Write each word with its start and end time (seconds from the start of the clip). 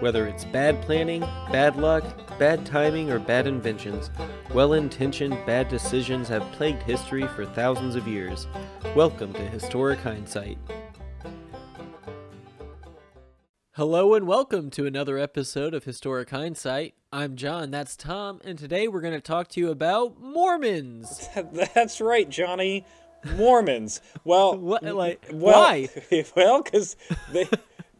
Whether 0.00 0.26
it's 0.26 0.44
bad 0.44 0.82
planning, 0.82 1.20
bad 1.52 1.76
luck, 1.76 2.02
bad 2.36 2.66
timing, 2.66 3.12
or 3.12 3.20
bad 3.20 3.46
inventions, 3.46 4.10
well 4.52 4.72
intentioned 4.72 5.38
bad 5.46 5.68
decisions 5.68 6.26
have 6.26 6.42
plagued 6.50 6.82
history 6.82 7.28
for 7.28 7.46
thousands 7.46 7.94
of 7.94 8.08
years. 8.08 8.48
Welcome 8.96 9.32
to 9.34 9.42
Historic 9.42 10.00
Hindsight. 10.00 10.58
Hello 13.76 14.12
and 14.12 14.26
welcome 14.26 14.68
to 14.72 14.84
another 14.84 15.16
episode 15.16 15.72
of 15.72 15.84
Historic 15.84 16.28
Hindsight. 16.28 16.92
I'm 17.10 17.36
John, 17.36 17.70
that's 17.70 17.96
Tom, 17.96 18.38
and 18.44 18.58
today 18.58 18.86
we're 18.86 19.00
going 19.00 19.14
to 19.14 19.20
talk 19.20 19.48
to 19.48 19.60
you 19.60 19.70
about 19.70 20.20
Mormons. 20.20 21.26
That's 21.74 21.98
right, 21.98 22.28
Johnny. 22.28 22.84
Mormons. 23.36 24.02
Well, 24.24 24.58
What, 24.58 24.82
like, 24.82 25.24
well, 25.32 25.58
why? 25.58 25.88
Well, 26.36 26.62
because 26.64 26.96
they 27.32 27.48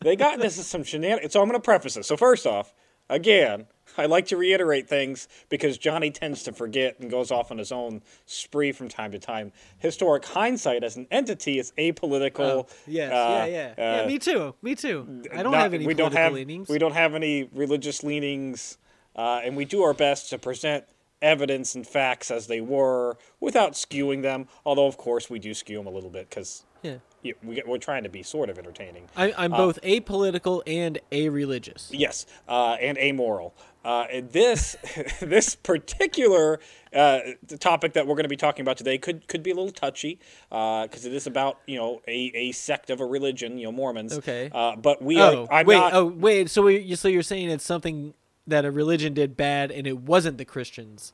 they 0.01 0.15
got 0.15 0.35
into 0.35 0.51
some 0.51 0.85
shenanigans. 0.85 1.33
So 1.33 1.41
I'm 1.41 1.49
going 1.49 1.59
to 1.59 1.65
preface 1.65 1.97
it. 1.97 2.05
So 2.05 2.19
first 2.19 2.47
off, 2.47 2.75
again, 3.09 3.67
I 3.97 4.07
like 4.07 4.27
to 4.27 4.37
reiterate 4.37 4.89
things 4.89 5.29
because 5.49 5.79
Johnny 5.79 6.11
tends 6.11 6.43
to 6.45 6.53
forget 6.53 6.99
and 7.01 7.11
goes 7.11 7.31
off 7.31 7.51
on 7.51 7.59
his 7.59 7.73
own 7.73 8.03
spree 8.27 8.73
from 8.73 8.89
time 8.89 9.13
to 9.13 9.19
time. 9.19 9.53
Historic 9.79 10.25
hindsight 10.25 10.85
as 10.85 10.97
an 10.97 11.07
entity 11.11 11.59
is 11.59 11.73
apolitical. 11.79 12.41
Oh, 12.41 12.67
yes, 12.87 13.13
uh, 13.13 13.15
yeah, 13.15 13.47
yeah. 13.47 13.75
yeah, 13.77 14.03
uh, 14.03 14.07
me 14.07 14.19
too, 14.19 14.55
me 14.63 14.75
too. 14.75 15.23
I 15.33 15.43
don't 15.43 15.53
not- 15.53 15.63
have 15.63 15.75
any 15.75 15.87
we 15.87 15.95
political 15.95 16.11
don't 16.17 16.23
have, 16.23 16.33
leanings. 16.33 16.69
We 16.69 16.79
don't 16.79 16.95
have 16.95 17.15
any 17.15 17.45
religious 17.53 18.03
leanings, 18.03 18.79
uh, 19.17 19.41
and 19.45 19.57
we 19.57 19.65
do 19.65 19.83
our 19.83 19.95
best 19.95 20.31
to 20.31 20.39
present 20.39 20.85
evidence 21.21 21.75
and 21.75 21.87
facts 21.87 22.31
as 22.31 22.49
they 22.49 22.61
were 22.61 23.17
without 23.41 23.73
skewing 23.73 24.23
them. 24.23 24.49
Although, 24.67 24.87
of 24.87 24.97
course, 24.97 25.31
we 25.31 25.39
do 25.39 25.55
skew 25.55 25.79
them 25.79 25.87
a 25.87 25.91
little 25.91 26.11
bit 26.11 26.29
because 26.29 26.65
yeah. 26.83 26.97
we, 27.23 27.55
get- 27.55 27.69
we're 27.69 27.79
trying 27.79 28.03
to 28.03 28.09
be 28.09 28.23
sort 28.25 28.51
of 28.51 28.59
entertaining. 28.59 29.09
I, 29.17 29.33
I'm 29.39 29.53
both 29.53 29.81
apolitical 29.83 30.63
and 30.67 30.99
a-religious. 31.13 31.91
Yes, 31.93 32.27
uh, 32.49 32.77
and 32.81 32.99
amoral. 32.99 33.55
Uh, 33.85 34.07
and 34.13 34.31
this 34.31 34.77
this 35.21 35.55
particular 35.57 36.61
uh, 36.95 37.19
topic 37.59 37.95
that 37.95 38.07
we're 38.07 38.15
going 38.15 38.25
to 38.25 38.29
be 38.29 38.37
talking 38.37 38.63
about 38.63 38.77
today 38.77 38.97
could 38.99 39.27
could 39.27 39.43
be 39.43 39.51
a 39.51 39.55
little 39.55 39.73
touchy 39.73 40.19
because 40.51 41.05
it 41.05 41.13
is 41.13 41.27
about 41.27 41.59
you 41.67 41.77
know 41.77 42.01
a, 42.07 42.31
a 42.35 42.53
sect 42.53 42.91
of 42.91 43.01
a 43.01 43.05
religion, 43.07 43.59
you 43.59 43.65
know 43.65 43.73
Mormons. 43.73 44.17
Okay. 44.19 44.51
Uh, 44.53 44.77
but 44.77 45.03
we 45.03 45.21
Oh, 45.21 45.47
are. 45.51 45.65
Wait, 45.65 45.77
not, 45.77 45.95
oh, 45.95 46.07
wait. 46.07 46.49
So 46.51 46.63
we, 46.63 46.95
so 46.95 47.09
you're 47.09 47.23
saying 47.23 47.51
it's 47.51 47.65
something 47.65 48.15
that 48.47 48.65
a 48.65 48.71
religion 48.71 49.15
did 49.15 49.37
bad, 49.37 49.71
and 49.71 49.87
it 49.87 49.99
wasn't 49.99 50.39
the 50.39 50.45
Christians. 50.45 51.13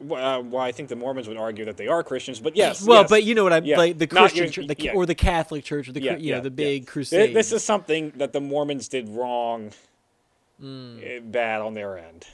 Uh, 0.00 0.40
well, 0.44 0.58
I 0.58 0.70
think 0.70 0.88
the 0.88 0.96
Mormons 0.96 1.26
would 1.26 1.36
argue 1.36 1.64
that 1.64 1.76
they 1.76 1.88
are 1.88 2.04
Christians, 2.04 2.38
but 2.38 2.54
yes. 2.56 2.86
Well, 2.86 3.00
yes. 3.00 3.10
but 3.10 3.24
you 3.24 3.34
know 3.34 3.42
what 3.42 3.52
I'm 3.52 3.64
Yeah. 3.64 3.78
like 3.78 3.98
the 3.98 4.06
Christian 4.06 4.44
your- 4.44 4.52
church, 4.52 4.66
the, 4.68 4.76
yeah. 4.78 4.92
or 4.92 5.06
the 5.06 5.14
Catholic 5.16 5.64
Church, 5.64 5.88
or 5.88 5.92
the 5.92 6.00
yeah, 6.00 6.16
you 6.16 6.32
know 6.32 6.40
the 6.40 6.50
big 6.52 6.86
crusade. 6.86 7.34
This 7.34 7.52
is 7.52 7.64
something 7.64 8.12
that 8.16 8.32
the 8.32 8.40
Mormons 8.40 8.86
did 8.86 9.08
wrong, 9.08 9.72
Hmm. 10.60 10.98
eh, 11.02 11.20
bad 11.20 11.60
on 11.60 11.74
their 11.74 11.98
end. 11.98 12.26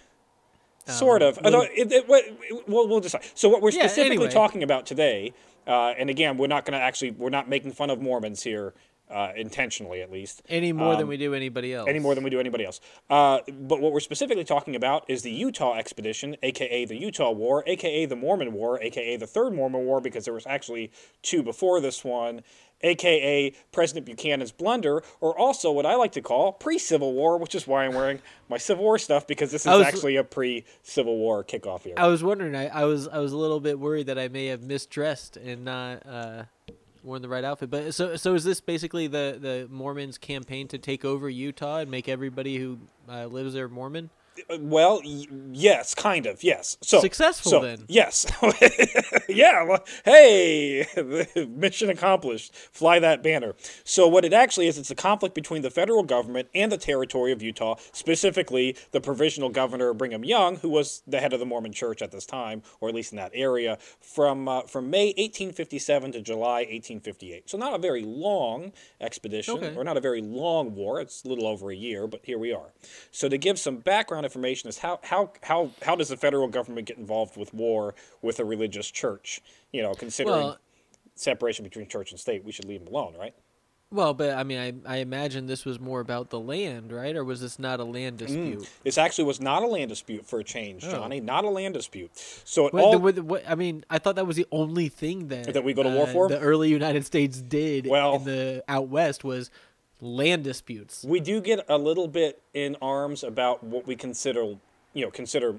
Sort 0.86 1.22
of. 1.22 1.38
Although 1.42 1.62
it, 1.62 1.90
it, 1.92 2.08
what- 2.08 2.24
we'll, 2.68 2.86
we'll 2.88 3.00
decide. 3.00 3.22
So 3.34 3.48
what 3.48 3.62
we're 3.62 3.70
Yeah, 3.70 3.86
specifically 3.86 4.16
anyway. 4.16 4.30
talking 4.30 4.62
about 4.62 4.84
today, 4.84 5.32
uh, 5.66 5.94
and 5.98 6.10
again, 6.10 6.36
we're 6.36 6.46
not 6.46 6.66
going 6.66 6.78
to 6.78 6.84
actually, 6.84 7.12
we're 7.12 7.30
not 7.30 7.48
making 7.48 7.72
fun 7.72 7.88
of 7.88 8.02
Mormons 8.02 8.42
here, 8.42 8.74
uh, 9.10 9.32
intentionally 9.34 10.02
at 10.02 10.10
least. 10.12 10.42
any 10.48 10.72
more 10.74 10.92
than 10.94 11.02
um, 11.04 11.08
we 11.08 11.16
do 11.16 11.32
anybody 11.34 11.72
else. 11.72 11.88
any 11.88 11.98
more 11.98 12.14
than 12.14 12.22
we 12.24 12.28
do 12.30 12.38
anybody 12.40 12.64
else. 12.66 12.80
Uh, 13.08 13.38
but 13.46 13.80
what 13.80 13.92
we're 13.92 14.00
specifically 14.00 14.44
talking 14.44 14.76
about 14.76 15.04
is 15.08 15.22
the 15.22 15.30
Utah 15.30 15.74
expedition, 15.74 16.36
aka 16.42 16.84
the 16.84 16.96
Utah 16.96 17.30
War, 17.30 17.64
aka 17.66 18.04
the 18.06 18.16
Mormon 18.16 18.52
War, 18.52 18.78
aka 18.82 19.16
the 19.16 19.26
Third 19.26 19.54
Mormon 19.54 19.84
War, 19.86 20.00
because 20.02 20.24
there 20.26 20.34
was 20.34 20.46
actually 20.46 20.90
two 21.22 21.42
before 21.42 21.80
this 21.80 22.02
one, 22.04 22.42
aka 22.82 23.52
President 23.72 24.06
Buchanan's 24.06 24.52
blunder, 24.52 25.02
or 25.20 25.38
also 25.38 25.70
what 25.72 25.86
I 25.86 25.94
like 25.94 26.12
to 26.12 26.22
call 26.22 26.52
pre-Civil 26.52 27.12
War, 27.12 27.38
which 27.38 27.54
is 27.54 27.66
why 27.66 27.84
I'm 27.84 27.94
wearing 27.94 28.20
my 28.48 28.58
Civil 28.58 28.84
War 28.84 28.98
stuff 28.98 29.26
because 29.26 29.50
this 29.50 29.62
is 29.62 29.72
was- 29.72 29.86
actually 29.86 30.16
a 30.16 30.24
pre-Civil 30.24 31.16
War 31.16 31.44
kickoff 31.44 31.82
here. 31.82 31.94
I 31.96 32.06
was 32.08 32.22
wondering. 32.22 32.54
I, 32.54 32.68
I 32.68 32.84
was 32.84 33.08
I 33.08 33.18
was 33.18 33.32
a 33.32 33.36
little 33.36 33.60
bit 33.60 33.78
worried 33.78 34.06
that 34.06 34.18
I 34.18 34.28
may 34.28 34.46
have 34.46 34.60
misdressed 34.60 35.36
and 35.36 35.64
not 35.64 36.06
uh, 36.06 36.44
worn 37.02 37.22
the 37.22 37.28
right 37.28 37.44
outfit. 37.44 37.70
But 37.70 37.94
so 37.94 38.16
so 38.16 38.34
is 38.34 38.44
this 38.44 38.60
basically 38.60 39.06
the 39.06 39.38
the 39.40 39.68
Mormons' 39.70 40.18
campaign 40.18 40.68
to 40.68 40.78
take 40.78 41.04
over 41.04 41.28
Utah 41.28 41.78
and 41.78 41.90
make 41.90 42.08
everybody 42.08 42.56
who 42.58 42.78
uh, 43.08 43.26
lives 43.26 43.54
there 43.54 43.68
Mormon? 43.68 44.10
Well, 44.58 45.00
y- 45.04 45.26
yes, 45.52 45.94
kind 45.94 46.26
of, 46.26 46.42
yes. 46.42 46.76
So 46.82 47.00
Successful, 47.00 47.50
so, 47.50 47.60
then. 47.60 47.84
Yes. 47.88 48.26
yeah. 49.28 49.62
Well, 49.64 49.84
hey, 50.04 50.86
mission 51.48 51.90
accomplished. 51.90 52.54
Fly 52.54 52.98
that 52.98 53.22
banner. 53.22 53.54
So 53.84 54.08
what 54.08 54.24
it 54.24 54.32
actually 54.32 54.66
is, 54.66 54.76
it's 54.78 54.90
a 54.90 54.94
conflict 54.94 55.34
between 55.34 55.62
the 55.62 55.70
federal 55.70 56.02
government 56.02 56.48
and 56.54 56.70
the 56.72 56.76
territory 56.78 57.32
of 57.32 57.42
Utah, 57.42 57.76
specifically 57.92 58.76
the 58.92 59.00
provisional 59.00 59.50
governor 59.50 59.92
Brigham 59.94 60.24
Young, 60.24 60.56
who 60.56 60.68
was 60.68 61.02
the 61.06 61.20
head 61.20 61.32
of 61.32 61.40
the 61.40 61.46
Mormon 61.46 61.72
Church 61.72 62.02
at 62.02 62.10
this 62.10 62.26
time, 62.26 62.62
or 62.80 62.88
at 62.88 62.94
least 62.94 63.12
in 63.12 63.16
that 63.16 63.30
area, 63.34 63.78
from 64.00 64.48
uh, 64.48 64.62
from 64.62 64.90
May 64.90 65.08
1857 65.08 66.12
to 66.12 66.20
July 66.20 66.60
1858. 66.60 67.48
So 67.50 67.58
not 67.58 67.74
a 67.74 67.78
very 67.78 68.02
long 68.02 68.72
expedition, 69.00 69.54
Okay. 69.56 69.74
or 69.76 69.84
not 69.84 69.96
a 69.96 70.00
very 70.00 70.20
long 70.22 70.74
war. 70.74 71.00
It's 71.00 71.24
a 71.24 71.28
little 71.28 71.46
over 71.46 71.70
a 71.70 71.76
year, 71.76 72.06
but 72.06 72.20
here 72.24 72.38
we 72.38 72.52
are. 72.52 72.72
So 73.10 73.28
to 73.28 73.38
give 73.38 73.58
some 73.58 73.76
background 73.78 74.23
information 74.24 74.68
is 74.68 74.78
how 74.78 74.98
how 75.02 75.30
how 75.42 75.70
how 75.82 75.94
does 75.96 76.08
the 76.08 76.16
federal 76.16 76.48
government 76.48 76.86
get 76.86 76.98
involved 76.98 77.36
with 77.36 77.52
war 77.54 77.94
with 78.22 78.40
a 78.40 78.44
religious 78.44 78.90
church? 78.90 79.40
You 79.72 79.82
know, 79.82 79.94
considering 79.94 80.36
Well- 80.38 80.58
separation 81.14 81.62
between 81.62 81.86
church 81.88 82.10
and 82.10 82.18
state, 82.18 82.44
we 82.44 82.50
should 82.52 82.64
leave 82.64 82.84
them 82.84 82.92
alone, 82.92 83.14
right? 83.18 83.34
Well, 83.92 84.12
but 84.12 84.30
I 84.36 84.42
mean, 84.42 84.82
I 84.86 84.94
I 84.94 84.96
imagine 84.96 85.46
this 85.46 85.64
was 85.64 85.78
more 85.78 86.00
about 86.00 86.30
the 86.30 86.40
land, 86.40 86.90
right? 86.90 87.14
Or 87.14 87.22
was 87.22 87.40
this 87.40 87.60
not 87.60 87.78
a 87.78 87.84
land 87.84 88.16
dispute? 88.16 88.68
This 88.82 88.98
actually 88.98 89.24
was 89.24 89.40
not 89.40 89.62
a 89.62 89.68
land 89.68 89.90
dispute 89.90 90.26
for 90.26 90.40
a 90.40 90.44
change, 90.44 90.82
Johnny. 90.82 91.20
Not 91.20 91.44
a 91.44 91.48
land 91.48 91.74
dispute. 91.74 92.10
So 92.44 92.66
it 92.66 92.72
What, 92.72 92.82
all 92.82 92.92
the, 92.92 92.98
what, 92.98 93.18
what, 93.20 93.42
I 93.46 93.54
mean, 93.54 93.84
I 93.88 93.98
thought 93.98 94.16
that 94.16 94.26
was 94.26 94.34
the 94.34 94.46
only 94.50 94.88
thing 94.88 95.28
that 95.28 95.52
That 95.52 95.62
we 95.62 95.74
go 95.74 95.84
to 95.84 95.90
war 95.90 96.08
uh, 96.08 96.12
for? 96.12 96.28
The 96.28 96.40
early 96.40 96.70
United 96.70 97.06
States 97.06 97.40
did 97.40 97.86
Well- 97.86 98.16
in 98.16 98.24
the 98.24 98.64
out 98.66 98.88
west 98.88 99.22
was 99.22 99.50
land 100.04 100.44
disputes. 100.44 101.04
we 101.08 101.18
do 101.20 101.40
get 101.40 101.64
a 101.68 101.78
little 101.78 102.08
bit 102.08 102.42
in 102.52 102.76
arms 102.82 103.24
about 103.24 103.64
what 103.64 103.86
we 103.86 103.96
consider, 103.96 104.56
you 104.92 105.04
know, 105.04 105.10
consider 105.10 105.56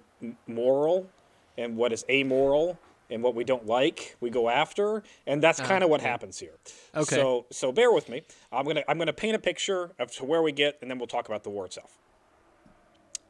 moral 0.48 1.10
and 1.58 1.76
what 1.76 1.92
is 1.92 2.06
amoral 2.10 2.78
and 3.10 3.22
what 3.22 3.36
we 3.36 3.44
don't 3.44 3.66
like, 3.68 4.16
we 4.20 4.30
go 4.32 4.50
after, 4.50 5.04
and 5.28 5.42
that's 5.42 5.60
kind 5.60 5.84
of 5.84 5.90
what 5.92 6.02
happens 6.02 6.40
here. 6.40 6.58
Ah, 6.96 7.02
Okay. 7.02 7.16
So 7.16 7.46
so 7.52 7.72
bear 7.72 7.92
with 7.92 8.10
me. 8.10 8.24
I'm 8.52 8.66
gonna 8.66 8.84
I'm 8.88 8.98
gonna 8.98 9.14
paint 9.14 9.36
a 9.36 9.40
picture 9.40 9.92
of 10.00 10.12
to 10.14 10.26
where 10.26 10.42
we 10.42 10.52
get, 10.52 10.78
and 10.82 10.90
then 10.90 10.98
we'll 10.98 11.08
talk 11.08 11.28
about 11.28 11.44
the 11.44 11.50
war 11.52 11.66
itself. 11.66 12.00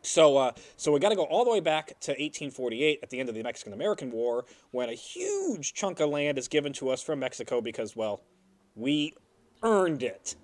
So, 0.01 0.37
uh, 0.37 0.51
so 0.77 0.91
we 0.91 0.99
got 0.99 1.09
to 1.09 1.15
go 1.15 1.23
all 1.23 1.43
the 1.43 1.49
way 1.49 1.59
back 1.61 1.87
to 2.01 2.11
1848 2.11 2.99
at 3.01 3.09
the 3.09 3.19
end 3.19 3.27
of 3.27 3.33
the 3.33 3.41
Mexican 3.41 3.73
American 3.73 4.11
War, 4.11 4.45
when 4.71 4.87
a 4.87 4.93
huge 4.93 5.73
chunk 5.73 5.99
of 5.99 6.09
land 6.09 6.37
is 6.37 6.47
given 6.47 6.73
to 6.73 6.89
us 6.89 7.01
from 7.01 7.19
Mexico 7.19 7.59
because, 7.59 7.95
well, 7.95 8.21
we 8.75 9.13
earned 9.63 10.03
it. 10.03 10.35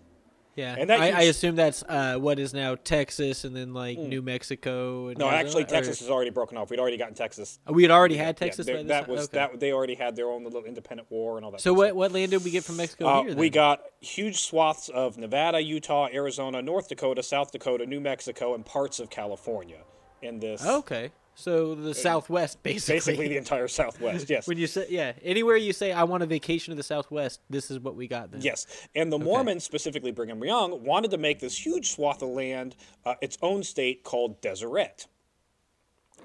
Yeah, 0.56 0.76
And 0.78 0.90
that 0.90 1.00
I, 1.00 1.12
I 1.12 1.22
assume 1.24 1.56
that's 1.56 1.82
uh, 1.84 2.18
what 2.18 2.38
is 2.38 2.54
now 2.54 2.76
Texas, 2.76 3.46
and 3.46 3.56
then 3.56 3.74
like 3.74 3.98
New 3.98 4.22
Mexico. 4.22 5.08
And. 5.08 5.18
No, 5.18 5.26
Arizona, 5.28 5.44
actually, 5.46 5.64
or- 5.64 5.68
Texas 5.68 6.02
is 6.02 6.10
already 6.10 6.30
broken 6.30 6.58
off. 6.58 6.70
We'd 6.70 6.80
already 6.80 6.98
gotten 6.98 7.14
Texas. 7.16 7.60
we 7.70 7.84
had 7.84 7.92
already 7.92 8.18
had 8.18 8.36
Texas. 8.36 8.68
by 8.68 8.84
that 8.84 9.08
was 9.08 9.26
Okay. 9.26 9.38
that. 9.38 9.60
They 9.60 9.72
already 9.72 9.96
had 9.96 10.16
their 10.16 10.30
own 10.30 10.44
little 10.44 10.64
independent 10.66 11.10
war 11.10 11.38
and 11.38 11.46
all 11.46 11.52
that. 11.52 11.62
So 11.62 11.74
what 11.74 11.88
stuff. 11.88 11.96
what 11.96 12.12
land 12.12 12.32
did 12.32 12.44
we 12.44 12.52
get 12.52 12.64
from 12.66 12.78
Mexico 12.78 13.08
Uh, 13.08 13.24
here? 13.24 13.36
we 13.36 13.50
got 13.50 13.82
huge 14.02 14.42
swaths 14.42 14.90
of 14.90 15.18
Nevada, 15.18 15.62
Utah, 15.62 16.10
Arizona, 16.14 16.62
North 16.62 16.90
Dakota, 16.90 17.24
South 17.24 17.52
Dakota, 17.52 17.86
New 17.86 18.02
Mexico, 18.02 18.54
and 18.54 18.66
parts 18.66 19.00
of 19.00 19.10
California. 19.10 19.80
In 20.22 20.40
this, 20.40 20.64
okay. 20.66 21.12
So 21.36 21.76
the 21.76 21.94
Southwest, 21.94 22.62
basically. 22.62 22.96
basically 22.96 23.28
the 23.30 23.38
entire 23.38 23.68
Southwest. 23.68 24.30
Yes. 24.30 24.48
when 24.48 24.58
you 24.58 24.68
say 24.68 24.86
yeah, 24.90 25.14
anywhere 25.24 25.56
you 25.56 25.74
say 25.74 25.92
I 25.92 26.04
want 26.04 26.24
a 26.24 26.26
vacation 26.26 26.72
to 26.72 26.76
the 26.76 26.84
Southwest, 26.84 27.40
this 27.50 27.72
is 27.72 27.80
what 27.80 27.96
we 27.96 28.08
got 28.08 28.32
then. 28.32 28.42
Yes, 28.42 28.68
and 28.96 29.12
the 29.12 29.20
Mormons, 29.20 29.64
specifically 29.64 30.12
Brigham 30.12 30.44
Young, 30.44 30.84
wanted 30.84 31.12
to 31.12 31.18
make 31.18 31.40
this 31.40 31.66
huge 31.66 31.92
swath 31.92 32.22
of 32.22 32.30
land 32.30 32.76
uh, 33.06 33.16
its 33.22 33.38
own 33.42 33.64
state 33.64 34.04
called 34.04 34.42
Deseret. 34.42 35.08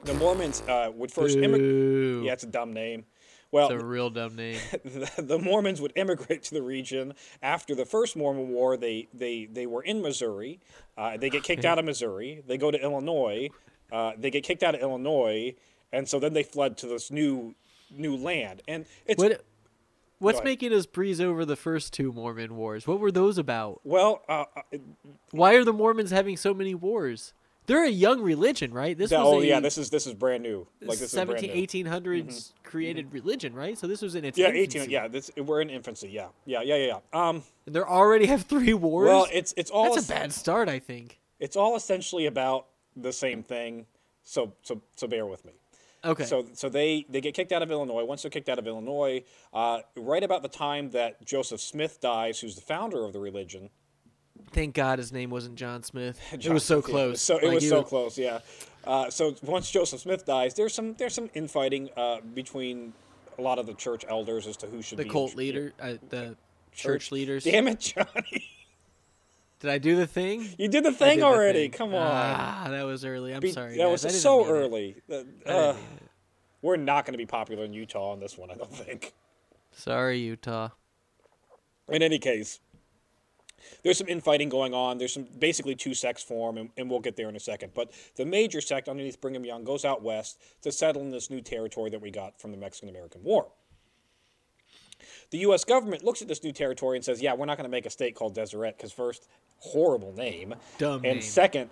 The 0.05 0.15
Mormons 0.15 0.63
uh, 0.69 0.91
would 0.95 1.11
first 1.11 1.39
immigrate. 1.39 2.25
Yeah, 2.25 2.33
it's 2.33 2.45
a 2.45 2.49
dumb 2.49 2.73
name. 2.73 3.05
Well, 3.53 3.71
It's 3.71 3.83
a 3.83 3.87
real 3.87 4.11
dumb 4.11 4.37
name. 4.37 4.59
the, 4.85 5.11
the 5.19 5.39
Mormons 5.39 5.81
would 5.81 5.93
immigrate 5.97 6.43
to 6.45 6.55
the 6.55 6.63
region 6.63 7.15
after 7.43 7.75
the 7.75 7.87
first 7.87 8.17
Mormon 8.17 8.49
War. 8.49 8.77
They 8.77 9.09
they 9.15 9.47
they 9.47 9.67
were 9.67 9.83
in 9.83 10.03
Missouri. 10.03 10.61
Uh, 10.99 11.17
they 11.17 11.31
get 11.31 11.43
kicked 11.43 11.65
out 11.65 11.79
of 11.79 11.85
Missouri. 11.85 12.43
They 12.47 12.59
go 12.59 12.71
to 12.71 12.81
Illinois. 12.81 13.49
Uh, 13.93 14.13
they 14.19 14.31
get 14.31 14.43
kicked 14.45 14.63
out 14.63 14.75
of 14.75 14.81
Illinois, 14.81 15.55
and 15.93 16.09
so 16.09 16.19
then 16.19 16.33
they 16.33 16.43
fled 16.43 16.77
to 16.79 16.87
this 16.87 17.11
new 17.11 17.55
new 17.91 18.17
land. 18.17 18.63
And 18.67 18.85
it's 19.07 19.23
What 19.23 19.45
What's 20.19 20.43
making 20.43 20.73
us 20.73 20.87
breeze 20.87 21.21
over 21.21 21.45
the 21.45 21.57
first 21.57 21.93
two 21.93 22.11
Mormon 22.11 22.57
wars? 22.57 22.87
What 22.87 23.01
were 23.01 23.13
those 23.13 23.37
about? 23.37 23.81
well, 23.85 24.23
uh, 24.29 24.45
uh, 24.57 24.79
Why 25.31 25.55
are 25.55 25.65
the 25.65 25.75
Mormons 25.75 26.11
having 26.11 26.37
so 26.37 26.55
many 26.55 26.75
wars? 26.75 27.33
they're 27.67 27.85
a 27.85 27.89
young 27.91 28.23
religion, 28.23 28.73
right? 28.73 28.97
This 28.97 29.11
That- 29.11 29.25
was 29.25 29.35
oh 29.35 29.41
a 29.41 29.45
yeah, 29.45 29.59
this 29.59 29.77
is 29.77 29.91
this 29.91 30.07
is 30.07 30.15
brand 30.15 30.43
new. 30.45 30.69
Like 30.81 30.99
this 31.01 31.11
17, 31.11 31.51
is 31.51 31.51
brand 31.51 31.75
new. 31.75 32.23
Mm-hmm. 32.23 32.29
1800s 32.31 32.53
created 32.63 33.13
religion, 33.13 33.55
right? 33.55 33.77
So 33.77 33.89
this 33.89 34.01
was 34.03 34.15
in 34.15 34.25
its 34.25 34.39
Yeah, 34.39 34.51
infancy. 34.51 34.79
eighteen. 34.79 34.91
Yeah, 34.91 35.09
this 35.09 35.33
we're 35.37 35.61
in 35.63 35.71
infancy. 35.71 36.09
Yeah, 36.11 36.29
yeah, 36.45 36.63
yeah, 36.63 36.77
yeah. 36.77 36.99
yeah. 37.13 37.29
Um, 37.29 37.43
And 37.67 37.75
they 37.75 37.81
already 37.81 38.27
have 38.27 38.43
three 38.43 38.73
wars. 38.73 39.09
well, 39.09 39.27
it's 39.33 39.53
it's 39.57 39.71
all 39.73 39.95
That's 39.97 40.09
a 40.09 40.13
bad 40.13 40.33
start, 40.33 40.69
I 40.69 40.79
think. 40.79 41.19
it's 41.41 41.57
all 41.57 41.75
essentially 41.77 42.27
about 42.27 42.67
the 42.97 43.13
same 43.13 43.43
thing. 43.43 43.87
So 44.23 44.53
so 44.63 44.81
so 44.97 45.07
bear 45.07 45.27
with 45.27 45.45
me. 45.45 45.53
Okay. 46.05 46.25
So 46.25 46.47
so 46.55 46.69
they 46.69 47.07
they 47.09 47.21
get 47.21 47.35
kicked 47.35 47.53
out 47.53 47.63
of 47.63 47.71
Illinois. 47.71 48.05
Once 48.05 48.23
they're 48.23 48.31
kicked 48.31 48.49
out 48.49 48.59
of 48.59 48.67
Illinois, 48.67 49.25
uh, 49.53 49.81
right 49.97 50.23
about 50.23 50.43
the 50.43 50.49
time 50.49 50.91
that 50.91 51.25
Joseph 51.25 51.61
Smith 51.61 52.01
dies, 52.01 52.41
who's 52.41 52.55
the 52.55 52.61
founder 52.63 53.05
of 53.05 53.13
the 53.13 53.21
religion. 53.21 53.71
Thank 54.53 54.75
God 54.75 54.99
his 54.99 55.13
name 55.13 55.31
wasn't 55.31 55.57
John 55.57 55.83
Smith. 55.83 56.21
it 56.33 56.49
was 56.49 56.65
so 56.65 56.81
close. 56.83 57.21
So 57.23 57.39
it 57.39 57.45
Like, 57.45 57.55
was 57.55 57.69
so 57.69 57.83
close, 57.83 58.19
yeah. 58.19 58.41
Uh, 58.85 59.11
so 59.11 59.35
once 59.43 59.71
Joseph 59.71 60.01
Smith 60.01 60.25
dies, 60.25 60.55
there's 60.55 60.73
some 60.75 60.95
there's 60.95 61.15
some 61.15 61.31
infighting 61.35 61.91
uh, 61.97 62.21
between 62.35 62.93
a 63.39 63.43
lot 63.43 63.59
of 63.59 63.67
the 63.67 63.75
church 63.75 64.05
elders 64.09 64.47
as 64.47 64.57
to 64.59 64.67
who 64.67 64.83
should 64.83 64.99
The 64.99 65.03
be 65.05 65.09
in 65.09 65.13
cult 65.13 65.35
leader, 65.35 65.73
uh, 65.81 65.95
the 66.09 66.37
church, 66.73 67.05
church. 67.07 67.13
leaders. 67.13 67.45
Damn 67.45 67.67
it, 67.69 67.81
Johnny! 67.81 68.45
Did 69.61 69.71
I 69.71 69.79
do 69.79 69.97
the 69.97 70.07
thing? 70.07 70.49
You 70.59 70.69
did 70.69 70.85
the 70.85 70.93
thing 70.93 71.17
did 71.17 71.23
the 71.23 71.27
already. 71.27 71.63
thing. 71.69 71.71
Come 71.73 71.95
on. 71.95 72.03
Ah, 72.03 72.67
that 72.71 72.83
was 72.83 73.05
early. 73.05 73.33
I'm 73.35 73.41
Be- 73.41 73.53
sorry. 73.53 73.77
that 73.77 73.79
guys. 73.89 74.05
was 74.05 74.21
so 74.21 74.47
early. 74.47 74.97
Uh, 75.11 75.23
uh, 75.47 75.77
we're 76.63 76.77
not 76.77 77.07
going 77.07 77.13
to 77.15 77.19
be 77.19 77.27
popular 77.27 77.65
in 77.65 77.73
Utah 77.73 78.11
on 78.13 78.21
this 78.21 78.37
one, 78.37 78.51
I 78.51 78.55
don't 78.55 78.73
think. 78.73 79.15
Sorry, 79.73 80.19
Utah. 80.19 80.71
In 81.89 82.03
any 82.03 82.19
case, 82.19 82.61
there's 83.83 83.99
some 83.99 84.09
infighting 84.09 84.49
going 84.49 84.75
on. 84.75 84.99
There's 84.99 85.13
some 85.15 85.27
basically 85.39 85.75
two 85.75 85.95
sects 85.95 86.23
form, 86.23 86.59
and, 86.59 86.71
and 86.77 86.91
we'll 86.91 87.01
get 87.01 87.17
there 87.17 87.29
in 87.29 87.37
a 87.37 87.41
second. 87.41 87.73
But 87.75 87.93
the 88.17 88.25
major 88.27 88.61
sect 88.61 88.89
underneath 88.89 89.21
Brigham 89.21 89.45
Young 89.45 89.65
goes 89.65 89.85
out 89.85 90.03
west 90.03 90.41
to 90.63 90.73
settle 90.73 91.03
in 91.03 91.11
this 91.11 91.31
new 91.31 91.41
territory 91.41 91.91
that 91.91 92.01
we 92.01 92.11
got 92.11 92.41
from 92.41 92.51
the 92.51 92.57
Mexican 92.57 92.89
American 92.89 93.23
War. 93.23 93.49
The 95.31 95.39
U.S. 95.39 95.65
government 95.65 96.05
looks 96.05 96.23
at 96.23 96.29
this 96.29 96.43
new 96.45 96.53
territory 96.53 96.97
and 96.97 97.05
says, 97.05 97.21
"Yeah, 97.21 97.35
we're 97.35 97.47
not 97.47 97.57
going 97.57 97.65
to 97.69 97.71
make 97.71 97.87
a 97.87 97.91
state 97.91 98.15
called 98.15 98.35
Deseret 98.35 98.77
because 98.77 98.93
first, 98.93 99.27
horrible 99.59 100.13
name, 100.13 100.55
Dumb 100.79 100.97
and 100.97 101.15
name. 101.15 101.21
second, 101.23 101.71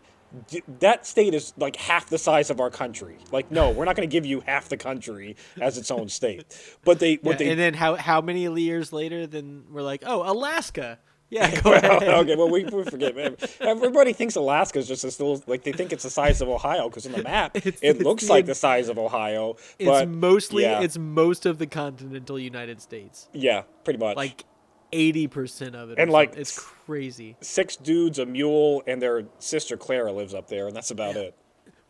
d- 0.49 0.63
that 0.81 1.07
state 1.07 1.35
is 1.35 1.53
like 1.57 1.77
half 1.77 2.09
the 2.11 2.19
size 2.19 2.51
of 2.51 2.61
our 2.61 2.71
country. 2.71 3.17
Like, 3.31 3.51
no, 3.51 3.71
we're 3.71 3.85
not 3.85 3.95
going 3.97 4.09
to 4.09 4.13
give 4.13 4.27
you 4.27 4.41
half 4.41 4.69
the 4.69 4.77
country 4.77 5.37
as 5.61 5.79
its 5.79 5.91
own 5.91 6.09
state." 6.09 6.45
But 6.85 6.99
they, 6.99 7.17
what 7.17 7.33
Yeah, 7.33 7.37
they, 7.39 7.51
and 7.53 7.61
then 7.61 7.75
how 7.75 7.95
how 7.97 8.21
many 8.21 8.41
years 8.61 8.93
later? 8.93 9.27
Then 9.27 9.65
we're 9.71 9.83
like, 9.83 10.03
oh, 10.07 10.31
Alaska. 10.31 10.99
Yeah, 11.35 11.61
go 11.63 11.71
Well, 11.71 11.79
ahead. 11.79 12.03
okay, 12.09 12.37
well, 12.37 12.49
we, 12.49 12.65
we 12.65 12.85
forget. 12.85 13.17
man. 13.17 13.37
Everybody 13.61 14.13
thinks 14.13 14.37
Alaska 14.37 14.79
is 14.79 14.87
just 14.89 15.03
this 15.03 15.19
little, 15.19 15.43
like 15.47 15.65
they 15.65 15.73
think 15.73 15.93
it's 15.93 16.05
the 16.05 16.11
size 16.11 16.41
of 16.41 16.49
Ohio 16.49 16.89
because 16.89 17.07
on 17.07 17.13
the 17.13 17.23
map 17.23 17.53
It's- 17.57 17.81
it 17.83 17.97
it's 17.97 18.03
looks 18.05 18.25
the- 18.27 18.31
like 18.33 18.47
the 18.47 18.55
size 18.55 18.89
of 18.89 18.99
Ohio. 18.99 19.57
It's 19.79 19.89
but 19.89 20.09
mostly 20.09 20.63
yeah, 20.63 20.81
it's 20.81 20.97
most 20.97 21.45
of 21.47 21.59
the 21.59 21.67
continental 21.67 22.39
United 22.39 22.81
States. 22.81 23.29
yeah, 23.33 23.63
pretty 23.83 23.99
much. 23.99 24.17
Like 24.17 24.45
eighty 24.93 25.27
percent 25.27 25.75
of 25.75 25.91
it. 25.91 25.99
And, 25.99 26.09
like, 26.11 26.29
something. 26.31 26.41
it's 26.43 26.59
crazy. 26.59 27.37
six 27.41 27.75
dudes, 27.77 28.21
a 28.21 28.27
mule, 28.27 28.83
and 28.87 29.03
their 29.03 29.25
sister 29.41 29.77
Clara 29.77 30.13
lives 30.13 30.35
up 30.35 30.47
there, 30.49 30.69
and 30.69 30.77
that's 30.77 30.93
about 30.93 31.17
it. 31.17 31.35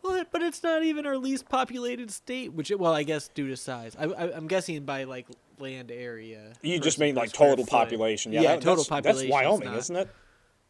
Well, 0.01 0.23
but 0.31 0.41
it's 0.41 0.61
not 0.63 0.83
even 0.83 1.05
our 1.05 1.17
least 1.17 1.47
populated 1.49 2.09
state. 2.11 2.53
Which, 2.53 2.71
well, 2.71 2.93
I 2.93 3.03
guess 3.03 3.27
due 3.27 3.47
to 3.49 3.57
size. 3.57 3.95
I, 3.99 4.05
I, 4.05 4.35
I'm 4.35 4.47
guessing 4.47 4.83
by 4.85 5.03
like 5.03 5.27
land 5.59 5.91
area. 5.91 6.53
You 6.61 6.79
just 6.79 6.99
mean 6.99 7.15
like 7.15 7.31
total 7.31 7.65
population. 7.65 8.31
Yeah, 8.31 8.41
Yeah, 8.41 8.47
that- 8.55 8.61
total 8.61 8.75
that's, 8.77 8.89
population. 8.89 9.15
That's 9.17 9.25
is 9.25 9.31
Wyoming, 9.31 9.69
not- 9.69 9.77
isn't 9.77 9.95
it? 9.95 10.09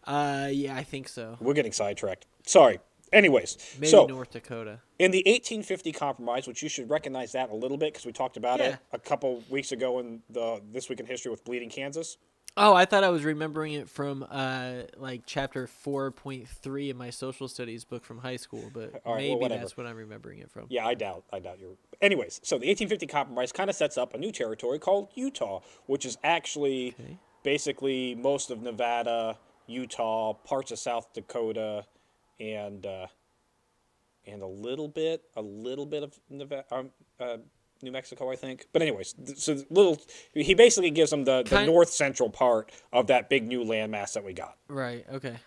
Uh, 0.03 0.49
yeah, 0.51 0.75
I 0.75 0.83
think 0.83 1.07
so. 1.09 1.37
We're 1.39 1.53
getting 1.53 1.71
sidetracked. 1.71 2.27
Sorry. 2.45 2.79
Anyways, 3.13 3.57
Maybe 3.79 3.87
so 3.87 4.05
North 4.07 4.31
Dakota. 4.31 4.79
in 4.99 5.11
the 5.11 5.19
1850 5.25 5.91
compromise, 5.91 6.47
which 6.47 6.61
you 6.61 6.69
should 6.69 6.89
recognize 6.89 7.31
that 7.31 7.49
a 7.49 7.55
little 7.55 7.77
bit 7.77 7.93
because 7.93 8.05
we 8.05 8.11
talked 8.11 8.35
about 8.35 8.59
it 8.59 8.77
a 8.91 8.99
couple 8.99 9.41
weeks 9.49 9.71
ago 9.71 9.99
in 9.99 10.21
the 10.29 10.61
this 10.71 10.89
week 10.89 10.99
in 10.99 11.05
history 11.05 11.31
with 11.31 11.43
Bleeding 11.45 11.69
Kansas. 11.69 12.17
Oh, 12.57 12.73
I 12.73 12.85
thought 12.85 13.03
I 13.03 13.09
was 13.09 13.25
remembering 13.25 13.73
it 13.73 13.89
from 13.89 14.25
uh 14.29 14.83
like 14.97 15.23
chapter 15.25 15.67
four 15.67 16.11
point 16.11 16.47
three 16.47 16.89
in 16.89 16.95
my 16.97 17.09
social 17.09 17.47
studies 17.49 17.83
book 17.83 18.05
from 18.05 18.19
high 18.19 18.37
school, 18.37 18.71
but 18.73 18.93
right, 18.93 19.01
well, 19.05 19.15
maybe 19.17 19.35
whatever. 19.35 19.59
that's 19.61 19.75
what 19.75 19.85
I'm 19.85 19.97
remembering 19.97 20.39
it 20.39 20.49
from. 20.49 20.67
Yeah, 20.69 20.85
I 20.85 20.93
doubt. 20.93 21.25
I 21.33 21.39
doubt 21.39 21.59
you're. 21.59 21.75
Anyways, 22.01 22.39
so 22.43 22.55
the 22.55 22.67
1850 22.67 23.07
compromise 23.07 23.51
kind 23.51 23.69
of 23.69 23.75
sets 23.75 23.97
up 23.97 24.13
a 24.13 24.17
new 24.17 24.31
territory 24.31 24.79
called 24.79 25.09
Utah, 25.15 25.61
which 25.87 26.05
is 26.05 26.17
actually 26.23 26.95
Okay. 26.99 27.17
basically 27.43 28.15
most 28.15 28.51
of 28.51 28.61
Nevada, 28.61 29.37
Utah, 29.67 30.33
parts 30.33 30.71
of 30.71 30.79
South 30.79 31.11
Dakota, 31.13 31.85
and 32.39 32.85
uh, 32.85 33.07
and 34.25 34.41
a 34.41 34.47
little 34.47 34.87
bit, 34.87 35.23
a 35.35 35.41
little 35.41 35.85
bit 35.85 36.03
of 36.03 36.17
Nevada, 36.29 36.65
um, 36.71 36.91
uh, 37.19 37.37
New 37.81 37.91
Mexico, 37.91 38.31
I 38.31 38.35
think. 38.35 38.67
But 38.73 38.81
anyways, 38.81 39.15
so 39.35 39.57
little. 39.69 40.01
He 40.33 40.53
basically 40.53 40.91
gives 40.91 41.11
them 41.11 41.25
the, 41.25 41.43
the 41.43 41.65
north 41.65 41.89
central 41.89 42.29
part 42.29 42.71
of 42.93 43.07
that 43.07 43.29
big 43.29 43.45
new 43.47 43.63
landmass 43.63 44.13
that 44.13 44.23
we 44.23 44.33
got. 44.33 44.55
Right. 44.67 45.05
Okay. 45.11 45.37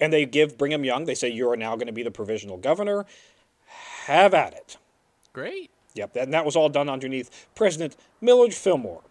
And 0.00 0.12
they 0.12 0.24
give 0.26 0.56
Brigham 0.58 0.84
Young. 0.84 1.04
They 1.04 1.14
say 1.14 1.28
you 1.30 1.48
are 1.50 1.56
now 1.56 1.74
going 1.76 1.86
to 1.88 1.92
be 1.92 2.02
the 2.02 2.10
provisional 2.10 2.56
governor. 2.58 3.06
Have 4.06 4.34
at 4.34 4.52
it. 4.54 4.76
Great. 5.32 5.70
Yep, 5.94 6.16
and 6.16 6.34
that 6.34 6.44
was 6.44 6.56
all 6.56 6.68
done 6.68 6.88
underneath 6.88 7.46
President 7.54 7.96
Millard 8.20 8.52
Fillmore. 8.52 9.02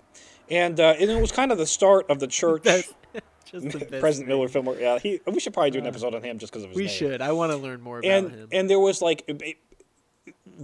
And, 0.49 0.79
uh, 0.79 0.95
and 0.99 1.09
it 1.09 1.19
was 1.21 1.31
kind 1.31 1.51
of 1.51 1.57
the 1.57 1.65
start 1.65 2.05
of 2.09 2.19
the 2.19 2.27
church. 2.39 2.63
President. 3.49 4.27
Millard 4.27 4.51
Fillmore. 4.51 4.75
Yeah, 4.77 4.99
he, 4.99 5.19
we 5.27 5.39
should 5.39 5.53
probably 5.53 5.71
do 5.71 5.79
an 5.79 5.85
episode 5.87 6.15
on 6.15 6.23
him 6.23 6.39
just 6.39 6.51
because 6.51 6.63
of 6.63 6.69
his 6.71 6.77
We 6.77 6.85
name. 6.85 6.93
should. 6.93 7.21
I 7.21 7.31
want 7.33 7.51
to 7.51 7.57
learn 7.57 7.81
more 7.81 7.99
about 7.99 8.09
And 8.11 8.31
him. 8.31 8.49
and 8.51 8.69
there 8.69 8.79
was 8.79 9.01
like 9.01 9.23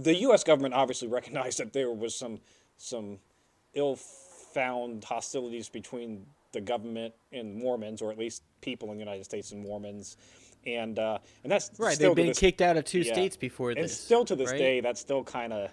the 0.02 0.14
U.S. 0.16 0.44
government 0.44 0.74
obviously 0.74 1.08
recognized 1.08 1.58
that 1.58 1.72
there 1.72 1.90
was 1.90 2.14
some 2.14 2.40
some 2.76 3.18
ill-found 3.74 5.04
hostilities 5.04 5.68
between 5.68 6.26
the 6.52 6.60
government 6.60 7.14
and 7.32 7.54
Mormons, 7.54 8.02
or 8.02 8.10
at 8.10 8.18
least 8.18 8.42
people 8.60 8.90
in 8.90 8.96
the 8.96 9.04
United 9.04 9.24
States 9.24 9.52
and 9.52 9.62
Mormons, 9.62 10.16
and 10.66 10.98
uh, 10.98 11.18
and 11.42 11.52
that's 11.52 11.70
right. 11.78 11.98
They've 11.98 12.14
been 12.14 12.28
this- 12.28 12.38
kicked 12.38 12.60
out 12.60 12.76
of 12.76 12.84
two 12.84 13.00
yeah. 13.00 13.12
states 13.12 13.36
before 13.36 13.74
this, 13.74 13.82
and 13.82 13.90
still 13.90 14.24
to 14.24 14.36
this 14.36 14.50
right? 14.50 14.58
day, 14.58 14.80
that's 14.80 15.00
still 15.00 15.24
kind 15.24 15.52
of. 15.52 15.70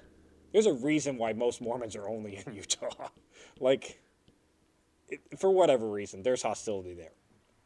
There's 0.54 0.66
a 0.66 0.74
reason 0.74 1.18
why 1.18 1.34
most 1.34 1.62
Mormons 1.62 1.96
are 1.96 2.08
only 2.08 2.42
in 2.46 2.54
Utah. 2.54 3.10
like, 3.60 4.00
it, 5.10 5.20
for 5.38 5.52
whatever 5.52 5.90
reason, 5.90 6.24
there's 6.24 6.42
hostility 6.42 6.94
there. 6.94 7.12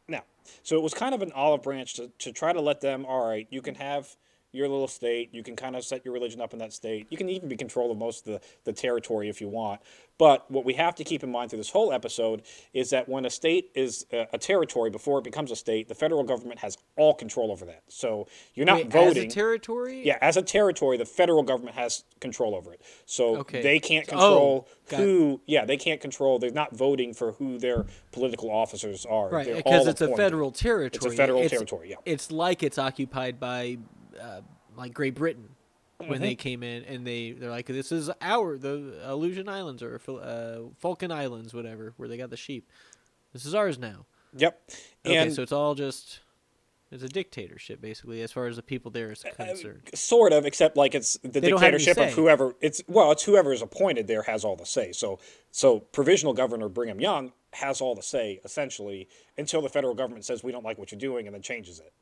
Now, 0.08 0.24
so 0.62 0.76
it 0.76 0.82
was 0.82 0.92
kind 0.92 1.14
of 1.14 1.22
an 1.22 1.32
olive 1.32 1.62
branch 1.62 1.94
to, 1.94 2.10
to 2.18 2.32
try 2.32 2.52
to 2.52 2.60
let 2.60 2.80
them, 2.80 3.06
all 3.06 3.26
right, 3.26 3.46
you 3.50 3.62
can 3.62 3.76
have 3.76 4.16
your 4.52 4.68
little 4.68 4.88
state, 4.88 5.30
you 5.32 5.42
can 5.42 5.56
kind 5.56 5.74
of 5.76 5.84
set 5.84 6.04
your 6.04 6.12
religion 6.14 6.40
up 6.40 6.52
in 6.52 6.58
that 6.58 6.72
state, 6.72 7.06
you 7.10 7.16
can 7.16 7.28
even 7.28 7.48
be 7.48 7.56
control 7.56 7.90
of 7.90 7.98
most 7.98 8.26
of 8.26 8.34
the, 8.34 8.40
the 8.64 8.72
territory 8.72 9.28
if 9.28 9.40
you 9.40 9.48
want. 9.48 9.80
But 10.18 10.48
what 10.50 10.64
we 10.64 10.74
have 10.74 10.94
to 10.96 11.04
keep 11.04 11.24
in 11.24 11.32
mind 11.32 11.50
through 11.50 11.58
this 11.58 11.70
whole 11.70 11.92
episode 11.92 12.42
is 12.74 12.90
that 12.90 13.08
when 13.08 13.24
a 13.24 13.30
state 13.30 13.70
is 13.74 14.06
a, 14.12 14.26
a 14.34 14.38
territory 14.38 14.90
before 14.90 15.18
it 15.18 15.24
becomes 15.24 15.50
a 15.50 15.56
state, 15.56 15.88
the 15.88 15.94
federal 15.94 16.22
government 16.22 16.60
has 16.60 16.76
all 16.96 17.14
control 17.14 17.50
over 17.50 17.64
that. 17.64 17.82
So 17.88 18.28
you're 18.54 18.66
not 18.66 18.76
Wait, 18.76 18.92
voting. 18.92 19.26
as 19.26 19.32
a 19.32 19.34
territory. 19.34 20.02
Yeah, 20.06 20.18
as 20.20 20.36
a 20.36 20.42
territory, 20.42 20.96
the 20.98 21.06
federal 21.06 21.42
government 21.42 21.76
has 21.76 22.04
control 22.20 22.54
over 22.54 22.72
it. 22.72 22.82
So 23.06 23.38
Okay. 23.38 23.62
they 23.62 23.80
can't 23.80 24.06
Oh, 24.08 24.10
control 24.10 24.68
it. 24.90 24.96
who. 24.96 25.40
Yeah, 25.46 25.64
they 25.64 25.76
can't 25.78 26.00
control. 26.00 26.38
They're 26.38 26.50
not 26.52 26.76
voting 26.76 27.14
for 27.14 27.32
who 27.32 27.58
their 27.58 27.86
political 28.12 28.50
officers 28.50 29.04
are. 29.06 29.30
Right, 29.30 29.56
because 29.56 29.86
it's 29.88 30.02
a 30.02 30.14
federal 30.14 30.52
territory. 30.52 31.06
It's 31.06 31.06
a 31.06 31.10
federal 31.16 31.48
territory, 31.48 31.90
yeah. 31.90 31.96
It's 32.04 32.30
like 32.30 32.62
it's 32.62 32.78
occupied 32.78 33.40
by, 33.40 33.78
uh, 34.22 34.40
like 34.76 34.94
Great 34.94 35.14
Britain, 35.14 35.48
when 35.98 36.10
Mm-hmm. 36.10 36.22
they 36.22 36.34
came 36.34 36.62
in 36.62 36.82
and 36.84 37.06
they 37.06 37.32
they're 37.32 37.50
like, 37.50 37.66
this 37.66 37.92
is 37.92 38.10
our 38.20 38.56
the 38.58 38.98
Aleutian 39.04 39.48
Islands 39.48 39.82
or 39.82 40.00
uh, 40.08 40.70
Falkland 40.78 41.12
Islands, 41.12 41.52
whatever, 41.54 41.92
where 41.96 42.08
they 42.08 42.16
got 42.16 42.30
the 42.30 42.36
sheep. 42.36 42.68
This 43.32 43.44
is 43.44 43.54
ours 43.54 43.78
now. 43.78 44.06
Yep. 44.36 44.60
Okay, 45.06 45.16
And 45.16 45.32
so 45.32 45.42
it's 45.42 45.52
all 45.52 45.74
just 45.74 46.20
it's 46.90 47.02
a 47.02 47.08
dictatorship 47.08 47.80
basically, 47.80 48.20
as 48.22 48.32
far 48.32 48.46
as 48.46 48.56
the 48.56 48.62
people 48.62 48.90
there 48.90 49.12
Uh, 49.12 49.44
concerned. 49.44 49.82
sort 49.94 50.32
of, 50.32 50.44
except 50.44 50.76
like 50.76 50.94
it's 50.94 51.18
the 51.22 51.40
They 51.40 51.48
don't 51.50 51.60
have 51.60 51.68
any 51.74 51.78
dictatorship 51.78 52.08
of 52.08 52.14
whoever. 52.14 52.54
It's 52.60 52.82
well, 52.88 53.12
it's 53.12 53.22
whoever 53.22 53.52
is 53.52 53.62
appointed 53.62 54.06
there 54.08 54.22
has 54.22 54.44
all 54.44 54.56
the 54.56 54.66
say. 54.66 54.92
So, 54.92 55.18
so 55.50 55.80
provisional 55.80 56.34
governor 56.34 56.68
Brigham 56.68 57.00
Young 57.00 57.32
has 57.52 57.80
all 57.80 57.94
the 57.94 58.02
say 58.02 58.40
essentially 58.44 59.08
until 59.38 59.62
the 59.62 59.68
federal 59.68 59.94
government 59.94 60.24
says 60.24 60.42
we 60.42 60.52
don't 60.52 60.64
like 60.64 60.78
what 60.78 60.90
you're 60.92 60.98
doing 60.98 61.26
and 61.26 61.34
then 61.34 61.42
changes 61.42 61.78
it. 61.80 61.92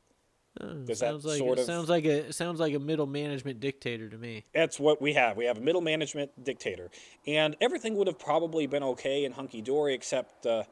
Oh, 0.59 0.73
does 0.73 0.99
that 0.99 1.07
sounds 1.07 1.25
like 1.25 1.37
sort 1.37 1.57
it 1.57 1.61
of- 1.61 1.65
sounds 1.67 1.89
like 1.89 2.03
a 2.05 2.33
sounds 2.33 2.59
like 2.59 2.73
a 2.73 2.79
middle 2.79 3.07
management 3.07 3.61
dictator 3.61 4.09
to 4.09 4.17
me. 4.17 4.43
That's 4.53 4.79
what 4.79 5.01
we 5.01 5.13
have. 5.13 5.37
We 5.37 5.45
have 5.45 5.57
a 5.57 5.61
middle 5.61 5.81
management 5.81 6.43
dictator, 6.43 6.91
and 7.25 7.55
everything 7.61 7.95
would 7.95 8.07
have 8.07 8.19
probably 8.19 8.67
been 8.67 8.83
okay 8.83 9.23
and 9.23 9.33
hunky 9.33 9.61
dory, 9.61 9.93
except 9.93 10.45
uh, 10.45 10.63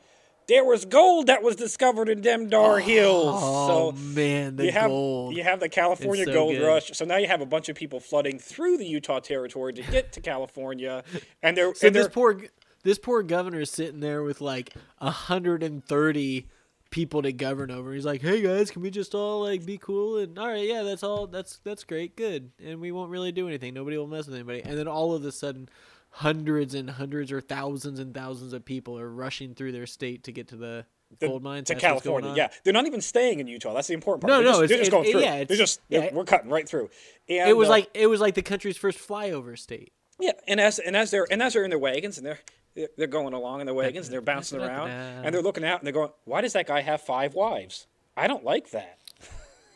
there 0.50 0.66
was 0.66 0.84
gold 0.84 1.28
that 1.28 1.42
was 1.44 1.56
discovered 1.56 2.10
in 2.10 2.22
them 2.22 2.50
dar 2.50 2.80
hills. 2.80 3.40
Oh 3.42 3.92
so 3.92 3.98
man, 3.98 4.58
the 4.58 4.66
you 4.66 4.72
have 4.74 4.90
gold. 4.90 5.36
you 5.36 5.44
have 5.44 5.62
the 5.62 5.70
California 5.70 6.26
so 6.26 6.34
gold 6.34 6.56
good. 6.58 6.68
rush. 6.68 6.92
So 6.94 7.06
now 7.06 7.16
you 7.16 7.28
have 7.28 7.40
a 7.40 7.46
bunch 7.46 7.70
of 7.70 7.78
people 7.78 8.02
flooding 8.02 8.38
through 8.38 8.80
the 8.80 8.86
Utah 8.86 9.20
territory 9.20 9.72
to 9.74 9.82
get 9.84 10.12
to 10.14 10.22
California, 10.22 11.04
and 11.42 11.56
they're 11.56 11.74
So 11.76 11.88
and 11.88 11.96
this 11.96 12.08
they're 12.08 12.12
poor 12.12 12.42
this 12.84 13.00
poor 13.00 13.24
governor 13.24 13.62
is 13.62 13.70
sitting 13.72 14.02
there 14.02 14.24
with 14.24 14.42
like 14.42 14.74
130 14.98 16.48
people 16.92 17.22
to 17.22 17.32
govern 17.32 17.72
over. 17.72 17.94
He's 17.94 18.06
like, 18.06 18.22
"Hey 18.22 18.42
guys, 18.42 18.72
can 18.72 18.82
we 18.82 18.90
just 18.90 19.14
all 19.16 19.42
like 19.44 19.66
be 19.66 19.78
cool 19.78 20.18
and 20.18 20.38
all 20.38 20.48
right, 20.48 20.68
yeah, 20.68 20.84
that's 20.84 21.04
all. 21.04 21.28
That's 21.28 21.60
that's 21.64 21.84
great, 21.84 22.16
good, 22.16 22.52
and 22.64 22.80
we 22.80 22.92
won't 22.92 23.12
really 23.12 23.32
do 23.32 23.48
anything. 23.48 23.74
Nobody 23.74 23.98
will 23.98 24.08
mess 24.08 24.26
with 24.26 24.36
anybody." 24.36 24.62
And 24.64 24.78
then 24.78 24.88
all 24.88 25.14
of 25.14 25.24
a 25.24 25.32
sudden, 25.32 25.70
hundreds 26.12 26.74
and 26.74 26.90
hundreds 26.90 27.32
or 27.32 27.42
thousands 27.42 28.00
and 28.00 28.14
thousands 28.14 28.54
of 28.54 28.66
people 28.66 28.98
are 28.98 29.10
rushing 29.10 29.54
through 29.54 29.72
their 29.72 29.86
state 29.86 30.24
to 30.24 30.32
get 30.32 30.48
to 30.50 30.56
the, 30.56 30.86
The- 31.20 31.28
gold 31.28 31.44
mines 31.44 31.68
to 31.68 31.74
That's 31.74 31.82
California. 31.82 32.34
Yeah, 32.36 32.50
they're 32.64 32.74
not 32.74 32.88
even 32.88 33.02
staying 33.02 33.40
in 33.40 33.48
Utah. 33.48 33.74
That's 33.74 33.88
the 33.88 33.94
important 33.94 34.22
part. 34.22 34.32
No, 34.32 34.38
they're 34.38 34.52
no, 34.52 34.60
just, 34.62 34.70
they're 34.70 34.78
just 34.80 34.92
going 34.92 35.12
through. 35.12 35.22
yeah, 35.22 35.44
they're 35.44 35.58
just 35.58 35.82
yeah. 35.90 36.10
we're 36.14 36.24
cutting 36.26 36.50
right 36.50 36.68
through. 36.68 36.90
And, 37.28 37.50
It 37.50 37.58
was 37.58 37.68
uh, 37.68 37.72
like 37.72 37.90
it 37.94 38.08
was 38.08 38.20
like 38.20 38.36
the 38.36 38.42
country's 38.42 38.78
first 38.78 38.98
flyover 38.98 39.58
state. 39.58 39.94
Yeah, 40.20 40.34
and 40.48 40.60
as 40.60 40.80
and 40.80 40.98
as 40.98 41.12
they're 41.12 41.28
and 41.32 41.42
as 41.42 41.54
they're 41.54 41.64
in 41.64 41.70
their 41.70 41.80
wagons 41.80 42.18
and 42.18 42.26
they're 42.26 42.40
they're- 42.80 42.90
they're 42.98 43.08
going 43.08 43.34
along 43.34 43.60
in 43.62 43.68
the 43.68 43.74
wagons 43.74 44.08
and 44.08 44.14
they're 44.14 44.22
bouncing 44.22 44.60
around 44.62 44.90
and 44.90 45.36
they're 45.36 45.42
looking 45.42 45.66
out 45.66 45.80
and 45.80 45.86
they're 45.86 45.94
going, 45.94 46.12
"Why 46.26 46.40
does 46.42 46.54
that 46.54 46.66
guy 46.68 46.82
have 46.82 47.02
five 47.02 47.34
wives? 47.34 47.88
I 48.16 48.28
don't 48.28 48.44
like 48.46 48.72
that." 48.72 49.00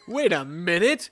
Wait 0.08 0.32
a 0.32 0.46
minute. 0.46 1.10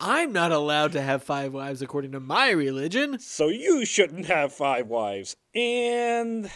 I'm 0.00 0.32
not 0.32 0.50
allowed 0.52 0.92
to 0.92 1.00
have 1.02 1.22
five 1.22 1.54
wives 1.54 1.80
according 1.82 2.12
to 2.12 2.20
my 2.20 2.50
religion. 2.50 3.18
So 3.20 3.48
you 3.48 3.84
shouldn't 3.84 4.26
have 4.26 4.52
five 4.52 4.88
wives. 4.88 5.36
And 5.54 6.50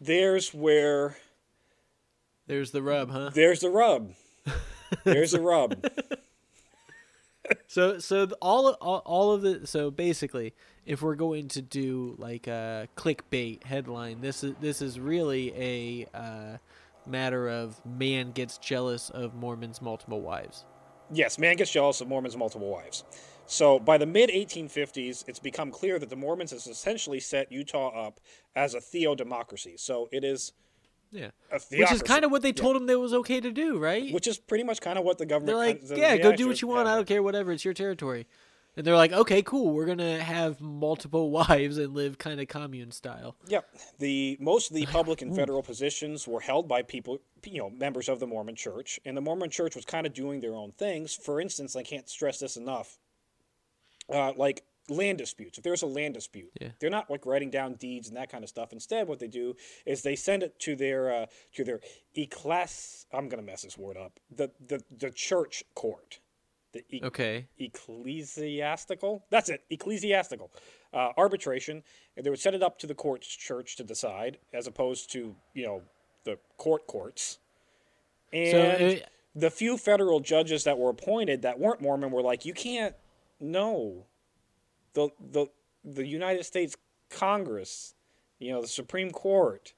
there's 0.00 0.52
where 0.52 1.16
There's 2.46 2.72
the 2.72 2.82
rub, 2.82 3.10
huh? 3.10 3.30
there's 3.34 3.60
the 3.60 3.70
rub. 3.70 4.12
There's 5.04 5.30
the 5.32 5.40
rub. 5.40 5.86
So 7.66 7.98
so 7.98 8.28
all 8.40 8.70
all, 8.80 9.02
all 9.04 9.32
of 9.32 9.42
the 9.42 9.66
so 9.66 9.90
basically, 9.90 10.54
if 10.86 11.02
we're 11.02 11.16
going 11.16 11.48
to 11.48 11.62
do 11.62 12.14
like 12.18 12.46
a 12.46 12.88
clickbait 12.96 13.64
headline, 13.64 14.20
this 14.20 14.44
is 14.44 14.54
this 14.60 14.82
is 14.82 15.00
really 15.00 15.52
a 15.56 16.06
uh, 16.16 16.56
matter 17.06 17.48
of 17.48 17.84
man 17.84 18.32
gets 18.32 18.58
jealous 18.58 19.10
of 19.10 19.34
Mormons' 19.34 19.82
multiple 19.82 20.20
wives. 20.20 20.64
Yes, 21.10 21.38
man 21.38 21.56
gets 21.56 21.70
jealous 21.70 22.00
of 22.00 22.08
Mormons' 22.08 22.36
multiple 22.36 22.70
wives. 22.70 23.04
So 23.46 23.78
by 23.78 23.98
the 23.98 24.06
mid 24.06 24.30
1850s, 24.30 25.24
it's 25.28 25.38
become 25.38 25.70
clear 25.70 25.98
that 25.98 26.08
the 26.08 26.16
Mormons 26.16 26.52
has 26.52 26.66
essentially 26.66 27.20
set 27.20 27.50
Utah 27.50 27.88
up 27.88 28.20
as 28.54 28.74
a 28.74 28.78
theodemocracy. 28.78 29.78
So 29.78 30.08
it 30.12 30.24
is 30.24 30.52
Yeah, 31.12 31.30
which 31.70 31.92
is 31.92 32.02
kind 32.02 32.24
of 32.24 32.30
what 32.30 32.40
they 32.40 32.52
told 32.52 32.74
him 32.74 32.86
that 32.86 32.98
was 32.98 33.12
okay 33.12 33.38
to 33.40 33.50
do, 33.52 33.78
right? 33.78 34.12
which 34.12 34.26
is 34.26 34.38
pretty 34.38 34.64
much 34.64 34.80
kind 34.80 34.98
of 34.98 35.04
what 35.04 35.18
the 35.18 35.26
government. 35.26 35.46
They're 35.46 35.96
like, 35.98 35.98
yeah, 35.98 36.16
go 36.16 36.34
do 36.34 36.48
what 36.48 36.62
you 36.62 36.68
want. 36.68 36.86
yeah. 36.86 36.92
I 36.92 36.96
don't 36.96 37.06
care, 37.06 37.22
whatever. 37.22 37.52
It's 37.52 37.64
your 37.64 37.74
territory. 37.74 38.26
And 38.74 38.86
they're 38.86 38.96
like, 38.96 39.12
okay, 39.12 39.42
cool. 39.42 39.74
We're 39.74 39.84
gonna 39.84 40.22
have 40.22 40.60
multiple 40.60 41.30
wives 41.48 41.76
and 41.76 41.92
live 41.92 42.16
kind 42.16 42.40
of 42.40 42.48
commune 42.48 42.90
style. 42.90 43.36
Yep. 43.48 43.66
The 43.98 44.38
most 44.40 44.70
of 44.70 44.76
the 44.76 44.86
public 44.90 45.20
and 45.20 45.36
federal 45.36 45.62
positions 45.62 46.26
were 46.26 46.40
held 46.40 46.68
by 46.68 46.80
people, 46.80 47.18
you 47.44 47.58
know, 47.58 47.68
members 47.68 48.08
of 48.08 48.18
the 48.18 48.26
Mormon 48.26 48.56
Church, 48.56 48.98
and 49.04 49.14
the 49.14 49.20
Mormon 49.20 49.50
Church 49.50 49.76
was 49.76 49.84
kind 49.84 50.06
of 50.06 50.14
doing 50.14 50.40
their 50.40 50.54
own 50.54 50.72
things. 50.72 51.14
For 51.14 51.40
instance, 51.40 51.76
I 51.76 51.82
can't 51.82 52.08
stress 52.08 52.38
this 52.38 52.56
enough. 52.56 52.98
Uh, 54.08 54.32
like 54.36 54.64
land 54.88 55.18
disputes. 55.18 55.58
If 55.58 55.64
there's 55.64 55.82
a 55.82 55.86
land 55.86 56.14
dispute, 56.14 56.50
Yeah. 56.60 56.70
they're 56.80 56.90
not 56.90 57.10
like 57.10 57.24
writing 57.26 57.50
down 57.50 57.74
deeds 57.74 58.08
and 58.08 58.16
that 58.16 58.30
kind 58.30 58.42
of 58.44 58.50
stuff. 58.50 58.72
Instead, 58.72 59.08
what 59.08 59.18
they 59.18 59.28
do 59.28 59.56
is 59.86 60.02
they 60.02 60.16
send 60.16 60.42
it 60.42 60.58
to 60.60 60.74
their 60.76 61.12
uh, 61.12 61.26
to 61.54 61.64
their 61.64 61.80
ecclesi. 62.16 63.06
I'm 63.12 63.28
gonna 63.28 63.42
mess 63.42 63.62
this 63.62 63.78
word 63.78 63.96
up. 63.96 64.18
The 64.34 64.50
the 64.66 64.82
the 64.96 65.10
church 65.10 65.64
court. 65.74 66.18
The 66.72 66.84
e- 66.88 67.00
Okay. 67.04 67.48
ecclesiastical 67.58 69.26
that's 69.28 69.50
it 69.50 69.62
ecclesiastical 69.68 70.50
uh, 70.94 71.10
arbitration 71.18 71.82
and 72.16 72.24
they 72.24 72.30
would 72.30 72.40
set 72.40 72.54
it 72.54 72.62
up 72.62 72.78
to 72.78 72.86
the 72.86 72.94
court 72.94 73.20
church 73.20 73.76
to 73.76 73.84
decide 73.84 74.38
as 74.54 74.66
opposed 74.66 75.12
to 75.12 75.36
you 75.52 75.66
know 75.66 75.82
the 76.24 76.38
court 76.56 76.86
courts 76.86 77.38
and 78.32 78.50
So 78.50 78.62
it, 78.62 79.06
the 79.34 79.50
few 79.50 79.76
federal 79.76 80.20
judges 80.20 80.64
that 80.64 80.78
were 80.78 80.88
appointed 80.88 81.42
that 81.42 81.58
weren't 81.58 81.82
mormon 81.82 82.10
were 82.10 82.22
like 82.22 82.46
you 82.46 82.54
can't 82.54 82.94
no 83.38 84.06
the 84.94 85.08
the 85.20 85.46
the 85.84 86.06
united 86.06 86.44
states 86.44 86.76
congress 87.10 87.94
you 88.38 88.52
know 88.52 88.62
the 88.62 88.68
supreme 88.68 89.10
court 89.10 89.74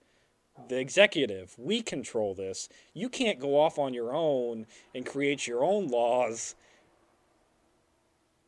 the 0.68 0.78
executive 0.78 1.54
we 1.58 1.82
control 1.82 2.34
this 2.34 2.68
you 2.92 3.08
can't 3.08 3.40
go 3.40 3.58
off 3.58 3.78
on 3.78 3.92
your 3.92 4.14
own 4.14 4.66
and 4.94 5.04
create 5.04 5.46
your 5.46 5.64
own 5.64 5.88
laws 5.88 6.54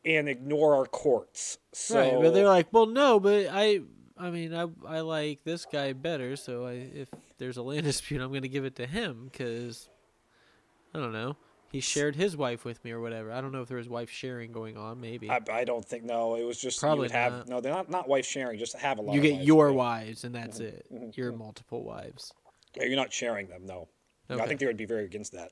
and 0.05 0.29
ignore 0.29 0.75
our 0.75 0.85
courts 0.85 1.57
so 1.77 1.99
right, 1.99 2.21
but 2.21 2.33
they're 2.33 2.47
like, 2.47 2.67
well, 2.71 2.87
no, 2.87 3.19
but 3.19 3.47
I, 3.51 3.81
I 4.17 4.31
mean, 4.31 4.53
I, 4.53 4.67
I 4.87 5.01
like 5.01 5.43
this 5.43 5.65
guy 5.71 5.93
better. 5.93 6.35
So 6.35 6.65
I, 6.65 6.71
if 6.71 7.09
there's 7.37 7.57
a 7.57 7.61
land 7.61 7.83
dispute, 7.83 8.19
I'm 8.19 8.33
gonna 8.33 8.47
give 8.47 8.65
it 8.65 8.75
to 8.77 8.87
him 8.87 9.29
because, 9.31 9.87
I 10.93 10.99
don't 10.99 11.13
know, 11.13 11.37
he 11.71 11.79
shared 11.79 12.15
his 12.15 12.35
wife 12.37 12.63
with 12.65 12.83
me 12.85 12.91
or 12.91 12.99
whatever. 13.01 13.31
I 13.31 13.41
don't 13.41 13.51
know 13.51 13.61
if 13.61 13.67
there 13.67 13.77
was 13.77 13.89
wife 13.89 14.09
sharing 14.09 14.51
going 14.51 14.77
on. 14.77 15.01
Maybe 15.01 15.29
I, 15.29 15.39
I 15.51 15.63
don't 15.63 15.83
think 15.85 16.03
no 16.03 16.35
it 16.35 16.43
was 16.43 16.59
just 16.59 16.79
Probably 16.79 16.97
you 16.97 17.01
would 17.03 17.11
have 17.11 17.33
not. 17.33 17.47
no 17.47 17.61
they're 17.61 17.73
not 17.73 17.89
not 17.89 18.07
wife 18.07 18.25
sharing 18.25 18.57
just 18.57 18.75
have 18.77 18.97
a 18.99 19.01
lot 19.01 19.13
you 19.15 19.21
get 19.21 19.33
wives, 19.33 19.45
your 19.47 19.69
yeah. 19.69 19.75
wives 19.75 20.23
and 20.23 20.33
that's 20.35 20.59
Mm-hmm. 20.59 20.95
it. 21.09 21.17
Your 21.17 21.31
multiple 21.31 21.83
wives. 21.83 22.33
Yeah, 22.75 22.83
you're 22.85 22.95
not 22.95 23.11
sharing 23.13 23.47
them 23.47 23.65
no 23.65 23.87
No, 24.29 24.39
I 24.39 24.47
think 24.47 24.59
they 24.59 24.65
would 24.65 24.77
be 24.77 24.85
very 24.85 25.05
against 25.05 25.33
that. 25.33 25.51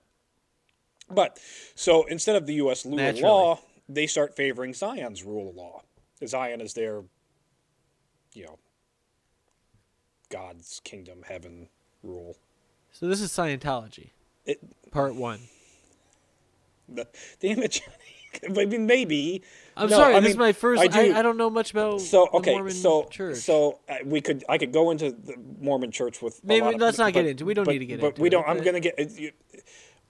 But 1.09 1.39
so 1.75 2.03
instead 2.05 2.35
of 2.35 2.45
the 2.47 2.55
U.S. 2.55 2.85
rule 2.85 2.99
of 2.99 3.19
law, 3.19 3.59
they 3.87 4.07
start 4.07 4.35
favoring 4.35 4.73
Zion's 4.73 5.23
rule 5.23 5.49
of 5.49 5.55
law. 5.55 5.81
Zion 6.25 6.61
is 6.61 6.73
their, 6.73 7.03
you 8.33 8.45
know, 8.45 8.57
God's 10.31 10.81
kingdom, 10.83 11.23
heaven 11.27 11.67
rule. 12.03 12.35
So 12.91 13.07
this 13.07 13.21
is 13.21 13.29
Scientology, 13.31 14.09
It, 14.45 14.59
part 14.91 15.15
one. 15.15 15.41
The, 16.89 17.07
damn 17.39 17.59
it, 17.63 17.71
Johnny. 17.71 18.59
I 18.59 18.65
mean, 18.65 18.85
maybe. 18.85 19.41
I'm 19.77 19.89
No, 19.89 19.95
sorry, 19.95 20.15
I 20.15 20.19
this 20.19 20.31
is 20.31 20.37
my 20.37 20.51
first. 20.51 20.81
I 20.81 20.85
I, 20.85 20.87
do- 20.87 21.15
I, 21.15 21.21
don't 21.21 21.37
know 21.37 21.49
much 21.49 21.71
about 21.71 22.01
So 22.01 22.27
the 22.31 22.37
okay, 22.39 22.51
Mormon 22.53 22.73
so 22.73 23.03
church. 23.09 23.37
so 23.37 23.79
uh, 23.87 23.95
we 24.05 24.19
could 24.19 24.43
I 24.49 24.57
could 24.57 24.73
go 24.73 24.91
into 24.91 25.11
the 25.11 25.35
Mormon 25.61 25.91
church 25.91 26.21
with 26.21 26.43
Maybe 26.43 26.77
let's 26.77 26.97
not 26.97 27.05
but- 27.07 27.13
get 27.13 27.25
into- 27.27 27.45
we 27.45 27.53
don't 27.53 27.63
but- 27.65 27.71
need 27.71 27.79
to 27.79 27.85
get 27.85 27.93
into 27.95 28.05
it. 28.07 28.09
but 28.09 28.15
into 28.15 28.21
we 28.23 28.29
don't. 28.29 28.45
I'm 28.47 28.57
but- 28.57 28.65
gonna 28.65 28.79
get 28.81 28.95
it- 28.99 29.17
you- 29.17 29.31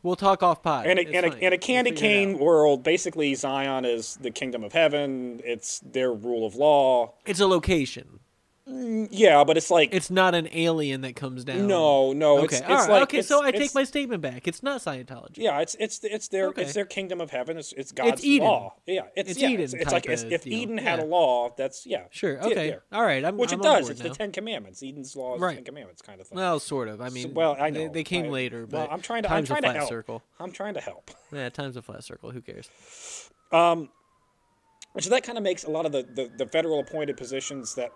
we'll 0.02 0.16
talk 0.16 0.42
off 0.42 0.64
pod. 0.64 0.88
in 0.88 0.98
a, 0.98 1.02
in 1.02 1.24
a, 1.24 1.28
in 1.28 1.48
a 1.48 1.50
We'll 1.52 1.58
candy 1.60 1.92
cane 1.92 2.40
world. 2.40 2.84
Basically, 2.84 3.36
Zion 3.36 3.86
is 3.86 4.18
the 4.22 4.32
kingdom 4.32 4.64
of 4.64 4.74
heaven. 4.74 5.40
It's 5.44 5.80
their 5.82 6.12
rule 6.12 6.48
of 6.48 6.56
law. 6.56 7.14
It's 7.28 7.40
a 7.40 7.48
location. 7.48 8.20
Yeah, 8.68 9.44
but 9.44 9.58
it's 9.58 9.70
like 9.70 9.90
It's 9.94 10.10
not 10.10 10.34
an 10.34 10.48
alien 10.52 11.02
that 11.02 11.16
comes 11.16 11.44
down. 11.44 11.68
no, 11.68 12.14
no. 12.14 12.40
Okay. 12.40 12.46
It's, 12.46 12.54
it's 12.62 12.64
all 12.70 12.78
right. 12.78 12.90
like 12.90 13.04
okay. 13.04 13.18
it's- 13.20 13.28
so 13.28 13.44
I 13.44 13.52
take 13.52 13.76
my 13.76 13.84
statement 13.84 14.24
back. 14.24 14.48
It's 14.48 14.64
not 14.64 14.82
Scientology. 14.82 15.38
Yeah, 15.38 15.60
it's 15.62 15.76
it's 15.80 16.04
it's 16.04 16.30
their 16.30 16.48
Okay. 16.48 16.64
it's 16.64 16.74
their 16.74 16.86
kingdom 16.86 17.22
of 17.22 17.30
heaven. 17.30 17.58
It's 17.60 17.74
it's 17.74 17.92
God's 17.92 18.26
Eden. 18.26 18.48
law. 18.48 18.74
Yeah, 18.88 19.02
it's, 19.16 19.32
It's 19.32 19.40
yeah, 19.40 19.50
Eden 19.50 19.64
It's, 19.66 19.74
it's 19.76 19.92
like 19.92 20.08
if. 20.08 20.48
Eden 20.48 20.80
had 20.80 20.98
Yeah. 20.98 21.06
a 21.06 21.08
law, 21.08 21.54
that's 21.56 21.86
yeah. 21.86 22.06
Sure. 22.10 22.44
Okay. 22.44 22.70
yeah. 22.70 22.76
All 22.92 23.04
right. 23.06 23.24
I'm, 23.24 23.38
Which 23.38 23.54
I'm 23.54 23.60
it 23.60 23.64
does. 23.64 23.90
It's 23.90 24.02
now. 24.02 24.10
the 24.10 24.16
Ten 24.16 24.32
Commandments. 24.32 24.82
Eden's 24.82 25.16
law 25.16 25.36
is 25.36 25.42
Right. 25.42 25.52
the 25.52 25.56
Ten 25.58 25.66
Commandments 25.66 26.02
kind 26.02 26.20
of 26.20 26.26
thing. 26.28 26.36
Well, 26.38 26.60
sort 26.60 26.88
of. 26.88 27.02
I 27.02 27.10
mean, 27.10 27.36
well, 27.36 27.56
I 27.60 27.70
They, 27.70 27.86
know. 27.86 27.94
they 27.94 28.04
came 28.04 28.26
I- 28.26 28.30
later, 28.30 28.66
but 28.66 28.78
well, 28.78 28.88
I'm 28.90 29.02
trying 29.02 29.22
to 29.24 29.32
I'm 29.32 29.46
trying 29.46 29.64
a 29.64 29.74
to 29.74 29.74
help. 29.74 29.90
circle. 29.90 30.24
I'm 30.40 30.52
trying 30.52 30.74
to 30.74 30.82
help. 30.82 31.12
Yeah, 31.32 31.50
time's 31.50 31.78
a 31.78 31.84
flat 31.84 32.04
circle. 32.04 32.32
Who 32.32 32.42
cares? 32.42 32.68
Um, 33.52 33.90
So 35.00 35.10
that 35.12 35.22
kind 35.24 35.38
of 35.38 35.44
makes 35.44 35.66
a 35.66 35.70
lot 35.70 35.86
of 35.86 35.92
the, 35.92 36.02
the, 36.04 36.32
the 36.36 36.48
federal 36.48 36.80
appointed 36.80 37.16
positions 37.18 37.76
that 37.76 37.92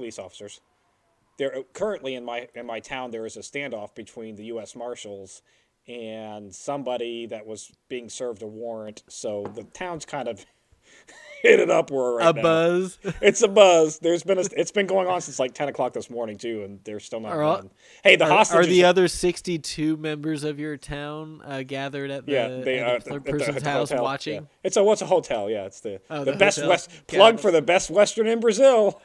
police 0.00 0.18
officers. 0.18 0.60
There 1.36 1.62
currently 1.74 2.14
in 2.14 2.24
my 2.24 2.48
in 2.54 2.64
my 2.64 2.80
town 2.80 3.10
there 3.10 3.26
is 3.26 3.36
a 3.36 3.40
standoff 3.40 3.94
between 3.94 4.36
the 4.36 4.44
U.S. 4.46 4.74
Marshals 4.74 5.42
and 5.86 6.54
somebody 6.54 7.26
that 7.26 7.46
was 7.46 7.70
being 7.88 8.08
served 8.08 8.42
a 8.42 8.46
warrant. 8.46 9.02
So 9.08 9.44
the 9.54 9.64
town's 9.64 10.04
kind 10.06 10.26
of 10.28 10.44
hit 11.42 11.58
it 11.60 11.70
up 11.70 11.90
where 11.90 12.12
right 12.12 12.28
a 12.28 12.32
now. 12.34 12.42
buzz. 12.42 12.98
It's 13.22 13.42
a 13.42 13.48
buzz. 13.48 13.98
There's 13.98 14.22
been 14.22 14.38
a, 14.38 14.44
it's 14.56 14.70
been 14.70 14.86
going 14.86 15.06
on 15.08 15.20
since 15.22 15.38
like 15.38 15.52
ten 15.54 15.68
o'clock 15.68 15.92
this 15.94 16.08
morning 16.10 16.36
too, 16.38 16.62
and 16.64 16.80
they're 16.84 17.00
still 17.00 17.20
not 17.20 17.32
Are 17.32 17.42
all- 17.42 17.70
Hey, 18.04 18.16
the 18.16 18.24
are, 18.24 18.30
hostages. 18.30 18.66
are 18.66 18.68
the 18.68 18.84
other 18.84 19.08
62 19.08 19.96
members 19.98 20.44
of 20.44 20.58
your 20.60 20.76
town 20.76 21.40
uh, 21.44 21.62
gathered 21.62 22.10
at 22.10 22.26
the, 22.26 22.32
yeah, 22.32 22.48
they 22.48 22.78
at 22.80 23.04
the 23.04 23.08
pl- 23.10 23.16
at 23.16 23.24
the- 23.24 23.30
person's 23.32 23.56
at 23.58 23.64
the 23.64 23.70
house 23.70 23.90
hotel, 23.90 24.04
watching? 24.04 24.34
yeah. 24.34 24.40
It's 24.64 24.76
a 24.76 24.84
what's 24.84 25.00
a 25.02 25.06
hotel? 25.06 25.48
Yeah, 25.50 25.64
it's 25.64 25.80
the 25.80 26.00
Oh, 26.10 26.22
the, 26.24 26.32
the 26.32 26.36
best 26.38 26.56
hotel. 26.58 26.70
west 26.70 26.90
plug 27.06 27.34
it. 27.36 27.40
for 27.40 27.50
the 27.50 27.62
best 27.62 27.90
western 27.90 28.26
in 28.26 28.40
Brazil. 28.40 29.00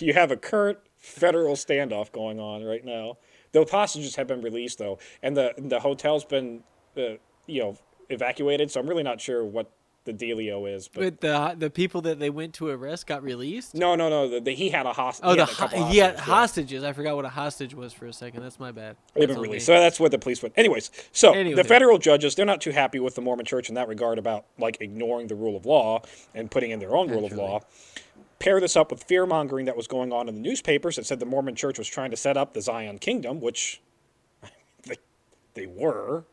You 0.00 0.14
have 0.14 0.30
a 0.30 0.36
current 0.36 0.78
federal 0.98 1.54
standoff 1.54 2.12
going 2.12 2.40
on 2.40 2.64
right 2.64 2.84
now. 2.84 3.18
The 3.52 3.64
hostages 3.64 4.16
have 4.16 4.26
been 4.26 4.42
released 4.42 4.78
though, 4.78 4.98
and 5.22 5.36
the 5.36 5.54
the 5.56 5.80
hotel's 5.80 6.24
been 6.24 6.64
uh, 6.96 7.16
you 7.46 7.62
know 7.62 7.76
evacuated. 8.10 8.70
So 8.70 8.80
I'm 8.80 8.88
really 8.88 9.02
not 9.02 9.20
sure 9.20 9.44
what 9.44 9.70
the 10.04 10.12
dealio 10.12 10.72
is. 10.72 10.88
But 10.88 11.20
But 11.20 11.20
the 11.20 11.54
the 11.58 11.70
people 11.70 12.02
that 12.02 12.18
they 12.18 12.30
went 12.30 12.54
to 12.54 12.68
arrest 12.68 13.06
got 13.06 13.22
released. 13.22 13.74
no, 13.74 13.94
no, 13.94 14.08
no. 14.08 14.28
The, 14.28 14.40
the, 14.40 14.50
he 14.54 14.70
had 14.70 14.86
a 14.86 14.92
hostage. 14.92 15.24
Oh, 15.26 15.34
the 15.34 15.46
had 15.46 15.54
a 15.54 15.56
couple 15.56 15.84
ho- 15.84 15.92
yeah, 15.92 16.02
hostages, 16.08 16.26
yeah. 16.26 16.34
hostages. 16.34 16.84
I 16.84 16.92
forgot 16.92 17.16
what 17.16 17.24
a 17.24 17.30
hostage 17.30 17.74
was 17.74 17.92
for 17.92 18.06
a 18.06 18.12
second. 18.12 18.42
That's 18.42 18.58
my 18.60 18.72
bad. 18.72 18.96
They've 19.14 19.28
been 19.28 19.40
released. 19.40 19.66
So 19.66 19.72
that's 19.72 19.98
what 19.98 20.10
the 20.10 20.18
police 20.18 20.42
went. 20.42 20.54
Anyways, 20.58 20.90
so 21.12 21.32
the 21.32 21.64
federal 21.64 21.98
judges, 21.98 22.34
they're 22.34 22.44
not 22.46 22.60
too 22.60 22.72
happy 22.72 22.98
with 23.00 23.14
the 23.14 23.22
Mormon 23.22 23.46
church 23.46 23.68
in 23.68 23.74
that 23.76 23.88
regard 23.88 24.18
about 24.18 24.46
like 24.58 24.78
ignoring 24.80 25.28
the 25.28 25.36
rule 25.36 25.56
of 25.56 25.64
law 25.64 26.02
and 26.34 26.50
putting 26.50 26.70
in 26.70 26.80
their 26.80 26.94
own 26.94 27.08
rule 27.10 27.24
of 27.24 27.32
law. 27.32 27.60
Pair 28.38 28.60
this 28.60 28.76
up 28.76 28.90
with 28.90 29.02
fear 29.04 29.26
mongering 29.26 29.66
that 29.66 29.76
was 29.76 29.86
going 29.86 30.12
on 30.12 30.28
in 30.28 30.34
the 30.34 30.40
newspapers 30.40 30.96
that 30.96 31.06
said 31.06 31.20
the 31.20 31.26
Mormon 31.26 31.54
church 31.54 31.78
was 31.78 31.88
trying 31.88 32.10
to 32.10 32.16
set 32.16 32.36
up 32.36 32.52
the 32.54 32.60
Zion 32.60 32.98
kingdom, 32.98 33.40
which 33.40 33.80
they 34.86 34.96
they 35.54 35.66
were. 35.66 36.24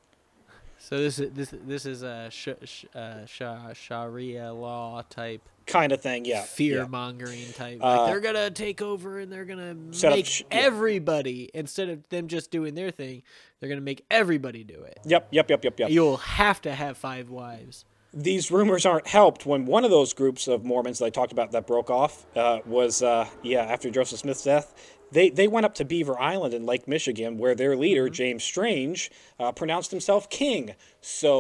So 0.80 0.98
this 0.98 1.20
is 1.20 1.32
this 1.32 1.54
this 1.66 1.86
is 1.86 2.02
a 2.02 2.30
sh- 2.32 2.50
sh- 2.66 2.86
uh, 2.96 3.26
sha- 3.26 3.74
Sharia 3.74 4.52
law 4.52 5.04
type 5.10 5.42
Kind 5.68 5.92
of 5.92 6.02
thing, 6.02 6.26
yeah. 6.26 6.42
fear 6.42 6.80
yeah. 6.80 6.86
mongering 6.88 7.54
type. 7.54 7.78
Uh, 7.82 7.98
like 8.02 8.08
they're 8.12 8.20
gonna 8.20 8.50
take 8.50 8.82
over 8.82 9.20
and 9.20 9.32
they're 9.32 9.46
gonna 9.46 9.76
make 9.76 10.26
sh- 10.26 10.42
yeah. 10.52 10.58
everybody 10.58 11.52
instead 11.54 11.88
of 11.90 12.10
them 12.10 12.28
just 12.28 12.50
doing 12.50 12.74
their 12.74 12.90
thing, 12.90 13.22
they're 13.60 13.70
gonna 13.70 13.80
make 13.80 14.04
everybody 14.10 14.64
do 14.64 14.82
it. 14.82 15.00
Yep, 15.06 15.28
yep, 15.32 15.50
yep, 15.52 15.64
yep, 15.64 15.80
yep. 15.80 15.90
You'll 15.92 16.18
have 16.18 16.62
to 16.64 16.74
have 16.74 16.98
five 16.98 17.30
wives. 17.30 17.86
These 18.14 18.52
rumors 18.52 18.86
aren't 18.86 19.08
helped 19.08 19.46
when 19.46 19.66
one 19.66 19.86
of 19.86 19.92
those 19.92 20.14
groups 20.14 20.48
of 20.48 20.66
Mormons 20.66 21.00
that 21.00 21.06
I 21.06 21.10
talked 21.10 21.32
about 21.32 21.52
that 21.52 21.66
broke 21.68 21.90
off 21.90 22.26
uh, 22.36 22.60
was, 22.66 23.02
uh, 23.02 23.28
yeah, 23.42 23.62
after 23.64 23.90
Joseph 23.90 24.20
Smith's 24.20 24.44
death. 24.44 24.74
They, 25.14 25.30
they 25.30 25.48
went 25.50 25.66
up 25.66 25.74
to 25.76 25.84
Beaver 25.86 26.18
Island 26.18 26.54
in 26.54 26.66
Lake 26.66 26.88
Michigan, 26.88 27.38
where 27.38 27.54
their 27.54 27.76
leader, 27.76 28.06
Mm-hmm. 28.06 28.14
James 28.14 28.44
Strange, 28.46 29.12
uh, 29.40 29.52
pronounced 29.52 29.92
himself 29.92 30.30
king. 30.30 30.74
So, 31.02 31.34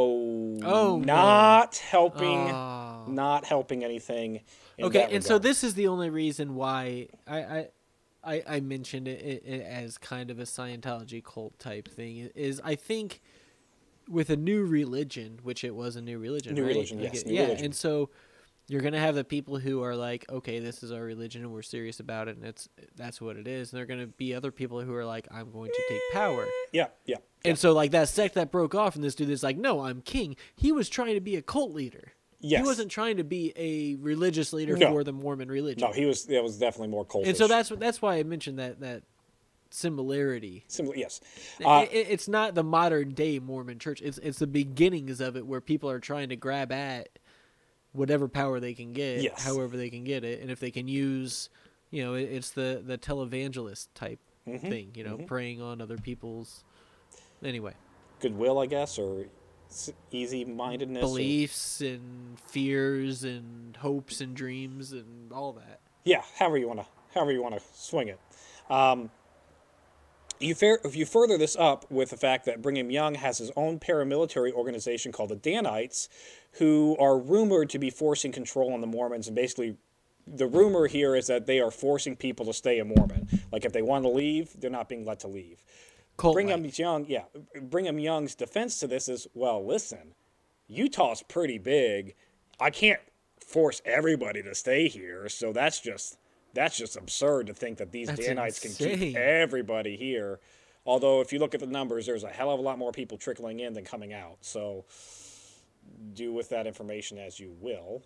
Oh, 0.63 0.97
no. 0.97 1.05
not 1.05 1.77
helping, 1.77 2.51
Oh. 2.51 3.05
not 3.07 3.45
helping 3.45 3.83
anything. 3.85 4.41
in 4.77 4.85
Okay, 4.85 5.07
and 5.11 5.23
so 5.23 5.37
this 5.39 5.63
is 5.63 5.75
the 5.75 5.87
only 5.87 6.09
reason 6.09 6.55
why 6.55 7.07
I 7.25 7.37
I, 7.43 7.67
I, 8.23 8.43
I 8.47 8.59
mentioned 8.59 9.07
it, 9.07 9.21
it, 9.21 9.43
it 9.45 9.61
as 9.61 9.97
kind 9.97 10.29
of 10.31 10.39
a 10.39 10.43
Scientology 10.43 11.23
cult 11.23 11.57
type 11.57 11.87
thing 11.87 12.29
is 12.35 12.59
I 12.63 12.75
think 12.75 13.21
with 14.11 14.29
a 14.29 14.35
new 14.35 14.63
religion, 14.65 15.39
which 15.43 15.63
it 15.63 15.73
was 15.75 15.95
a 15.95 16.01
new 16.01 16.19
religion, 16.19 16.53
New 16.55 16.63
right? 16.63 16.69
religion, 16.75 17.01
Like 17.01 17.13
yes, 17.13 17.23
it- 17.23 17.31
yeah, 17.31 17.41
religion. 17.43 17.65
and 17.65 17.75
so 17.75 18.09
you're 18.67 18.81
gonna 18.81 18.99
have 18.99 19.15
the 19.15 19.23
people 19.23 19.57
who 19.59 19.81
are 19.83 19.95
like, 19.95 20.25
okay, 20.29 20.59
this 20.59 20.81
is 20.83 20.91
our 20.91 21.01
religion 21.01 21.41
and 21.41 21.51
we're 21.51 21.61
serious 21.61 21.99
about 21.99 22.27
it, 22.27 22.37
and 22.37 22.45
it's 22.45 22.69
that's 22.95 23.19
what 23.19 23.35
it 23.35 23.47
is. 23.47 23.71
And 23.71 23.77
there 23.77 23.83
are 23.83 23.87
gonna 23.87 24.07
be 24.07 24.33
other 24.33 24.51
people 24.51 24.79
who 24.81 24.93
are 24.95 25.05
like, 25.05 25.27
I'm 25.31 25.51
going 25.51 25.71
to 25.71 25.83
take 25.89 26.01
power. 26.13 26.47
yeah, 26.71 26.87
yeah. 27.05 27.17
And 27.43 27.57
so 27.57 27.73
like 27.73 27.91
that 27.91 28.07
sect 28.07 28.35
that 28.35 28.51
broke 28.51 28.75
off, 28.75 28.95
and 28.95 29.03
this 29.03 29.15
dude 29.15 29.29
is 29.29 29.43
like, 29.43 29.57
no, 29.57 29.81
I'm 29.81 30.01
king. 30.01 30.35
He 30.55 30.71
was 30.71 30.87
trying 30.89 31.15
to 31.15 31.21
be 31.21 31.35
a 31.35 31.41
cult 31.41 31.71
leader. 31.73 32.13
Yes. 32.43 32.61
He 32.61 32.65
wasn't 32.65 32.89
trying 32.89 33.17
to 33.17 33.23
be 33.23 33.53
a 33.55 33.95
religious 34.01 34.51
leader 34.51 34.75
No. 34.75 34.91
for 34.91 35.03
the 35.03 35.11
Mormon 35.13 35.49
religion. 35.49 35.87
No, 35.87 35.93
he 35.93 36.05
was, 36.05 36.25
that 36.25 36.41
was 36.41 36.57
definitely 36.57 36.87
more 36.87 37.05
cultish. 37.05 37.27
and 37.27 37.37
so 37.37 37.47
that's 37.47 37.69
that's 37.69 38.01
why 38.01 38.15
I 38.15 38.23
mentioned 38.23 38.57
that 38.57 38.79
that 38.79 39.03
similarity. 39.73 40.63
Similar, 40.67 40.95
yes. 40.95 41.21
Uh, 41.63 41.69
I- 41.69 41.83
it's 41.91 42.27
not 42.27 42.55
the 42.55 42.63
modern 42.63 43.11
day 43.13 43.39
Mormon 43.39 43.79
church. 43.79 44.01
It's 44.01 44.17
it's 44.19 44.39
the 44.39 44.47
beginnings 44.47 45.19
of 45.21 45.35
it 45.37 45.45
where 45.45 45.61
people 45.61 45.89
are 45.89 45.99
trying 45.99 46.29
to 46.29 46.35
grab 46.35 46.71
at 46.71 47.09
whatever 47.93 48.27
power 48.27 48.59
they 48.59 48.73
can 48.73 48.93
get, 48.93 49.21
Yes. 49.21 49.43
however 49.43 49.75
they 49.77 49.89
can 49.89 50.03
get 50.03 50.23
it, 50.23 50.41
and 50.41 50.49
if 50.49 50.59
they 50.59 50.71
can 50.71 50.87
use, 50.87 51.49
you 51.89 52.03
know, 52.03 52.13
it, 52.13 52.23
it's 52.23 52.51
the 52.51 52.81
the 52.85 52.97
televangelist 52.97 53.87
type 53.95 54.19
Mm-hmm. 54.47 54.69
thing, 54.69 54.91
you 54.95 55.03
know, 55.03 55.17
preying 55.19 55.61
on 55.61 55.81
other 55.81 55.97
people's. 55.99 56.63
Anyway, 57.43 57.73
goodwill, 58.21 58.57
I 58.57 58.65
guess, 58.65 58.97
or 58.97 59.25
easy 60.11 60.43
mindedness. 60.45 60.99
beliefs 61.01 61.79
and 61.81 62.39
fears 62.39 63.23
and 63.23 63.77
hopes 63.77 64.19
and 64.19 64.35
dreams 64.35 64.93
and 64.93 65.31
all 65.31 65.53
that. 65.53 65.79
yeah, 66.05 66.23
however 66.39 66.57
you 66.57 66.67
want 66.67 66.79
to, 66.79 66.85
however 67.13 67.31
you 67.31 67.41
want 67.43 67.53
to 67.53 67.61
swing 67.75 68.07
it. 68.07 68.19
Um, 68.69 69.11
you 70.43 70.55
fair, 70.55 70.79
if 70.83 70.95
you 70.95 71.05
further 71.05 71.37
this 71.37 71.55
up 71.55 71.89
with 71.91 72.09
the 72.09 72.17
fact 72.17 72.45
that 72.45 72.61
Brigham 72.61 72.91
Young 72.91 73.15
has 73.15 73.37
his 73.37 73.51
own 73.55 73.79
paramilitary 73.79 74.51
organization 74.51 75.11
called 75.11 75.29
the 75.29 75.35
Danites, 75.35 76.09
who 76.53 76.95
are 76.99 77.17
rumored 77.17 77.69
to 77.71 77.79
be 77.79 77.89
forcing 77.89 78.31
control 78.31 78.73
on 78.73 78.81
the 78.81 78.87
Mormons, 78.87 79.27
and 79.27 79.35
basically, 79.35 79.77
the 80.27 80.47
rumor 80.47 80.87
here 80.87 81.15
is 81.15 81.27
that 81.27 81.47
they 81.47 81.59
are 81.59 81.71
forcing 81.71 82.15
people 82.15 82.45
to 82.45 82.53
stay 82.53 82.79
a 82.79 82.85
Mormon. 82.85 83.27
Like 83.51 83.65
if 83.65 83.73
they 83.73 83.81
want 83.81 84.03
to 84.03 84.09
leave, 84.09 84.59
they're 84.59 84.69
not 84.69 84.87
being 84.87 85.03
let 85.05 85.19
to 85.21 85.27
leave. 85.27 85.63
Cult 86.17 86.35
Brigham 86.35 86.65
Young, 86.65 87.05
yeah, 87.07 87.23
Brigham 87.59 87.99
Young's 87.99 88.35
defense 88.35 88.79
to 88.79 88.87
this 88.87 89.09
is, 89.09 89.27
well, 89.33 89.65
listen, 89.65 90.13
Utah's 90.67 91.23
pretty 91.23 91.57
big. 91.57 92.15
I 92.59 92.69
can't 92.69 93.01
force 93.39 93.81
everybody 93.83 94.43
to 94.43 94.53
stay 94.53 94.87
here, 94.87 95.27
so 95.27 95.51
that's 95.51 95.79
just 95.79 96.17
that's 96.53 96.77
just 96.77 96.95
absurd 96.97 97.47
to 97.47 97.53
think 97.53 97.77
that 97.77 97.91
these 97.91 98.07
That's 98.07 98.25
Danites 98.25 98.59
can 98.59 98.73
keep 98.73 99.15
everybody 99.15 99.95
here. 99.95 100.39
Although 100.85 101.21
if 101.21 101.31
you 101.31 101.39
look 101.39 101.53
at 101.53 101.59
the 101.59 101.67
numbers, 101.67 102.05
there's 102.05 102.23
a 102.23 102.29
hell 102.29 102.49
of 102.51 102.59
a 102.59 102.63
lot 102.63 102.77
more 102.79 102.91
people 102.91 103.17
trickling 103.17 103.59
in 103.59 103.73
than 103.73 103.85
coming 103.85 104.13
out. 104.13 104.37
So 104.41 104.85
do 106.13 106.33
with 106.33 106.49
that 106.49 106.65
information 106.67 107.17
as 107.17 107.39
you 107.39 107.55
will. 107.59 108.01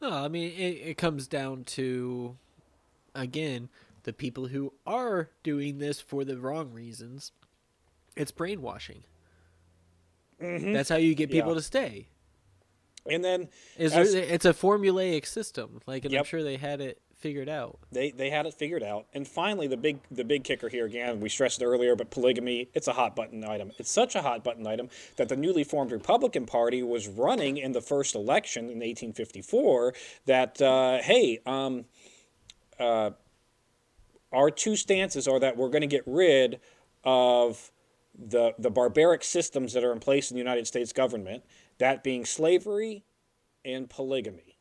No, 0.00 0.10
I 0.10 0.28
mean 0.28 0.52
it, 0.52 0.88
it 0.90 0.96
comes 0.96 1.26
down 1.26 1.64
to 1.64 2.36
again 3.14 3.68
the 4.04 4.12
people 4.12 4.46
who 4.48 4.72
are 4.86 5.30
doing 5.42 5.78
this 5.78 6.00
for 6.00 6.24
the 6.24 6.38
wrong 6.38 6.72
reasons. 6.72 7.32
It's 8.16 8.30
brainwashing. 8.32 9.04
That's 10.40 10.88
how 10.88 10.96
you 10.96 11.14
get 11.14 11.30
people 11.30 11.50
Mm-hmm. 11.52 11.56
Yeah. 11.56 11.60
to 11.60 11.62
stay. 11.62 12.08
And 13.08 13.24
then 13.24 13.48
Is 13.78 13.92
as- 13.92 14.12
there, 14.12 14.22
it's 14.24 14.44
a 14.44 14.52
formulaic 14.52 15.26
system, 15.26 15.80
like, 15.86 16.04
and 16.04 16.14
I'm 16.14 16.24
sure 16.24 16.42
they 16.42 16.56
had 16.56 16.80
it 16.80 17.00
figured 17.22 17.48
out. 17.48 17.78
they 17.92 18.10
they 18.10 18.28
had 18.28 18.44
it 18.44 18.52
figured 18.52 18.82
out. 18.82 19.06
And 19.14 19.26
finally, 19.26 19.68
the 19.68 19.76
big 19.76 20.00
the 20.10 20.24
big 20.24 20.44
kicker 20.44 20.68
here 20.68 20.84
again, 20.84 21.20
we 21.20 21.28
stressed 21.28 21.62
it 21.62 21.64
earlier, 21.64 21.94
but 21.96 22.10
polygamy 22.10 22.68
it's 22.74 22.88
a 22.88 22.92
hot 22.92 23.14
button 23.16 23.44
item. 23.44 23.70
It's 23.78 23.90
such 23.90 24.14
a 24.14 24.22
hot 24.22 24.42
button 24.44 24.66
item 24.66 24.90
that 25.16 25.28
the 25.28 25.36
newly 25.36 25.64
formed 25.64 25.92
Republican 25.92 26.44
Party 26.44 26.82
was 26.82 27.08
running 27.08 27.56
in 27.56 27.72
the 27.72 27.80
first 27.80 28.14
election 28.14 28.64
in 28.64 28.80
1854. 28.80 29.94
That 30.26 30.60
uh, 30.60 30.98
hey, 31.02 31.38
um, 31.46 31.84
uh, 32.78 33.10
our 34.32 34.50
two 34.50 34.76
stances 34.76 35.28
are 35.28 35.38
that 35.38 35.56
we're 35.56 35.70
going 35.70 35.82
to 35.82 35.86
get 35.86 36.02
rid 36.06 36.60
of 37.04 37.70
the 38.18 38.54
the 38.58 38.70
barbaric 38.70 39.22
systems 39.22 39.72
that 39.72 39.84
are 39.84 39.92
in 39.92 40.00
place 40.00 40.30
in 40.30 40.34
the 40.34 40.40
United 40.40 40.66
States 40.66 40.92
government, 40.92 41.44
that 41.78 42.02
being 42.02 42.24
slavery 42.24 43.04
and 43.64 43.88
polygamy. 43.88 44.51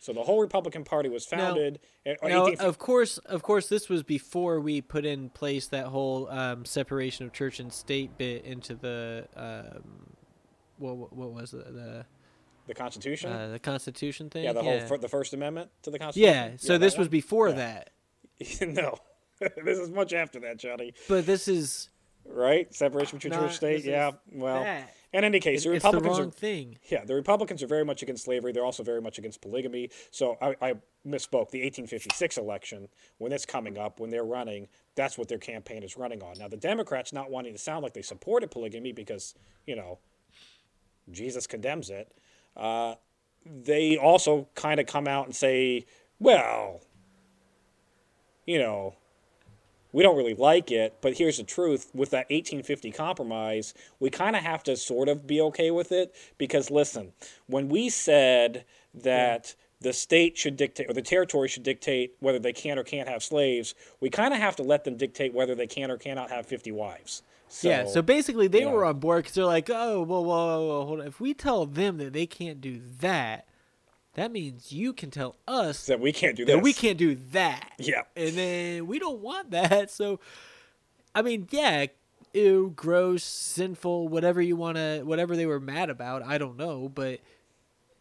So 0.00 0.12
the 0.12 0.22
whole 0.22 0.40
Republican 0.40 0.84
Party 0.84 1.08
was 1.08 1.26
founded. 1.26 1.80
in 2.04 2.16
Now, 2.22 2.44
1850 2.44 2.64
of 2.66 2.78
course, 2.78 3.18
of 3.18 3.42
course, 3.42 3.68
this 3.68 3.88
was 3.88 4.02
before 4.04 4.60
we 4.60 4.80
put 4.80 5.04
in 5.04 5.28
place 5.30 5.66
that 5.68 5.86
whole 5.86 6.28
um, 6.30 6.64
separation 6.64 7.26
of 7.26 7.32
church 7.32 7.58
and 7.58 7.72
state 7.72 8.16
bit 8.16 8.44
into 8.44 8.74
the 8.76 9.26
um, 9.36 10.14
what 10.78 11.12
what 11.12 11.32
was 11.32 11.52
it 11.52 11.64
the 11.74 12.06
the 12.68 12.74
Constitution. 12.74 13.32
uh, 13.32 13.48
the 13.48 13.58
Constitution 13.58 14.30
thing? 14.30 14.44
yeah, 14.44 14.52
the 14.52 14.62
whole 14.62 14.80
fir- 14.80 14.98
the 14.98 15.08
First 15.08 15.34
Amendment 15.34 15.70
to 15.82 15.90
the 15.90 15.98
Constitution. 15.98 16.34
yeah. 16.52 16.56
So 16.58 16.78
this 16.78 16.96
was 16.96 17.08
before 17.08 17.50
that, 17.52 17.90
no. 18.60 18.98
this 19.64 19.78
is 19.78 19.90
much 19.90 20.12
after 20.12 20.40
that, 20.40 20.58
Johnny. 20.58 20.92
but 21.08 21.24
this 21.26 21.48
is 21.48 21.90
Right? 22.30 22.72
Separation 22.74 23.18
between 23.18 23.32
church 23.32 23.42
and 23.42 23.52
state. 23.52 23.84
yeah. 23.84 24.12
Well, 24.32 24.62
that. 24.62 24.94
in 25.12 25.24
any 25.24 25.40
case, 25.40 25.64
the 25.64 25.72
it's 25.72 25.82
the 25.82 25.88
Republicans 25.88 26.18
wrong 26.18 26.28
are 26.28 26.30
thing. 26.30 26.78
Yeah, 26.90 27.04
the 27.04 27.14
Republicans 27.14 27.62
are 27.62 27.66
very 27.66 27.84
much 27.84 28.02
against 28.02 28.24
slavery. 28.24 28.52
They're 28.52 28.64
also 28.64 28.82
very 28.82 29.00
much 29.00 29.18
against 29.18 29.40
polygamy. 29.40 29.90
So 30.10 30.36
I, 30.40 30.54
I 30.60 30.72
misspoke. 31.06 31.50
The 31.50 31.62
1856 31.62 32.36
election, 32.36 32.88
when 33.18 33.32
it's 33.32 33.46
coming 33.46 33.78
up, 33.78 34.00
when 34.00 34.10
they're 34.10 34.24
running, 34.24 34.68
that's 34.94 35.16
what 35.16 35.28
their 35.28 35.38
campaign 35.38 35.82
is 35.82 35.96
running 35.96 36.22
on. 36.22 36.38
Now, 36.38 36.48
the 36.48 36.56
Democrats 36.56 37.12
not 37.12 37.30
wanting 37.30 37.52
to 37.52 37.58
sound 37.58 37.82
like 37.82 37.94
they 37.94 38.02
supported 38.02 38.50
polygamy 38.50 38.92
because, 38.92 39.34
you 39.66 39.76
know, 39.76 39.98
Jesus 41.10 41.46
condemns 41.46 41.90
it, 41.90 42.12
uh, 42.56 42.94
they 43.46 43.96
also 43.96 44.48
kind 44.54 44.80
of 44.80 44.86
come 44.86 45.08
out 45.08 45.26
and 45.26 45.34
say, 45.34 45.86
well, 46.18 46.80
you 48.46 48.58
know, 48.58 48.96
we 49.92 50.02
don't 50.02 50.16
really 50.16 50.34
like 50.34 50.70
it, 50.70 50.96
but 51.00 51.16
here's 51.16 51.38
the 51.38 51.44
truth. 51.44 51.90
With 51.94 52.10
that 52.10 52.26
1850 52.30 52.92
compromise, 52.92 53.74
we 54.00 54.10
kind 54.10 54.36
of 54.36 54.42
have 54.42 54.62
to 54.64 54.76
sort 54.76 55.08
of 55.08 55.26
be 55.26 55.40
okay 55.42 55.70
with 55.70 55.92
it 55.92 56.14
because, 56.36 56.70
listen, 56.70 57.12
when 57.46 57.68
we 57.68 57.88
said 57.88 58.64
that 58.94 59.54
the 59.80 59.92
state 59.92 60.36
should 60.36 60.56
dictate 60.56 60.90
or 60.90 60.92
the 60.92 61.02
territory 61.02 61.48
should 61.48 61.62
dictate 61.62 62.14
whether 62.20 62.38
they 62.38 62.52
can 62.52 62.78
or 62.78 62.84
can't 62.84 63.08
have 63.08 63.22
slaves, 63.22 63.74
we 64.00 64.10
kind 64.10 64.34
of 64.34 64.40
have 64.40 64.56
to 64.56 64.62
let 64.62 64.84
them 64.84 64.96
dictate 64.96 65.32
whether 65.32 65.54
they 65.54 65.66
can 65.66 65.90
or 65.90 65.96
cannot 65.96 66.30
have 66.30 66.46
50 66.46 66.72
wives. 66.72 67.22
So, 67.48 67.68
yeah. 67.68 67.86
So 67.86 68.02
basically, 68.02 68.48
they 68.48 68.66
were 68.66 68.82
know. 68.82 68.88
on 68.88 68.98
board 68.98 69.24
because 69.24 69.34
they're 69.34 69.44
like, 69.46 69.70
oh, 69.70 70.02
whoa, 70.02 70.20
whoa, 70.20 70.46
whoa, 70.46 70.66
whoa, 70.66 70.86
hold 70.86 71.00
on. 71.00 71.06
If 71.06 71.20
we 71.20 71.32
tell 71.32 71.64
them 71.64 71.96
that 71.98 72.12
they 72.12 72.26
can't 72.26 72.60
do 72.60 72.80
that, 73.00 73.47
that 74.18 74.32
means 74.32 74.72
you 74.72 74.92
can 74.92 75.10
tell 75.10 75.36
us 75.46 75.86
that 75.86 76.00
we 76.00 76.12
can't 76.12 76.36
do 76.36 76.44
this. 76.44 76.54
that 76.54 76.62
we 76.62 76.72
can't 76.72 76.98
do 76.98 77.14
that. 77.32 77.72
Yeah. 77.78 78.02
And 78.16 78.30
then 78.36 78.86
we 78.86 78.98
don't 78.98 79.20
want 79.20 79.50
that. 79.52 79.90
So, 79.98 80.20
I 81.14 81.22
mean, 81.22 81.48
yeah, 81.50 81.86
ew, 82.34 82.72
gross, 82.76 83.24
sinful, 83.24 84.08
whatever 84.08 84.40
you 84.42 84.56
want 84.56 84.76
to, 84.76 85.02
whatever 85.04 85.36
they 85.36 85.46
were 85.46 85.60
mad 85.60 85.90
about, 85.90 86.22
I 86.22 86.38
don't 86.38 86.56
know, 86.56 86.88
but 86.88 87.20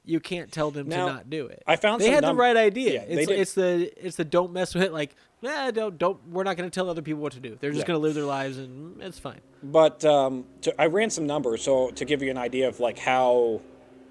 you 0.06 0.20
can't 0.20 0.52
tell 0.52 0.72
them 0.72 0.88
Now, 0.88 1.08
to 1.08 1.14
not 1.14 1.30
do 1.30 1.48
it. 1.48 1.64
I 1.68 1.76
found 1.76 2.02
they 2.02 2.10
had 2.12 2.22
num- 2.24 2.36
the 2.36 2.40
right 2.42 2.56
idea. 2.58 2.94
Yeah, 3.08 3.20
it's, 3.20 3.32
it's 3.32 3.54
the 3.54 3.92
it's 4.06 4.16
the 4.16 4.26
don't 4.26 4.54
mess 4.54 4.74
with 4.74 4.84
it. 4.84 4.94
Like, 4.94 5.16
nah, 5.42 5.72
don't 5.72 5.98
don't. 5.98 6.26
We're 6.30 6.44
not 6.44 6.56
going 6.58 6.70
to 6.70 6.74
tell 6.74 6.90
other 6.90 7.02
people 7.02 7.22
what 7.22 7.34
to 7.34 7.40
do. 7.40 7.58
They're 7.60 7.72
just 7.72 7.82
Yeah. 7.82 7.88
going 7.88 8.00
to 8.00 8.02
live 8.02 8.16
their 8.16 8.24
lives, 8.24 8.58
and 8.58 9.02
it's 9.02 9.20
fine. 9.20 9.42
But 9.64 10.06
um, 10.06 10.46
to, 10.62 10.82
I 10.82 10.86
ran 10.88 11.10
some 11.10 11.28
numbers, 11.28 11.62
so 11.64 11.90
to 11.92 12.06
give 12.06 12.22
you 12.22 12.32
an 12.32 12.38
idea 12.38 12.68
of 12.70 12.80
like 12.80 12.98
how 12.98 13.60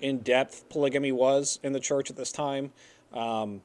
in 0.00 0.18
depth 0.18 0.68
polygamy 0.68 1.12
was 1.12 1.58
in 1.62 1.72
the 1.72 1.80
church 1.80 2.10
at 2.10 2.16
this 2.16 2.32
time. 2.32 2.72
Um, 3.12 3.62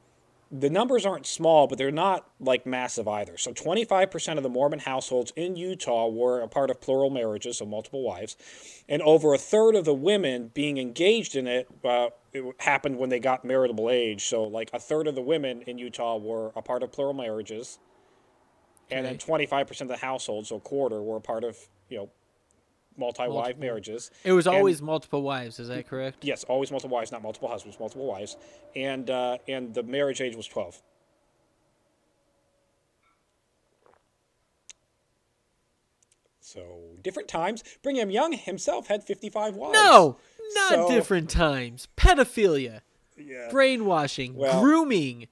the 0.52 0.70
numbers 0.70 1.06
aren't 1.06 1.26
small, 1.26 1.65
but 1.65 1.78
they're 1.78 1.91
not 1.91 2.30
like 2.39 2.65
massive 2.65 3.08
either. 3.08 3.38
So 3.38 3.54
25% 3.54 4.36
of 4.38 4.44
the 4.44 4.50
Mormon 4.50 4.80
households 4.80 5.32
in 5.38 5.56
Utah 5.56 6.08
were 6.10 6.41
a 6.41 6.48
part 6.48 6.70
of 6.70 6.82
plural 6.82 7.10
marriages, 7.10 7.60
so 7.60 7.65
multiple 7.65 8.04
wives, 8.04 8.36
and 8.89 9.02
over 9.04 9.34
a 9.34 9.38
third 9.38 9.76
of 9.76 9.86
the 9.86 9.94
women 9.94 10.52
being 10.54 10.78
engaged 10.78 11.38
in 11.38 11.48
it, 11.48 11.70
uh, 11.86 12.10
it 12.34 12.44
happened 12.60 12.98
when 12.98 13.10
they 13.10 13.20
got 13.20 13.46
marriageable 13.46 13.89
age. 13.89 14.26
So 14.26 14.44
like 14.44 14.70
a 14.74 14.80
third 14.80 15.08
of 15.08 15.15
the 15.15 15.22
women 15.22 15.62
in 15.62 15.78
Utah 15.78 16.17
were 16.17 16.52
a 16.56 16.62
part 16.62 16.84
of 16.84 16.91
plural 16.91 17.13
marriages, 17.13 17.80
and 18.89 19.06
then 19.06 19.17
25% 19.17 19.82
of 19.82 19.88
the 19.88 19.98
households, 19.98 20.50
so 20.50 20.58
a 20.58 20.60
quarter, 20.60 21.02
were 21.02 21.17
a 21.17 21.22
part 21.22 21.46
of 21.46 21.58
you 21.88 21.98
know 21.98 22.10
multi-wife 22.98 23.30
Multiple. 23.34 23.62
marriages. 23.62 24.12
It 24.24 24.34
was 24.34 24.48
And- 24.48 24.56
always 24.56 24.82
multiple 24.82 25.22
wives. 25.22 25.60
Is 25.60 25.68
that 25.70 25.88
correct? 25.88 26.24
Yes, 26.24 26.44
always 26.46 26.72
multiple 26.72 26.96
wives, 26.96 27.12
not 27.12 27.22
multiple 27.22 27.50
husbands, 27.50 27.80
multiple 27.80 28.06
wives, 28.06 28.38
and 28.76 29.10
uh, 29.10 29.38
and 29.48 29.74
the 29.74 29.84
marriage 29.84 30.22
age 30.22 30.36
was 30.36 30.48
twelve. 30.48 30.82
So 36.40 36.98
different 37.02 37.28
times. 37.30 37.64
Brigham 37.84 38.10
Young 38.10 38.34
himself 38.34 38.88
had 38.88 39.04
fifty-five 39.04 39.56
wives. 39.56 39.74
No, 39.74 40.18
not 40.54 40.70
So- 40.70 40.90
different 40.90 41.30
times. 41.30 41.88
Pedophilia, 41.96 42.82
Yeah. 43.18 43.48
brainwashing, 43.52 44.36
Well- 44.36 44.62
grooming, 44.62 45.28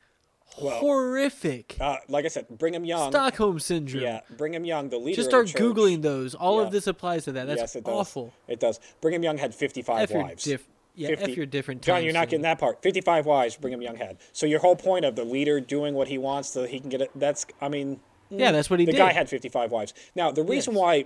Well- 0.61 0.77
horrific. 0.79 1.77
Uh, 1.79 1.97
like 2.07 2.25
I 2.25 2.27
said, 2.27 2.47
Brigham 2.49 2.83
Young. 2.85 3.11
Stockholm 3.11 3.59
syndrome. 3.59 4.03
Yeah, 4.03 4.21
Brigham 4.37 4.65
Young, 4.65 4.89
the 4.89 4.97
leader. 4.97 5.15
Just 5.15 5.29
start 5.29 5.47
the 5.47 5.59
googling 5.59 6.01
those. 6.01 6.35
All 6.35 6.59
Yeah. 6.59 6.65
of 6.67 6.71
this 6.71 6.87
applies 6.87 7.25
to 7.25 7.31
that. 7.33 7.47
That's 7.47 7.59
yes, 7.61 7.75
it 7.75 7.83
does. 7.85 7.93
awful. 7.93 8.33
It 8.47 8.59
does. 8.59 8.79
Brigham 9.01 9.23
Young 9.23 9.37
had 9.37 9.53
fifty-five 9.55 10.11
F 10.11 10.15
wives. 10.17 10.43
diff- 10.43 10.67
yeah, 10.95 11.09
F 11.17 11.29
your 11.29 11.45
different 11.45 11.81
John, 11.81 12.03
you're 12.03 12.11
not 12.13 12.27
getting 12.29 12.41
that 12.41 12.59
part. 12.59 12.81
Fifty-five 12.81 13.25
wives 13.25 13.55
Brigham 13.55 13.81
Young 13.81 13.95
had. 13.95 14.17
So 14.33 14.45
your 14.45 14.59
whole 14.59 14.75
point 14.75 15.05
of 15.05 15.15
the 15.15 15.23
leader 15.23 15.61
doing 15.61 15.93
what 15.93 16.07
he 16.09 16.17
wants 16.17 16.49
so 16.49 16.65
he 16.65 16.79
can 16.79 16.89
get 16.89 17.01
it. 17.01 17.11
That's. 17.15 17.45
I 17.61 17.69
mean. 17.69 17.99
Yeah, 18.31 18.51
that's 18.51 18.69
what 18.69 18.79
he 18.79 18.85
the 18.85 18.91
did. 18.91 18.97
guy 18.99 19.11
had 19.11 19.27
55 19.27 19.71
wives. 19.71 19.91
Now, 20.13 20.29
the 20.29 20.43
reason 20.43 20.73
Yes. 20.73 20.79
why 20.81 21.05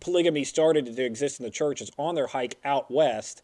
polygamy 0.00 0.44
started 0.44 0.84
to 0.94 1.04
exist 1.04 1.40
in 1.40 1.44
the 1.44 1.50
church 1.50 1.80
is 1.80 1.90
on 1.98 2.14
their 2.14 2.26
hike 2.26 2.58
out 2.64 2.90
west, 2.90 3.42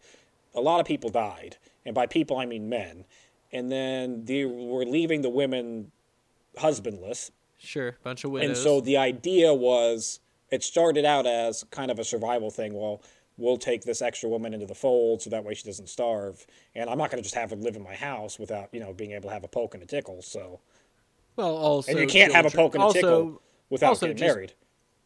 a 0.55 0.61
lot 0.61 0.81
of 0.81 0.87
people 0.87 1.09
died. 1.09 1.57
And 1.87 1.95
by 1.95 2.07
people, 2.07 2.37
I 2.37 2.45
mean 2.45 2.69
men. 2.69 3.05
And 3.53 3.71
then 3.71 4.25
they 4.25 4.45
were 4.45 4.85
leaving 4.85 5.23
the 5.23 5.29
women 5.29 5.93
husbandless. 6.57 7.31
Sure, 7.59 7.97
bunch 8.03 8.25
of 8.25 8.31
widows. 8.31 8.49
And 8.49 8.57
so 8.57 8.81
the 8.81 8.97
idea 8.97 9.53
was 9.55 10.21
it 10.51 10.63
started 10.63 11.05
out 11.05 11.27
as 11.27 11.65
kind 11.71 11.91
of 11.91 11.99
a 11.99 12.05
survival 12.05 12.51
thing. 12.51 12.75
Well, 12.75 13.03
we'll 13.39 13.57
take 13.57 13.83
this 13.85 14.03
extra 14.03 14.29
woman 14.29 14.53
into 14.53 14.67
the 14.67 14.75
fold 14.75 15.23
so 15.23 15.31
that 15.31 15.45
way 15.45 15.55
she 15.55 15.63
doesn't 15.65 15.89
starve. 15.89 16.47
And 16.75 16.91
I'm 16.91 16.99
not 16.99 17.11
going 17.11 17.19
to 17.19 17.23
just 17.23 17.35
have 17.35 17.51
her 17.51 17.57
live 17.57 17.77
in 17.77 17.83
my 17.85 17.95
house 17.95 18.39
without, 18.39 18.69
you 18.73 18.81
know, 18.81 18.93
being 18.93 19.13
able 19.13 19.29
to 19.29 19.33
have 19.35 19.45
a 19.45 19.49
poke 19.49 19.75
and 19.75 19.83
a 19.83 19.87
tickle. 19.87 20.23
So, 20.23 20.61
well, 21.37 21.55
also 21.57 21.93
and 21.93 22.01
you 22.01 22.07
can't 22.07 22.33
have 22.33 22.47
a 22.47 22.51
poke 22.51 22.75
and 22.75 22.83
a 22.83 22.87
also, 22.87 23.01
tickle 23.01 23.43
without 23.71 23.89
also 23.91 24.07
getting 24.09 24.27
married. 24.27 24.53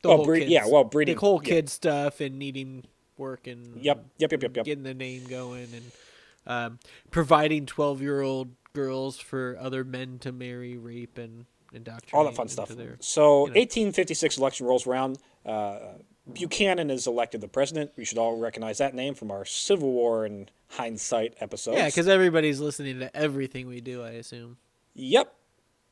The 0.02 0.08
Well, 0.08 0.16
whole 0.18 0.26
breed- 0.26 0.40
kids, 0.40 0.50
yeah, 0.52 0.66
well, 0.66 0.84
breeding- 0.84 1.14
the 1.14 1.20
whole 1.20 1.40
yeah. 1.44 1.48
kid 1.54 1.68
stuff 1.68 2.20
and 2.20 2.38
needing 2.38 2.84
work 3.18 3.46
and 3.46 3.80
Yep, 3.82 4.04
yep, 4.18 4.32
yep, 4.32 4.42
yep, 4.42 4.56
yep. 4.56 4.64
getting 4.64 4.84
the 4.84 4.94
name 4.94 5.24
going 5.24 5.68
and 5.74 5.92
um, 6.46 6.78
providing 7.10 7.66
twelve-year-old 7.66 8.50
girls 8.72 9.18
for 9.18 9.56
other 9.60 9.84
men 9.84 10.18
to 10.20 10.32
marry, 10.32 10.76
rape, 10.76 11.18
and 11.18 11.46
indoctrinate. 11.72 12.14
all 12.14 12.24
that 12.24 12.34
fun 12.36 12.48
stuff. 12.48 12.68
Their, 12.68 12.96
So, 13.00 13.46
you 13.46 13.54
know. 13.54 13.60
1856 13.60 14.38
election 14.38 14.66
rolls 14.66 14.86
around. 14.86 15.18
Uh, 15.44 15.78
Buchanan 16.32 16.90
is 16.90 17.06
elected 17.06 17.40
the 17.40 17.48
president. 17.48 17.92
We 17.96 18.04
should 18.04 18.18
all 18.18 18.36
recognize 18.38 18.78
that 18.78 18.94
name 18.94 19.14
from 19.14 19.30
our 19.30 19.44
Civil 19.44 19.92
War 19.92 20.24
and 20.24 20.50
hindsight 20.70 21.34
episodes. 21.40 21.78
yeah, 21.78 21.86
because 21.86 22.08
everybody's 22.08 22.60
listening 22.60 22.98
to 23.00 23.16
everything 23.16 23.66
we 23.68 23.80
do. 23.80 24.02
I 24.02 24.10
assume. 24.10 24.56
yep, 24.94 25.34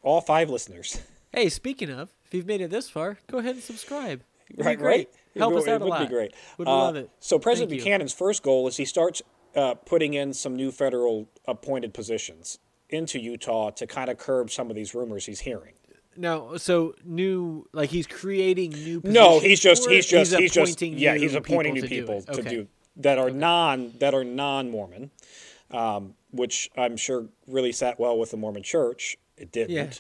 all 0.03 0.21
five 0.21 0.51
listeners. 0.51 1.01
Hey, 1.35 1.49
speaking 1.49 1.91
of, 1.91 2.15
if 2.27 2.33
you've 2.33 2.47
made 2.47 2.61
it 2.61 2.71
this 2.71 2.89
far, 2.89 3.19
go 3.27 3.39
ahead 3.39 3.57
and 3.57 3.63
subscribe. 3.65 4.23
It'd 4.47 4.57
be 4.59 4.63
right, 4.63 4.79
great. 4.79 4.87
right. 4.87 5.09
Help 5.37 5.55
it, 5.55 5.57
us 5.57 5.63
out 5.67 5.69
it 5.69 5.81
a 5.83 5.85
would 5.85 5.91
lot. 5.91 6.01
be 6.03 6.07
great. 6.07 6.33
Would 6.59 6.69
Uh, 6.69 6.77
love 6.79 6.95
it. 6.95 7.11
So 7.19 7.41
President 7.41 7.71
Thank 7.71 7.81
you. 7.81 7.85
Buchanan's 7.85 8.13
first 8.13 8.45
goal 8.45 8.69
is 8.69 8.77
he 8.77 8.85
starts 8.85 9.21
uh, 9.55 9.75
putting 9.75 10.15
in 10.15 10.33
some 10.33 10.57
new 10.57 10.71
federal 10.71 11.29
appointed 11.47 11.95
positions 11.95 12.59
into 12.91 13.19
Utah 13.19 13.71
to 13.71 13.87
kind 13.87 14.09
of 14.11 14.19
curb 14.19 14.51
some 14.51 14.71
of 14.71 14.77
these 14.77 14.95
rumors 14.95 15.27
he's 15.27 15.41
hearing. 15.41 15.75
No, 16.17 16.57
so 16.59 16.95
new 17.05 17.67
like 17.73 17.91
he's 17.91 18.07
creating 18.07 18.71
new. 18.71 19.01
No, 19.03 19.41
he's 19.41 19.59
just 19.61 19.89
he's 19.91 20.07
just 20.07 20.33
he's 20.37 20.53
just 20.53 20.81
appointing 20.81 20.99
yeah 20.99 21.15
he's 21.17 21.35
appointing 21.35 21.75
new 21.75 21.81
to 21.83 21.89
do 21.89 22.01
people 22.03 22.25
it? 22.29 22.33
to 22.35 22.43
do 22.43 22.69
that 22.97 23.19
are 23.19 23.31
non 23.31 23.93
that 23.99 24.15
are 24.15 24.23
non 24.23 24.71
Mormon, 24.71 25.11
um, 25.73 26.15
which 26.31 26.71
I'm 26.77 26.97
sure 26.97 27.27
really 27.49 27.73
sat 27.73 27.99
well 27.99 28.17
with 28.17 28.31
the 28.31 28.37
Mormon 28.37 28.63
Church. 28.63 29.17
It 29.37 29.51
didn't. 29.51 29.71
Yeah. 29.75 29.91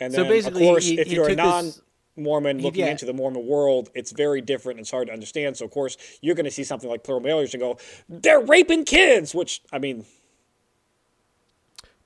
And 0.00 0.12
So 0.12 0.22
then 0.22 0.30
basically, 0.32 0.62
of 0.64 0.68
course, 0.72 0.86
he- 0.86 0.98
if 0.98 1.06
he 1.06 1.14
you're 1.14 1.28
a 1.28 1.36
non 1.36 1.66
this- 1.66 1.80
Mormon 2.20 2.60
looking 2.60 2.84
yeah. 2.84 2.90
into 2.90 3.04
the 3.06 3.12
Mormon 3.12 3.46
world, 3.46 3.90
it's 3.94 4.12
very 4.12 4.40
different. 4.40 4.78
and 4.78 4.84
It's 4.84 4.90
hard 4.90 5.08
to 5.08 5.12
understand. 5.12 5.56
So 5.56 5.64
of 5.64 5.70
course, 5.70 5.96
you're 6.20 6.34
going 6.34 6.44
to 6.44 6.50
see 6.50 6.64
something 6.64 6.88
like 6.88 7.02
plural 7.04 7.22
marriage 7.22 7.54
and 7.54 7.60
go, 7.60 7.78
they're 8.08 8.40
raping 8.40 8.84
kids. 8.84 9.34
Which 9.34 9.62
I 9.72 9.78
mean, 9.78 10.04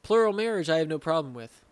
Plural 0.03 0.33
marriage, 0.35 0.69
I 0.69 0.79
have 0.79 0.89
no 0.89 0.99
problem 0.99 1.33
with. 1.35 1.63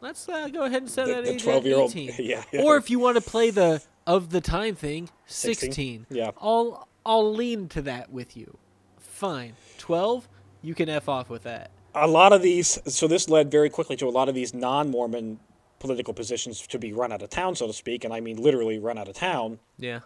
Let's 0.00 0.26
uh, 0.28 0.48
go 0.48 0.64
ahead 0.64 0.82
and 0.82 0.90
set 0.90 1.06
The- 1.06 1.14
that 1.14 1.24
the 1.24 1.32
age 1.34 1.44
12-year-old 1.44 1.90
18. 1.90 2.12
yeah, 2.18 2.42
yeah. 2.52 2.62
Or 2.62 2.76
if 2.76 2.88
you 2.88 2.98
want 2.98 3.16
to 3.16 3.20
play 3.20 3.50
the 3.50 3.82
of 4.06 4.30
the 4.30 4.40
time 4.40 4.74
thing, 4.74 5.10
16? 5.26 5.72
16. 5.72 6.06
Yeah. 6.10 6.30
I'll 6.40 6.88
I'll 7.04 7.32
lean 7.34 7.68
to 7.68 7.82
that 7.82 8.10
with 8.10 8.36
you. 8.36 8.56
Fine. 8.98 9.52
12, 9.78 10.28
you 10.62 10.74
can 10.74 10.88
f 10.88 11.08
off 11.08 11.28
with 11.28 11.42
that. 11.42 11.70
a 11.94 12.06
lot 12.06 12.32
of 12.32 12.40
these 12.40 12.78
so 12.86 13.06
this 13.06 13.28
led 13.28 13.50
very 13.50 13.68
quickly 13.68 13.96
to 13.96 14.06
a 14.06 14.10
lot 14.10 14.28
of 14.30 14.34
these 14.34 14.54
non-mormon 14.54 15.38
political 15.80 16.14
positions 16.14 16.64
to 16.68 16.78
be 16.78 16.92
run 16.92 17.10
out 17.10 17.22
of 17.22 17.30
town 17.30 17.56
so 17.56 17.66
to 17.66 17.72
speak 17.72 18.04
and 18.04 18.14
i 18.14 18.20
mean 18.20 18.36
literally 18.36 18.78
run 18.78 18.96
out 18.96 19.08
of 19.08 19.14
town. 19.14 19.58
Yeah. 19.78 20.00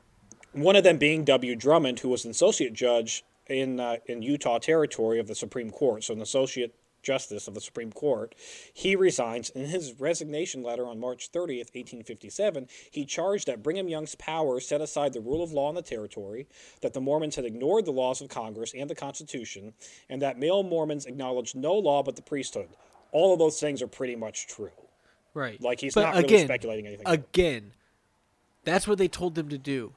one 0.52 0.76
of 0.76 0.84
them 0.84 0.96
being 0.96 1.24
w. 1.24 1.54
Drummond 1.54 1.98
who 1.98 2.08
was 2.08 2.24
an 2.24 2.30
associate 2.30 2.72
judge 2.72 3.24
in 3.48 3.78
uh, 3.78 3.96
in 4.06 4.22
utah 4.22 4.58
territory 4.58 5.18
of 5.18 5.26
the 5.26 5.34
supreme 5.34 5.70
court 5.70 6.04
so 6.04 6.14
an 6.14 6.22
associate 6.22 6.74
justice 7.02 7.46
of 7.46 7.52
the 7.52 7.60
supreme 7.60 7.92
court. 7.92 8.34
He 8.72 8.96
resigns 8.96 9.50
in 9.50 9.66
his 9.66 9.92
resignation 9.98 10.62
letter 10.62 10.86
on 10.86 10.98
march 10.98 11.30
30th 11.32 11.74
1857 11.74 12.68
he 12.90 13.04
charged 13.04 13.48
that 13.48 13.62
brigham 13.62 13.88
young's 13.88 14.14
power 14.14 14.60
set 14.60 14.80
aside 14.80 15.12
the 15.12 15.20
rule 15.20 15.42
of 15.42 15.52
law 15.52 15.68
in 15.68 15.74
the 15.74 15.82
territory 15.82 16.46
that 16.80 16.94
the 16.94 17.00
mormons 17.00 17.36
had 17.36 17.44
ignored 17.44 17.84
the 17.84 17.92
laws 17.92 18.22
of 18.22 18.28
congress 18.28 18.72
and 18.74 18.88
the 18.88 18.94
constitution 18.94 19.74
and 20.08 20.22
that 20.22 20.38
male 20.38 20.62
mormons 20.62 21.04
acknowledged 21.04 21.56
no 21.56 21.74
law 21.74 22.02
but 22.02 22.16
the 22.16 22.22
priesthood. 22.22 22.68
All 23.12 23.32
of 23.32 23.38
those 23.38 23.60
things 23.60 23.82
are 23.82 23.86
pretty 23.86 24.16
much 24.16 24.46
true 24.46 24.70
Right. 25.34 25.60
like 25.60 25.80
he's 25.80 25.94
But 25.94 26.02
not 26.02 26.14
really 26.14 26.24
again, 26.26 26.46
speculating 26.46 26.86
anything 26.86 27.06
Again, 27.06 27.72
that's 28.64 28.86
what 28.88 28.98
they 28.98 29.08
told 29.08 29.34
them 29.34 29.48
to 29.50 29.58
do. 29.58 29.92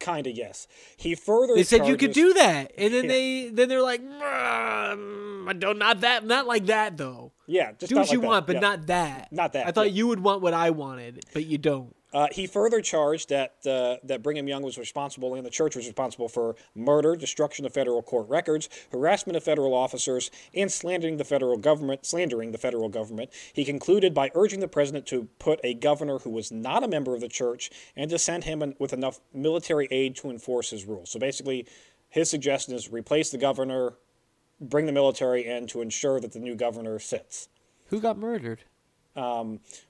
kind 0.00 0.26
of 0.26 0.32
yes 0.36 0.66
he 0.96 1.14
further 1.14 1.54
They 1.54 1.62
said 1.64 1.86
you 1.86 1.96
could 1.96 2.12
do 2.12 2.32
that, 2.34 2.72
and 2.78 2.92
then 2.94 3.06
they 3.08 3.48
then 3.50 3.68
they're 3.68 3.82
like, 3.82 4.00
"Mm, 4.02 5.48
I 5.48 5.52
don't 5.52 5.78
not 5.78 6.00
that 6.02 6.24
not 6.24 6.46
like 6.46 6.66
that 6.66 6.96
though. 6.96 7.32
yeah 7.46 7.72
just 7.78 7.90
Do 7.90 7.96
what 7.96 8.12
you 8.12 8.20
that. 8.20 8.26
want, 8.26 8.46
but 8.46 8.54
Yeah. 8.56 8.60
not 8.60 8.86
that. 8.86 9.32
Not 9.32 9.52
that, 9.54 9.66
I 9.66 9.72
thought 9.72 9.86
yeah. 9.90 9.96
you 9.98 10.06
would 10.08 10.20
want 10.20 10.40
what 10.42 10.54
I 10.54 10.70
wanted, 10.70 11.24
but 11.32 11.46
you 11.46 11.58
don't. 11.58 11.94
Uh, 12.16 12.28
he 12.32 12.46
further 12.46 12.80
charged 12.80 13.28
that 13.28 13.56
uh, 13.66 13.96
that 14.02 14.22
Brigham 14.22 14.48
Young 14.48 14.62
was 14.62 14.78
responsible 14.78 15.34
and 15.34 15.44
the 15.44 15.50
church 15.50 15.76
was 15.76 15.84
responsible 15.84 16.28
for 16.28 16.56
murder, 16.74 17.14
destruction 17.14 17.66
of 17.66 17.74
federal 17.74 18.00
court 18.00 18.26
records, 18.30 18.70
harassment 18.90 19.36
of 19.36 19.44
federal 19.44 19.74
officers, 19.74 20.30
and 20.54 20.72
slandering 20.72 21.18
the 21.18 21.24
federal 21.24 21.58
government. 21.58 22.06
Slandering 22.06 22.52
the 22.52 22.58
federal 22.58 22.88
government. 22.88 23.28
He 23.52 23.66
concluded 23.66 24.14
by 24.14 24.30
urging 24.34 24.60
the 24.60 24.66
president 24.66 25.04
to 25.08 25.28
put 25.38 25.60
a 25.62 25.74
governor 25.74 26.20
who 26.20 26.30
was 26.30 26.50
not 26.50 26.82
a 26.82 26.88
member 26.88 27.14
of 27.14 27.20
the 27.20 27.28
church 27.28 27.70
and 27.94 28.08
to 28.08 28.18
send 28.18 28.44
him 28.44 28.62
in, 28.62 28.74
with 28.78 28.94
enough 28.94 29.20
military 29.34 29.86
aid 29.90 30.16
to 30.16 30.30
enforce 30.30 30.70
his 30.70 30.86
rules. 30.86 31.10
So 31.10 31.18
basically, 31.18 31.66
his 32.08 32.30
suggestion 32.30 32.74
is 32.74 32.90
replace 32.90 33.28
the 33.28 33.36
governor, 33.36 33.92
bring 34.58 34.86
the 34.86 34.92
military 34.92 35.44
in 35.44 35.66
to 35.66 35.82
ensure 35.82 36.18
that 36.20 36.32
the 36.32 36.40
new 36.40 36.54
governor 36.54 36.98
sits. 36.98 37.50
Who 37.88 38.00
got 38.00 38.16
murdered? 38.16 38.62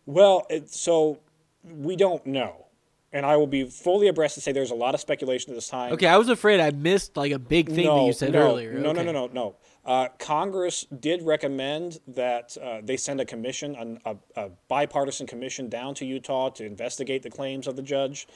Well, 0.07 0.47
it, 0.51 0.71
so 0.71 1.21
we 1.67 1.97
don't 1.97 2.25
know. 2.27 2.67
And 3.13 3.25
I 3.25 3.37
will 3.37 3.47
be 3.47 3.65
fully 3.65 4.09
abreast 4.09 4.35
to 4.35 4.41
say 4.41 4.53
there's 4.53 4.73
a 4.73 4.75
lot 4.75 4.95
of 4.95 5.01
speculation 5.01 5.51
at 5.51 5.55
this 5.55 5.69
time. 5.69 5.93
Okay, 5.93 6.07
I 6.07 6.19
was 6.19 6.29
afraid 6.29 6.61
I 6.61 6.71
missed 6.71 7.17
like 7.17 7.33
a 7.33 7.39
big 7.39 7.69
thing 7.69 7.87
that 7.87 8.05
you 8.05 8.13
said 8.13 8.33
no, 8.33 8.51
earlier. 8.51 8.75
No, 8.75 8.93
no, 8.93 9.03
no, 9.03 9.13
no, 9.13 9.31
no. 9.33 9.57
Uh, 9.87 10.09
Congress 10.19 10.85
did 11.01 11.23
recommend 11.23 12.01
that 12.09 12.57
uh, 12.61 12.81
they 12.83 12.97
send 12.97 13.21
a 13.21 13.25
commission, 13.25 13.77
an, 13.77 14.01
a, 14.05 14.17
a 14.35 14.51
bipartisan 14.69 15.27
commission 15.27 15.69
down 15.69 15.95
to 15.95 16.05
Utah 16.05 16.51
to 16.51 16.67
investigate 16.67 17.23
the 17.23 17.31
claims 17.31 17.67
of 17.67 17.77
the 17.77 17.83
judge. 17.83 18.27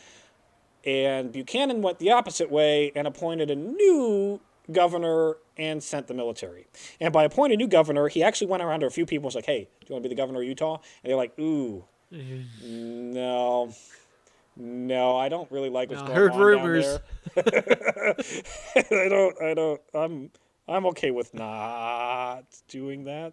And 0.84 1.32
Buchanan 1.32 1.82
went 1.82 1.98
the 1.98 2.12
opposite 2.12 2.50
way 2.50 2.92
and 2.94 3.06
appointed 3.06 3.50
a 3.50 3.56
new 3.56 4.40
governor 4.70 5.36
and 5.58 5.82
sent 5.82 6.06
the 6.06 6.14
military. 6.14 6.68
And 7.00 7.12
by 7.12 7.24
appointing 7.24 7.56
a 7.56 7.58
new 7.58 7.68
governor, 7.68 8.08
he 8.08 8.22
actually 8.22 8.46
went 8.46 8.62
around 8.62 8.80
to 8.80 8.86
a 8.86 8.90
few 8.90 9.04
people 9.04 9.22
and 9.22 9.24
was 9.26 9.34
like, 9.34 9.46
hey, 9.46 9.68
do 9.80 9.86
you 9.88 9.94
want 9.94 10.04
to 10.04 10.08
be 10.08 10.14
the 10.14 10.18
governor 10.18 10.40
of 10.40 10.46
Utah? 10.46 10.78
And 11.02 11.10
they're 11.10 11.16
like, 11.16 11.38
ooh, 11.38 11.84
no. 12.10 13.72
No, 14.56 15.16
I 15.16 15.28
don't 15.28 15.50
really 15.50 15.70
like 15.70 15.88
what's 15.90 16.02
No, 16.02 16.08
going 16.08 16.16
heard 16.18 16.32
on 16.32 16.38
rumors. 16.40 16.84
down 16.86 17.00
there. 17.46 18.14
I 18.76 19.08
don't. 19.08 19.42
I 19.42 19.54
don't. 19.54 19.80
I'm. 19.94 20.30
I'm 20.68 20.86
okay 20.86 21.10
with 21.10 21.32
not 21.34 22.44
doing 22.68 23.04
that. 23.04 23.32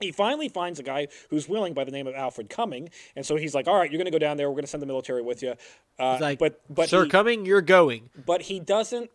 he 0.00 0.12
finally 0.12 0.48
finds 0.48 0.78
a 0.78 0.82
guy 0.82 1.08
who's 1.30 1.48
willing 1.48 1.72
by 1.74 1.84
the 1.84 1.90
name 1.90 2.06
of 2.06 2.14
Alfred 2.14 2.48
Cumming, 2.50 2.90
and 3.16 3.24
so 3.24 3.36
he's 3.36 3.54
like, 3.54 3.68
"All 3.68 3.76
right, 3.76 3.90
you're 3.90 3.98
going 3.98 4.04
to 4.06 4.10
go 4.12 4.18
down 4.18 4.36
there. 4.36 4.48
We're 4.50 4.54
going 4.56 4.64
to 4.64 4.70
send 4.70 4.82
the 4.82 4.86
military 4.86 5.22
with 5.22 5.42
you." 5.42 5.54
Uh, 5.98 6.12
He's 6.14 6.20
like, 6.20 6.38
but 6.38 6.60
but 6.68 6.88
sir, 6.88 7.04
he, 7.04 7.10
coming, 7.10 7.46
you're 7.46 7.62
going. 7.62 8.10
but 8.26 8.42
he 8.42 8.60
doesn't 8.60 9.10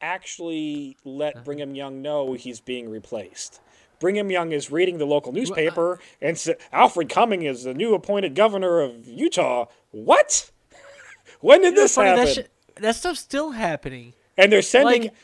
actually 0.00 0.96
let 1.04 1.44
Brigham 1.44 1.74
Young 1.74 2.00
know 2.02 2.34
he's 2.34 2.60
being 2.60 2.88
replaced. 2.88 3.60
Brigham 4.00 4.30
Young 4.30 4.52
is 4.52 4.70
reading 4.70 4.98
the 4.98 5.06
local 5.06 5.32
uh, 5.32 5.34
newspaper 5.34 5.98
and 6.20 6.38
sa 6.38 6.52
Alfred 6.72 7.08
Cumming 7.08 7.42
is 7.42 7.64
the 7.64 7.74
new 7.74 7.94
appointed 7.94 8.34
governor 8.34 8.80
of 8.80 9.06
Utah. 9.06 9.66
What? 9.90 10.50
when 11.40 11.62
did 11.62 11.74
this 11.74 11.94
Funny, 11.94 12.08
happen? 12.10 12.24
that, 12.24 12.34
sh- 12.34 12.80
that 12.82 12.96
stuff's 12.96 13.20
still 13.20 13.52
happening. 13.52 14.14
and 14.36 14.52
they're 14.52 14.62
sending 14.62 15.02
like- 15.04 15.14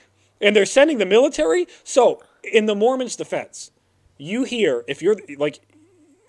and 0.41 0.55
they're 0.55 0.67
sending 0.67 0.99
the 0.99 1.07
military. 1.07 1.67
So, 1.85 2.23
in 2.43 2.67
the 2.67 2.75
Mormons' 2.75 3.17
defense, 3.17 3.71
you 4.19 4.45
hear 4.45 4.85
if 4.89 5.01
you're 5.01 5.17
like 5.39 5.61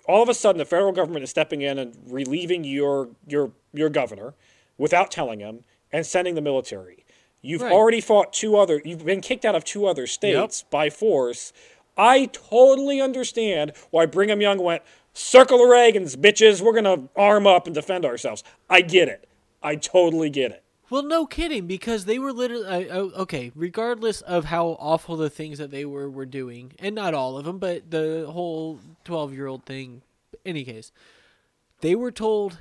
all 0.08 0.22
of 0.22 0.28
a 0.28 0.34
sudden 0.34 0.58
the 0.58 0.64
federal 0.64 0.92
government 0.92 1.24
is 1.24 1.30
stepping 1.30 1.60
in 1.62 1.78
and 1.78 1.96
relieving 2.08 2.64
your 2.64 3.10
your 3.26 3.52
your 3.72 3.88
governor 3.90 4.34
without 4.78 5.10
telling 5.10 5.40
him 5.40 5.64
and 5.92 6.06
sending 6.06 6.34
the 6.36 6.40
military. 6.40 7.04
You've 7.42 7.62
Right. 7.62 7.72
already 7.72 8.00
fought 8.00 8.32
two 8.32 8.56
other 8.56 8.80
you've 8.84 9.04
been 9.04 9.20
kicked 9.20 9.44
out 9.44 9.54
of 9.54 9.64
two 9.64 9.86
other 9.86 10.06
states 10.06 10.64
by 10.70 10.88
force. 10.90 11.52
I 11.96 12.26
totally 12.26 13.00
understand 13.00 13.72
why 13.90 14.06
Brigham 14.06 14.40
Young 14.40 14.62
went 14.62 14.82
circle 15.12 15.58
the 15.58 15.64
Reagans, 15.64 16.16
bitches. 16.16 16.60
We're 16.60 16.74
gonna 16.74 17.08
arm 17.16 17.46
up 17.46 17.66
and 17.66 17.74
defend 17.74 18.04
ourselves. 18.04 18.44
I 18.68 18.82
get 18.82 19.08
it. 19.08 19.28
I 19.62 19.76
totally 19.76 20.30
get 20.30 20.50
it. 20.52 20.62
Well, 20.88 21.02
no 21.02 21.26
kidding, 21.26 21.66
because 21.66 22.04
they 22.04 22.18
were 22.18 22.32
literally 22.32 22.88
uh, 22.88 23.00
okay. 23.22 23.50
Regardless 23.56 24.20
of 24.20 24.44
how 24.44 24.76
awful 24.78 25.16
the 25.16 25.30
things 25.30 25.58
that 25.58 25.72
they 25.72 25.84
were 25.84 26.08
were 26.08 26.26
doing, 26.26 26.74
and 26.78 26.94
not 26.94 27.14
all 27.14 27.36
of 27.36 27.44
them, 27.44 27.58
but 27.58 27.90
the 27.90 28.28
whole 28.30 28.78
twelve-year-old 29.04 29.64
thing. 29.64 30.02
Any 30.44 30.62
case, 30.64 30.92
they 31.80 31.96
were 31.96 32.12
told, 32.12 32.60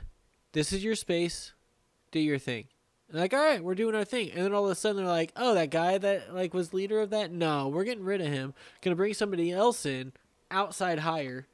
"This 0.54 0.74
is 0.74 0.84
your 0.84 0.96
space. 0.96 1.54
Do 2.12 2.20
your 2.20 2.40
thing." 2.40 2.66
And 3.10 3.20
like, 3.20 3.34
all 3.34 3.40
right, 3.40 3.64
we're 3.64 3.76
doing 3.76 3.96
our 3.96 4.06
thing. 4.06 4.32
And 4.32 4.44
then 4.44 4.54
all 4.54 4.66
of 4.66 4.72
a 4.72 4.76
sudden, 4.76 4.98
they're 4.98 5.06
like, 5.06 5.32
"Oh, 5.36 5.54
that 5.54 5.70
guy 5.70 5.98
that 5.98 6.34
like 6.34 6.54
was 6.54 6.74
leader 6.74 7.00
of 7.02 7.12
that? 7.12 7.32
No, 7.32 7.68
we're 7.68 7.84
getting 7.84 8.04
rid 8.04 8.22
of 8.22 8.28
him. 8.28 8.54
Gonna 8.82 8.96
bring 8.96 9.14
somebody 9.14 9.52
else 9.52 9.86
in, 9.86 10.14
outside 10.50 11.00
hire. 11.00 11.48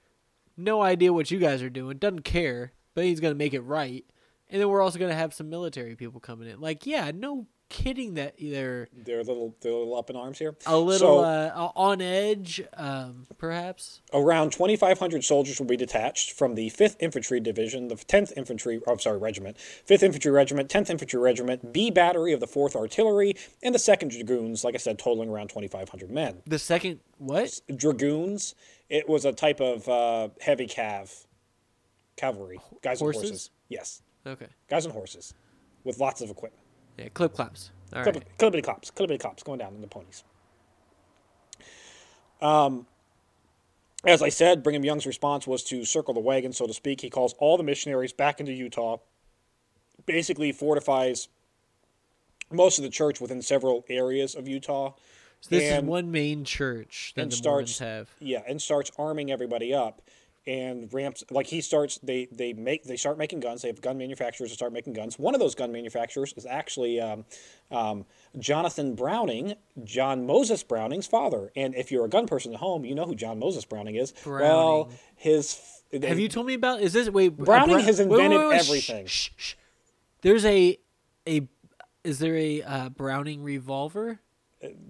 No 0.56 0.82
idea 0.82 1.14
what 1.14 1.32
you 1.32 1.40
guys 1.40 1.62
are 1.62 1.70
doing. 1.70 1.98
Doesn't 1.98 2.24
care, 2.24 2.72
but 2.94 3.06
he's 3.06 3.20
gonna 3.20 3.36
make 3.36 3.54
it 3.54 3.62
right." 3.62 4.06
And 4.50 4.62
then 4.62 4.70
we're 4.70 4.82
also 4.82 5.00
gonna 5.00 5.14
have 5.14 5.34
some 5.34 5.50
military 5.50 5.96
people 5.96 6.20
coming 6.20 6.48
in. 6.50 6.60
Like, 6.60 6.86
yeah, 6.86 7.12
no 7.14 7.48
kidding 7.72 8.14
that 8.16 8.36
they're 8.40 8.88
They're 8.94 9.22
a 9.22 9.24
little 9.24 9.56
they're 9.62 9.72
a 9.72 9.78
little 9.78 9.96
up 9.98 10.10
in 10.12 10.16
arms 10.16 10.38
here. 10.38 10.56
a 10.68 10.78
little 10.78 11.20
So- 11.20 11.24
uh, 11.24 11.72
on 11.76 12.02
edge, 12.02 12.62
um, 12.74 13.26
perhaps. 13.40 14.02
Around 14.14 14.52
2,500 14.52 15.24
soldiers 15.24 15.58
will 15.60 15.66
be 15.68 15.78
detached 15.78 16.32
from 16.34 16.54
the 16.56 16.70
5th 16.70 16.98
Infantry 17.00 17.40
Division, 17.40 17.88
the 17.88 17.96
10th 17.96 18.34
Infantry, 18.38 18.80
oh, 18.86 18.92
I'm 18.92 19.00
sorry, 19.00 19.18
Regiment, 19.18 19.58
5th 19.58 20.04
Infantry 20.04 20.32
Regiment, 20.32 20.70
10th 20.70 20.90
Infantry 20.92 21.20
Regiment, 21.20 21.74
B 21.74 21.90
Battery 21.90 22.34
of 22.34 22.40
the 22.40 22.48
4th 22.48 22.76
Artillery, 22.76 23.36
and 23.64 23.74
the 23.74 23.80
2nd 23.80 24.10
Dragoons, 24.12 24.64
like 24.64 24.76
I 24.76 24.78
said, 24.78 25.00
totaling 25.00 25.30
around 25.30 25.48
2,500 25.50 26.12
men. 26.12 26.44
The 26.46 26.60
second 26.60 27.00
what? 27.18 27.60
Dragoons, 27.76 28.54
it 28.90 29.08
was 29.10 29.26
a 29.26 29.32
type 29.32 29.60
of 29.62 29.88
uh, 29.90 30.30
heavy 30.42 30.68
cav, 30.68 31.26
cavalry, 32.18 32.60
guys 32.82 33.02
on 33.02 33.06
Horses? 33.06 33.22
horses. 33.30 33.50
Yes, 33.70 34.02
Okay, 34.28 34.48
guys 34.70 34.86
on 34.86 34.92
horses 34.92 35.34
with 35.84 35.98
lots 36.00 36.22
of 36.22 36.30
equipment. 36.30 36.61
Yeah, 37.02 37.10
clip 37.10 37.34
claps. 37.34 37.72
All 37.94 38.04
Clip, 38.04 38.16
right. 38.16 38.38
Clippity 38.38 38.64
cops, 38.64 38.90
clippity 38.92 39.20
cops 39.20 39.44
going 39.44 39.60
down 39.60 39.74
in 39.76 39.82
the 39.82 39.88
ponies. 39.88 40.24
Um, 42.42 42.86
as 44.06 44.22
I 44.22 44.30
said, 44.30 44.64
Brigham 44.64 44.84
Young's 44.84 45.06
response 45.06 45.46
was 45.46 45.64
to 45.66 45.86
circle 45.86 46.14
the 46.14 46.20
wagon, 46.20 46.54
so 46.54 46.66
to 46.66 46.74
speak. 46.74 47.02
He 47.02 47.10
calls 47.10 47.34
all 47.38 47.58
the 47.58 47.64
missionaries 47.64 48.14
back 48.14 48.40
into 48.40 48.52
Utah, 48.54 48.98
basically 50.06 50.52
fortifies 50.52 51.28
most 52.52 52.80
of 52.80 52.84
the 52.84 52.90
church 52.90 53.22
within 53.22 53.42
several 53.42 53.86
areas 53.90 54.36
of 54.36 54.48
Utah. 54.48 54.94
So 55.42 55.56
this 55.56 55.72
is 55.72 55.84
one 55.84 56.12
main 56.12 56.46
church 56.46 57.14
that 57.16 57.24
and 57.24 57.32
the 57.32 57.42
Mormons 57.44 57.80
have. 57.80 58.10
yeah 58.20 58.42
and 58.48 58.62
starts 58.62 58.92
arming 58.98 59.32
everybody 59.32 59.74
up 59.74 60.02
and 60.48 60.92
ramps 60.94 61.24
like 61.30 61.48
he 61.48 61.62
starts 61.62 62.00
they 62.02 62.28
they 62.32 62.52
make 62.54 62.84
they 62.84 62.98
start 62.98 63.18
making 63.18 63.40
guns 63.40 63.62
they 63.62 63.68
have 63.68 63.80
gun 63.82 63.98
manufacturers 63.98 64.50
that 64.50 64.56
start 64.56 64.74
making 64.74 64.94
guns 64.94 65.20
one 65.20 65.36
of 65.36 65.40
those 65.40 65.54
gun 65.54 65.72
manufacturers 65.72 66.34
is 66.36 66.46
actually 66.48 67.00
um, 67.00 67.24
um, 67.70 68.06
jonathan 68.40 68.96
browning 68.96 69.54
john 69.84 70.26
moses 70.26 70.64
browning's 70.64 71.06
father 71.06 71.52
and 71.56 71.76
if 71.76 71.92
you're 71.92 72.06
a 72.06 72.10
gun 72.10 72.26
person 72.26 72.54
at 72.54 72.60
home 72.60 72.84
you 72.86 72.96
know 72.96 73.06
who 73.06 73.14
john 73.14 73.38
moses 73.38 73.66
browning 73.66 73.96
is 73.96 74.14
well 74.26 74.86
Browning. 74.86 75.00
his 75.16 75.60
Have 76.04 76.20
you 76.20 76.30
told 76.30 76.48
me 76.48 76.54
about? 76.54 76.82
Is 76.82 76.94
this 76.94 77.10
wait? 77.10 77.36
Browning 77.38 77.80
has 77.80 78.00
wait, 78.00 78.08
wait, 78.08 78.14
invented 78.26 78.40
wait, 78.40 78.50
wait, 78.50 78.62
shh, 78.62 78.70
everything. 78.70 79.06
shh, 79.08 79.30
shh. 79.36 79.54
There's 80.22 80.46
a 80.46 80.78
a. 81.28 81.48
Is 82.04 82.18
there 82.20 82.36
a 82.36 82.62
uh, 82.64 82.90
Browning 82.90 83.44
revolver? 83.44 84.22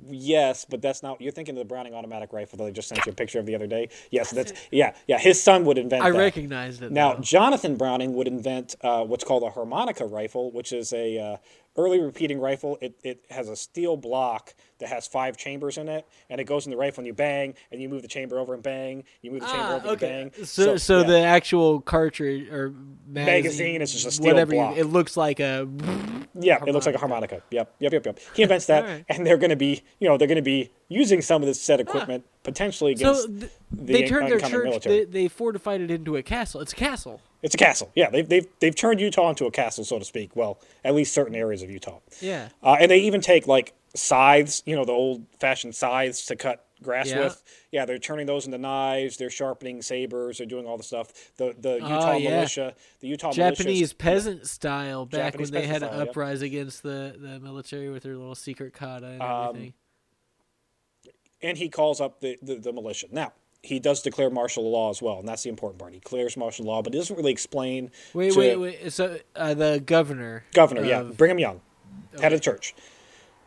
Yes, 0.10 0.66
but 0.70 0.82
that's 0.82 1.04
not. 1.04 1.22
You're 1.22 1.32
thinking 1.32 1.56
of 1.56 1.60
the 1.60 1.66
Browning 1.66 1.94
automatic 1.94 2.34
rifle 2.34 2.58
that 2.58 2.66
I 2.66 2.72
just 2.72 2.90
sent 2.90 3.06
you 3.06 3.12
a 3.12 3.16
picture 3.16 3.40
of 3.40 3.46
the 3.46 3.56
other 3.56 3.68
day. 3.68 3.90
Yes, 4.10 4.32
that's 4.32 4.54
yeah, 4.72 4.94
yeah. 5.08 5.18
His 5.18 5.42
son 5.42 5.66
would 5.66 5.78
invent. 5.78 6.04
I 6.04 6.12
that. 6.12 6.18
recognized 6.18 6.82
it. 6.84 6.92
Now, 6.92 7.14
though. 7.14 7.22
Jonathan 7.22 7.78
Browning 7.78 8.14
would 8.16 8.28
invent 8.28 8.76
uh, 8.82 9.04
what's 9.04 9.24
called 9.24 9.44
a 9.44 9.50
harmonica 9.50 10.06
rifle, 10.06 10.52
which 10.52 10.74
is 10.74 10.92
a 10.94 11.18
uh, 11.18 11.38
early 11.78 12.00
repeating 12.00 12.40
rifle. 12.40 12.78
It, 12.82 12.96
it 13.04 13.26
has 13.30 13.48
a 13.50 13.56
steel 13.56 13.96
block 13.98 14.54
that 14.80 14.90
has 14.90 15.08
five 15.08 15.38
chambers 15.38 15.78
in 15.78 15.88
it, 15.88 16.08
and 16.30 16.42
it 16.42 16.46
goes 16.46 16.66
in 16.66 16.72
the 16.72 16.78
rifle, 16.78 17.02
and 17.02 17.08
you 17.08 17.14
bang, 17.14 17.54
and 17.72 17.82
you 17.82 17.88
move 17.88 18.02
the 18.02 18.08
chamber 18.08 18.40
over 18.40 18.54
and 18.54 18.64
bang, 18.64 19.04
you 19.22 19.32
move 19.32 19.42
the 19.42 19.48
chamber 19.48 19.64
Ah, 19.64 19.76
over 19.76 19.88
okay. 19.90 20.22
and 20.24 20.32
bang. 20.32 20.46
So, 20.46 20.76
so, 20.78 21.02
yeah. 21.02 21.08
the 21.08 21.20
actual 21.20 21.80
cartridge 21.82 22.50
or 22.50 22.74
magazine, 23.08 23.26
Magazine 23.26 23.82
is 23.82 23.92
just 23.94 24.06
a 24.08 24.12
steel 24.12 24.28
whatever. 24.34 24.54
you- 24.54 24.60
block. 24.62 24.78
it 24.78 24.86
looks 24.86 25.16
like 25.18 25.40
a. 25.40 25.68
Yeah, 26.34 26.64
it 26.66 26.72
looks 26.74 26.86
like 26.86 26.96
a 26.96 26.98
harmonica. 26.98 27.44
Yep, 27.52 27.76
yep, 27.80 27.94
yep, 27.94 28.06
yep. 28.06 28.20
He 28.34 28.42
invents 28.44 28.66
that, 28.68 28.84
Alright. 28.84 29.06
and 29.10 29.26
they're 29.28 29.38
going 29.38 29.50
to 29.50 29.56
be, 29.58 29.84
you 30.00 30.08
know, 30.08 30.18
they're 30.18 30.30
going 30.30 30.38
to 30.38 30.42
be 30.42 30.72
using 30.88 31.22
some 31.22 31.42
of 31.42 31.48
this 31.48 31.62
set 31.62 31.80
equipment 31.82 32.26
potentially 32.44 32.94
against. 32.94 33.24
So 33.24 33.28
th- 33.28 33.52
the 33.72 33.94
they 33.94 34.08
turned 34.08 34.28
their 34.28 34.36
incoming 34.36 34.52
church. 34.52 34.64
military. 34.66 35.00
They, 35.00 35.06
they 35.24 35.28
fortified 35.28 35.82
it 35.82 35.92
into 35.92 36.16
a 36.16 36.24
castle. 36.24 36.62
It's 36.62 36.72
a 36.72 36.76
castle. 36.76 37.22
It's 37.42 37.56
a 37.56 37.58
castle. 37.58 37.92
Yeah, 37.96 38.10
they've, 38.10 38.28
they've, 38.28 38.48
they've 38.60 38.76
turned 38.76 39.00
Utah 39.00 39.30
into 39.30 39.46
a 39.46 39.52
castle, 39.52 39.84
so 39.84 39.98
to 39.98 40.06
speak. 40.06 40.36
Well, 40.36 40.60
at 40.84 40.94
least 40.94 41.14
certain 41.14 41.34
areas 41.36 41.64
of 41.64 41.70
Utah. 41.72 42.00
Yeah. 42.20 42.50
Uh, 42.62 42.78
and 42.80 42.92
they 42.92 43.00
even 43.00 43.20
take 43.22 43.48
like 43.48 43.74
scythes, 43.96 44.62
you 44.66 44.76
know, 44.76 44.86
the 44.86 44.92
old 44.92 45.26
fashioned 45.40 45.74
scythes 45.76 46.26
to 46.28 46.36
cut 46.36 46.66
grass 46.84 47.10
Yeah. 47.10 47.20
with. 47.26 47.44
Yeah, 47.72 47.86
they're 47.86 47.98
turning 48.00 48.26
those 48.28 48.46
into 48.46 48.58
knives. 48.58 49.18
They're 49.18 49.30
sharpening 49.32 49.82
sabers. 49.82 50.38
They're 50.38 50.48
doing 50.48 50.66
all 50.68 50.78
the 50.78 50.84
stuff. 50.84 51.12
The 51.38 51.56
the 51.60 51.76
Utah 51.76 52.12
Oh, 52.14 52.18
yeah. 52.18 52.30
militia, 52.30 52.76
the 53.00 53.08
Utah 53.08 53.32
Japanese 53.32 53.94
militias, 53.94 53.98
peasant 53.98 54.48
style 54.48 55.06
back 55.06 55.34
Japanese 55.34 55.52
when 55.52 55.62
they 55.62 55.68
had 55.68 55.82
peasant 55.82 55.92
to 55.92 55.96
style, 55.96 56.00
yep. 56.06 56.10
uprise 56.10 56.42
against 56.44 56.84
the, 56.84 57.16
the 57.20 57.40
military 57.40 57.90
with 57.90 58.04
their 58.04 58.16
little 58.18 58.36
secret 58.36 58.74
kata 58.74 59.06
and 59.08 59.22
Um, 59.22 59.48
everything. 59.50 59.74
and 61.42 61.58
he 61.58 61.70
calls 61.70 62.00
up 62.02 62.20
the, 62.20 62.38
the, 62.42 62.56
the 62.56 62.72
militia. 62.74 63.08
Now, 63.12 63.34
he 63.64 63.80
does 63.80 64.02
declare 64.02 64.30
martial 64.30 64.70
law 64.70 64.90
as 64.90 65.02
well, 65.02 65.20
and 65.20 65.28
that's 65.28 65.44
the 65.44 65.50
important 65.50 65.80
part. 65.80 65.94
He 65.94 66.00
declares 66.00 66.36
martial 66.36 66.66
law, 66.66 66.82
but 66.82 66.94
he 66.94 67.00
doesn't 67.00 67.16
really 67.16 67.32
explain. 67.32 67.92
Wait, 68.14 68.34
to- 68.34 68.40
wait, 68.40 68.56
wait. 68.58 68.92
So 68.92 69.18
uh, 69.36 69.54
the 69.54 69.82
governor. 69.86 70.44
Governor, 70.54 70.84
yeah, 70.84 71.02
of- 71.02 71.18
Brigham 71.18 71.40
Young, 71.40 71.62
head 72.20 72.34
of 72.34 72.40
the 72.40 72.44
church, 72.44 72.74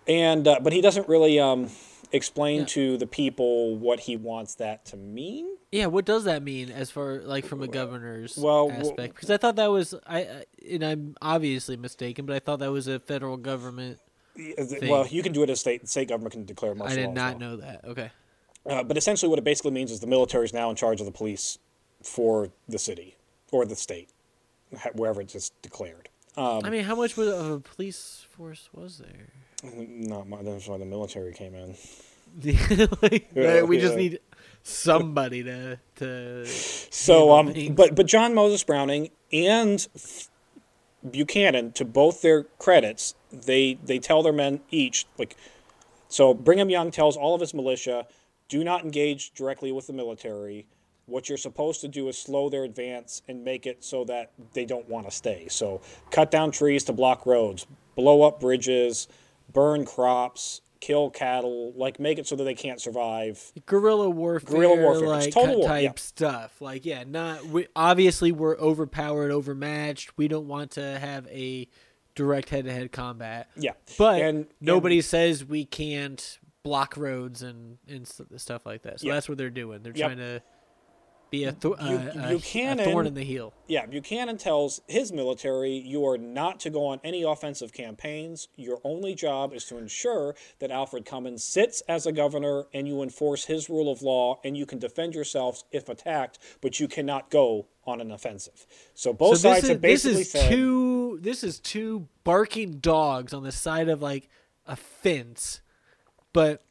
and 0.06 0.46
uh, 0.46 0.60
but 0.62 0.72
he 0.72 0.80
doesn't 0.80 1.08
really 1.08 1.40
um, 1.40 1.68
explain 2.12 2.60
Yeah. 2.60 2.66
to 2.66 2.96
the 2.98 3.06
people 3.06 3.76
what 3.76 4.00
he 4.00 4.16
wants 4.16 4.54
that 4.56 4.84
to 4.86 4.96
mean. 4.96 5.56
Yeah, 5.72 5.86
what 5.86 6.04
does 6.04 6.22
that 6.24 6.44
mean 6.44 6.70
as 6.70 6.92
far 6.92 7.18
like 7.22 7.44
from 7.44 7.60
a 7.60 7.66
governor's 7.66 8.36
well, 8.36 8.70
aspect? 8.70 9.14
Because 9.16 9.30
I 9.30 9.36
thought 9.36 9.56
that 9.56 9.72
was 9.72 9.94
I, 10.06 10.44
and 10.70 10.84
I'm 10.84 11.16
obviously 11.20 11.76
mistaken, 11.76 12.26
but 12.26 12.36
I 12.36 12.38
thought 12.38 12.60
that 12.60 12.70
was 12.70 12.86
a 12.86 13.00
federal 13.00 13.36
government. 13.36 13.98
Thing. 14.36 14.88
Well, 14.90 15.06
you 15.06 15.22
can 15.22 15.32
do 15.32 15.42
it 15.42 15.50
as 15.50 15.60
state. 15.60 15.88
State 15.88 16.08
government 16.08 16.32
can 16.32 16.44
declare 16.44 16.74
martial 16.74 16.92
I 16.98 17.00
did 17.02 17.06
law. 17.08 17.14
not 17.14 17.38
well. 17.40 17.50
know 17.50 17.56
that. 17.58 17.84
Okay. 17.84 18.10
Uh, 18.66 18.82
but 18.82 18.96
essentially, 18.96 19.28
what 19.28 19.38
it 19.38 19.44
basically 19.44 19.70
means 19.70 19.90
is 19.90 20.00
the 20.00 20.06
military 20.06 20.44
is 20.44 20.52
now 20.52 20.70
in 20.70 20.76
charge 20.76 21.00
of 21.00 21.06
the 21.06 21.12
police 21.12 21.58
for 22.02 22.50
the 22.68 22.78
city 22.78 23.16
or 23.52 23.64
the 23.64 23.76
state, 23.76 24.08
wherever 24.94 25.20
it's 25.20 25.32
just 25.32 25.60
declared. 25.62 26.08
Um, 26.36 26.62
I 26.64 26.70
mean, 26.70 26.84
how 26.84 26.96
much 26.96 27.16
of 27.16 27.50
a 27.50 27.60
police 27.60 28.26
force 28.30 28.68
was 28.72 28.98
there? 28.98 29.28
not 29.76 30.28
my, 30.28 30.42
that's 30.42 30.66
why 30.66 30.78
the 30.78 30.84
military 30.84 31.32
came 31.32 31.54
in. 31.54 31.76
like, 33.02 33.30
Yeah, 33.34 33.62
we 33.62 33.78
just 33.78 33.96
need 33.96 34.18
somebody 34.62 35.44
to 35.44 35.78
to. 35.96 36.46
So, 36.46 37.32
um, 37.32 37.52
things. 37.52 37.76
but 37.76 37.94
but 37.94 38.06
John 38.06 38.34
Moses 38.34 38.64
Browning 38.64 39.10
and 39.32 39.86
Buchanan, 41.08 41.72
to 41.72 41.84
both 41.84 42.22
their 42.22 42.44
credits, 42.58 43.14
they 43.30 43.78
they 43.84 43.98
tell 43.98 44.22
their 44.22 44.32
men 44.32 44.60
each 44.70 45.06
like, 45.18 45.36
so 46.08 46.34
Brigham 46.34 46.70
Young 46.70 46.90
tells 46.90 47.16
all 47.16 47.34
of 47.34 47.40
his 47.40 47.54
militia, 47.54 48.06
do 48.48 48.64
not 48.64 48.84
engage 48.84 49.32
directly 49.32 49.72
with 49.72 49.86
the 49.86 49.92
military. 49.92 50.66
What 51.06 51.28
you're 51.28 51.38
supposed 51.38 51.80
to 51.82 51.88
do 51.88 52.08
is 52.08 52.16
slow 52.16 52.48
their 52.48 52.64
advance 52.64 53.22
and 53.28 53.44
make 53.44 53.66
it 53.66 53.84
so 53.84 54.04
that 54.04 54.32
they 54.54 54.64
don't 54.64 54.88
want 54.88 55.06
to 55.06 55.10
stay. 55.10 55.48
So 55.48 55.82
cut 56.10 56.30
down 56.30 56.50
trees 56.50 56.84
to 56.84 56.92
block 56.92 57.26
roads, 57.26 57.66
blow 57.94 58.22
up 58.22 58.40
bridges, 58.40 59.08
burn 59.52 59.84
crops, 59.84 60.62
kill 60.80 61.10
cattle, 61.10 61.72
like 61.76 61.98
make 61.98 62.18
it 62.18 62.26
so 62.26 62.36
that 62.36 62.44
they 62.44 62.54
can't 62.54 62.80
survive. 62.80 63.52
guerrilla 63.66 64.08
warfare, 64.08 64.54
Guerrilla 64.54 64.76
warfare. 64.76 65.08
Like 65.08 65.32
total 65.32 65.60
war, 65.60 65.68
type 65.68 65.82
yeah. 65.82 65.92
stuff. 65.96 66.60
Like, 66.60 66.84
yeah, 66.84 67.04
not 67.06 67.44
we, 67.46 67.66
obviously 67.74 68.32
we're 68.32 68.56
overpowered, 68.58 69.30
overmatched. 69.30 70.16
We 70.16 70.28
don't 70.28 70.46
want 70.46 70.72
to 70.72 70.98
have 70.98 71.26
a 71.28 71.68
direct 72.14 72.50
head-to-head 72.50 72.92
combat. 72.92 73.48
Yeah, 73.56 73.72
But 73.98 74.20
and 74.22 74.46
nobody 74.60 75.00
says 75.00 75.44
we 75.44 75.64
can't 75.64 76.38
block 76.64 76.96
roads 76.96 77.42
and 77.42 77.78
and 77.86 78.08
stuff 78.36 78.66
like 78.66 78.82
that. 78.82 78.98
So 79.00 79.06
Yep. 79.06 79.14
that's 79.14 79.28
what 79.28 79.38
they're 79.38 79.50
doing. 79.50 79.82
They're 79.82 79.92
Yep. 79.94 80.06
trying 80.06 80.18
to 80.18 80.42
be 81.30 81.44
a, 81.44 81.52
th- 81.52 81.74
uh, 81.78 82.28
Buchanan- 82.28 82.80
a 82.80 82.84
thorn 82.84 83.06
in 83.08 83.14
the 83.14 83.24
heel. 83.24 83.52
Yeah, 83.66 83.86
Buchanan 83.86 84.38
tells 84.38 84.80
his 84.86 85.12
military, 85.12 85.72
you 85.72 86.06
are 86.06 86.16
not 86.16 86.60
to 86.60 86.70
go 86.70 86.86
on 86.86 87.00
any 87.02 87.22
offensive 87.24 87.72
campaigns. 87.72 88.48
Your 88.56 88.78
only 88.84 89.14
job 89.16 89.52
is 89.52 89.64
to 89.66 89.76
ensure 89.78 90.36
that 90.60 90.70
Alfred 90.70 91.04
Cummins 91.04 91.42
sits 91.42 91.80
as 91.88 92.06
a 92.06 92.12
governor 92.12 92.66
and 92.72 92.86
you 92.86 93.02
enforce 93.02 93.46
his 93.46 93.68
rule 93.68 93.90
of 93.90 94.00
law 94.00 94.38
and 94.44 94.56
you 94.56 94.64
can 94.64 94.78
defend 94.78 95.14
yourselves 95.14 95.64
if 95.72 95.88
attacked, 95.88 96.38
but 96.60 96.78
you 96.78 96.86
cannot 96.86 97.30
go 97.30 97.66
on 97.84 98.00
an 98.00 98.12
offensive. 98.12 98.64
So 98.94 99.12
both 99.12 99.38
so 99.38 99.48
sides 99.50 99.64
is, 99.64 99.70
have 99.70 99.80
basically 99.80 100.18
this 100.18 100.26
is 100.26 100.32
said, 100.32 100.50
two 100.50 101.18
this 101.20 101.42
is 101.44 101.58
two 101.58 102.06
barking 102.22 102.78
dogs 102.78 103.34
on 103.34 103.42
the 103.42 103.52
side 103.52 103.88
of 103.88 104.00
like 104.00 104.28
a 104.66 104.76
fence, 104.76 105.60
but 106.34 106.62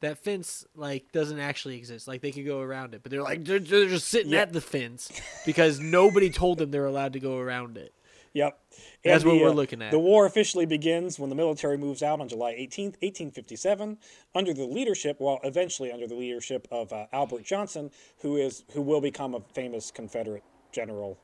that 0.00 0.18
fence 0.18 0.66
like 0.76 1.10
doesn't 1.12 1.38
actually 1.38 1.78
exist. 1.78 2.06
Like 2.06 2.20
they 2.20 2.32
could 2.32 2.44
go 2.44 2.60
around 2.60 2.92
it, 2.94 3.02
but 3.02 3.10
they're 3.10 3.22
like 3.22 3.44
they're, 3.46 3.58
they're 3.58 3.88
just 3.88 4.08
sitting 4.08 4.32
Yeah. 4.32 4.40
at 4.42 4.52
the 4.52 4.60
fence 4.60 5.10
because 5.46 5.80
nobody 5.80 6.28
told 6.28 6.58
them 6.58 6.70
they're 6.70 6.84
allowed 6.84 7.14
to 7.14 7.20
go 7.20 7.38
around 7.38 7.78
it. 7.78 7.94
Yep. 8.34 8.58
That's 9.04 9.24
what 9.26 9.36
we're 9.36 9.50
uh, 9.50 9.52
looking 9.52 9.82
at. 9.82 9.90
The 9.90 9.98
war 9.98 10.24
officially 10.24 10.64
begins 10.64 11.18
when 11.18 11.28
the 11.28 11.36
military 11.36 11.76
moves 11.76 12.02
out 12.02 12.18
on 12.18 12.28
July 12.30 12.52
18th, 12.54 12.96
1857, 13.02 13.98
under 14.34 14.54
the 14.54 14.64
leadership, 14.64 15.18
well, 15.20 15.38
eventually 15.44 15.92
under 15.92 16.06
the 16.06 16.14
leadership 16.14 16.66
of 16.70 16.94
uh, 16.94 17.04
Albert 17.12 17.44
Johnston, 17.44 17.90
who 18.22 18.36
is 18.38 18.64
who 18.72 18.80
will 18.80 19.02
become 19.02 19.34
a 19.34 19.40
famous 19.54 19.90
Confederate 19.90 20.42
general 20.72 21.18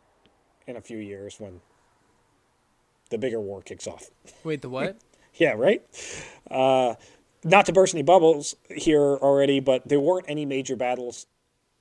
in 0.66 0.76
a 0.76 0.82
few 0.82 0.98
years 0.98 1.36
when 1.40 1.62
the 3.10 3.16
bigger 3.18 3.40
war 3.40 3.62
kicks 3.62 3.86
off. 3.86 4.10
Wait, 4.44 4.62
the 4.62 4.68
what? 4.68 4.96
Yeah, 5.34 5.52
right? 5.52 5.82
Uh, 6.50 6.94
not 7.44 7.66
to 7.66 7.72
burst 7.72 7.94
any 7.94 8.02
bubbles 8.02 8.56
here 8.68 9.16
already, 9.16 9.60
but 9.60 9.88
there 9.88 10.00
weren't 10.00 10.26
any 10.28 10.44
major 10.44 10.76
battles 10.76 11.26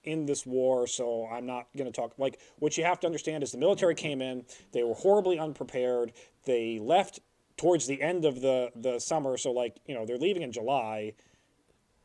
in 0.03 0.25
this 0.25 0.45
war, 0.45 0.87
so 0.87 1.27
I'm 1.27 1.45
not 1.45 1.67
going 1.75 1.91
to 1.91 1.95
talk. 1.95 2.13
Like, 2.17 2.39
what 2.59 2.77
you 2.77 2.85
have 2.85 2.99
to 3.01 3.07
understand 3.07 3.43
is 3.43 3.51
the 3.51 3.57
military 3.57 3.93
came 3.95 4.21
in, 4.21 4.45
they 4.71 4.83
were 4.83 4.93
horribly 4.93 5.37
unprepared. 5.37 6.13
They 6.45 6.79
left 6.79 7.19
towards 7.57 7.87
the 7.87 8.01
end 8.01 8.23
of 8.23 8.41
the, 8.41 8.71
the 8.75 8.99
summer, 8.99 9.35
so, 9.37 9.51
like, 9.51 9.77
you 9.85 9.93
know, 9.93 10.05
they're 10.05 10.17
leaving 10.17 10.43
in 10.43 10.51
July. 10.51 11.13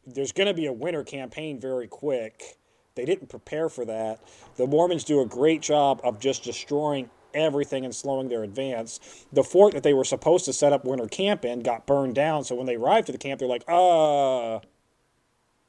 There's 0.06 0.32
going 0.32 0.48
to 0.48 0.54
be 0.54 0.66
a 0.66 0.72
winter 0.72 1.04
campaign 1.04 1.60
very 1.60 1.86
quick. 1.86 2.56
They 2.94 3.04
didn't 3.04 3.28
prepare 3.28 3.68
for 3.68 3.84
that. 3.84 4.20
The 4.56 4.66
Mormons 4.66 5.04
do 5.04 5.20
a 5.20 5.26
great 5.26 5.62
job 5.62 6.00
of 6.02 6.18
just 6.18 6.42
destroying 6.42 7.08
everything 7.34 7.84
and 7.84 7.94
slowing 7.94 8.28
their 8.28 8.42
advance. 8.42 9.00
The 9.32 9.44
fort 9.44 9.74
that 9.74 9.82
they 9.82 9.94
were 9.94 10.04
supposed 10.04 10.44
to 10.46 10.52
set 10.52 10.72
up 10.72 10.84
winter 10.84 11.08
camp 11.08 11.44
in 11.44 11.60
got 11.60 11.86
burned 11.86 12.14
down, 12.14 12.44
so 12.44 12.54
when 12.54 12.66
they 12.66 12.76
arrived 12.76 13.06
to 13.06 13.12
the 13.12 13.18
camp, 13.18 13.40
they're 13.40 13.48
like, 13.48 13.64
uh, 13.68 14.60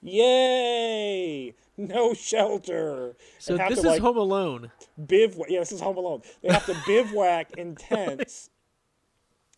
yay, 0.01 1.53
no 1.77 2.13
shelter. 2.13 3.15
So 3.39 3.57
have 3.57 3.69
this 3.69 3.81
to, 3.81 3.87
is 3.87 3.93
like, 3.93 4.01
Home 4.01 4.17
Alone. 4.17 4.71
bivouac. 5.03 5.49
Yeah, 5.49 5.59
this 5.59 5.71
is 5.71 5.81
Home 5.81 5.97
Alone. 5.97 6.21
They 6.41 6.51
have 6.51 6.65
to 6.65 6.75
bivouac 6.85 7.57
in 7.57 7.75
tents, 7.75 8.49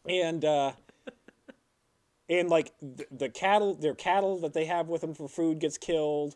and 0.07 0.45
uh, 0.45 0.73
and 2.29 2.49
like 2.49 2.73
the, 2.81 3.05
the 3.11 3.29
cattle, 3.29 3.75
their 3.75 3.95
cattle 3.95 4.39
that 4.39 4.53
they 4.53 4.65
have 4.65 4.87
with 4.87 5.01
them 5.01 5.13
for 5.13 5.27
food 5.27 5.59
gets 5.59 5.77
killed. 5.77 6.35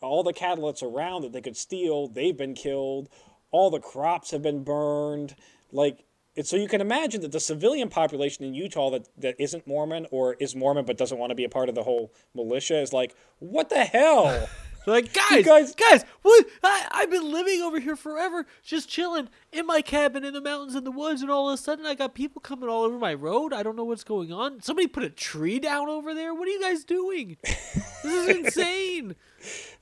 All 0.00 0.22
the 0.22 0.32
cattle 0.32 0.66
that's 0.66 0.82
around 0.82 1.22
that 1.22 1.32
they 1.32 1.42
could 1.42 1.56
steal, 1.56 2.08
they've 2.08 2.36
been 2.36 2.54
killed. 2.54 3.08
All 3.50 3.70
the 3.70 3.80
crops 3.80 4.30
have 4.30 4.42
been 4.42 4.64
burned. 4.64 5.36
Like. 5.72 6.04
So 6.44 6.56
you 6.56 6.68
can 6.68 6.80
imagine 6.80 7.20
that 7.22 7.32
the 7.32 7.40
civilian 7.40 7.88
population 7.88 8.44
in 8.44 8.54
Utah 8.54 8.88
that, 8.90 9.08
that 9.18 9.34
isn't 9.40 9.66
Mormon 9.66 10.06
or 10.12 10.34
is 10.34 10.54
Mormon 10.54 10.84
but 10.84 10.96
doesn't 10.96 11.18
want 11.18 11.30
to 11.30 11.34
be 11.34 11.42
a 11.42 11.48
part 11.48 11.68
of 11.68 11.74
the 11.74 11.82
whole 11.82 12.12
militia 12.34 12.80
is 12.80 12.92
like, 12.92 13.16
what 13.40 13.68
the 13.68 13.84
hell? 13.84 14.48
They're 14.84 14.94
like, 14.94 15.12
guys, 15.12 15.44
guys- 15.44 15.74
guys, 15.74 16.04
what? 16.22 16.46
I, 16.62 16.86
I've 16.90 17.10
been 17.10 17.30
living 17.30 17.60
over 17.62 17.78
here 17.80 17.96
forever, 17.96 18.46
just 18.62 18.88
chilling 18.88 19.28
in 19.52 19.66
my 19.66 19.82
cabin 19.82 20.24
in 20.24 20.32
the 20.32 20.40
mountains 20.40 20.74
in 20.74 20.84
the 20.84 20.90
woods, 20.90 21.20
and 21.22 21.30
all 21.30 21.48
of 21.50 21.54
a 21.54 21.62
sudden 21.62 21.84
I 21.84 21.94
got 21.94 22.14
people 22.14 22.40
coming 22.40 22.68
all 22.68 22.82
over 22.82 22.98
my 22.98 23.12
road. 23.14 23.52
I 23.52 23.62
don't 23.62 23.76
know 23.76 23.84
what's 23.84 24.04
going 24.04 24.32
on. 24.32 24.62
Somebody 24.62 24.86
put 24.88 25.02
a 25.02 25.10
tree 25.10 25.58
down 25.58 25.88
over 25.88 26.14
there. 26.14 26.32
What 26.34 26.48
are 26.48 26.50
you 26.50 26.60
guys 26.62 26.84
doing? 26.84 27.36
This 27.42 28.04
is 28.04 28.28
insane. 28.36 29.16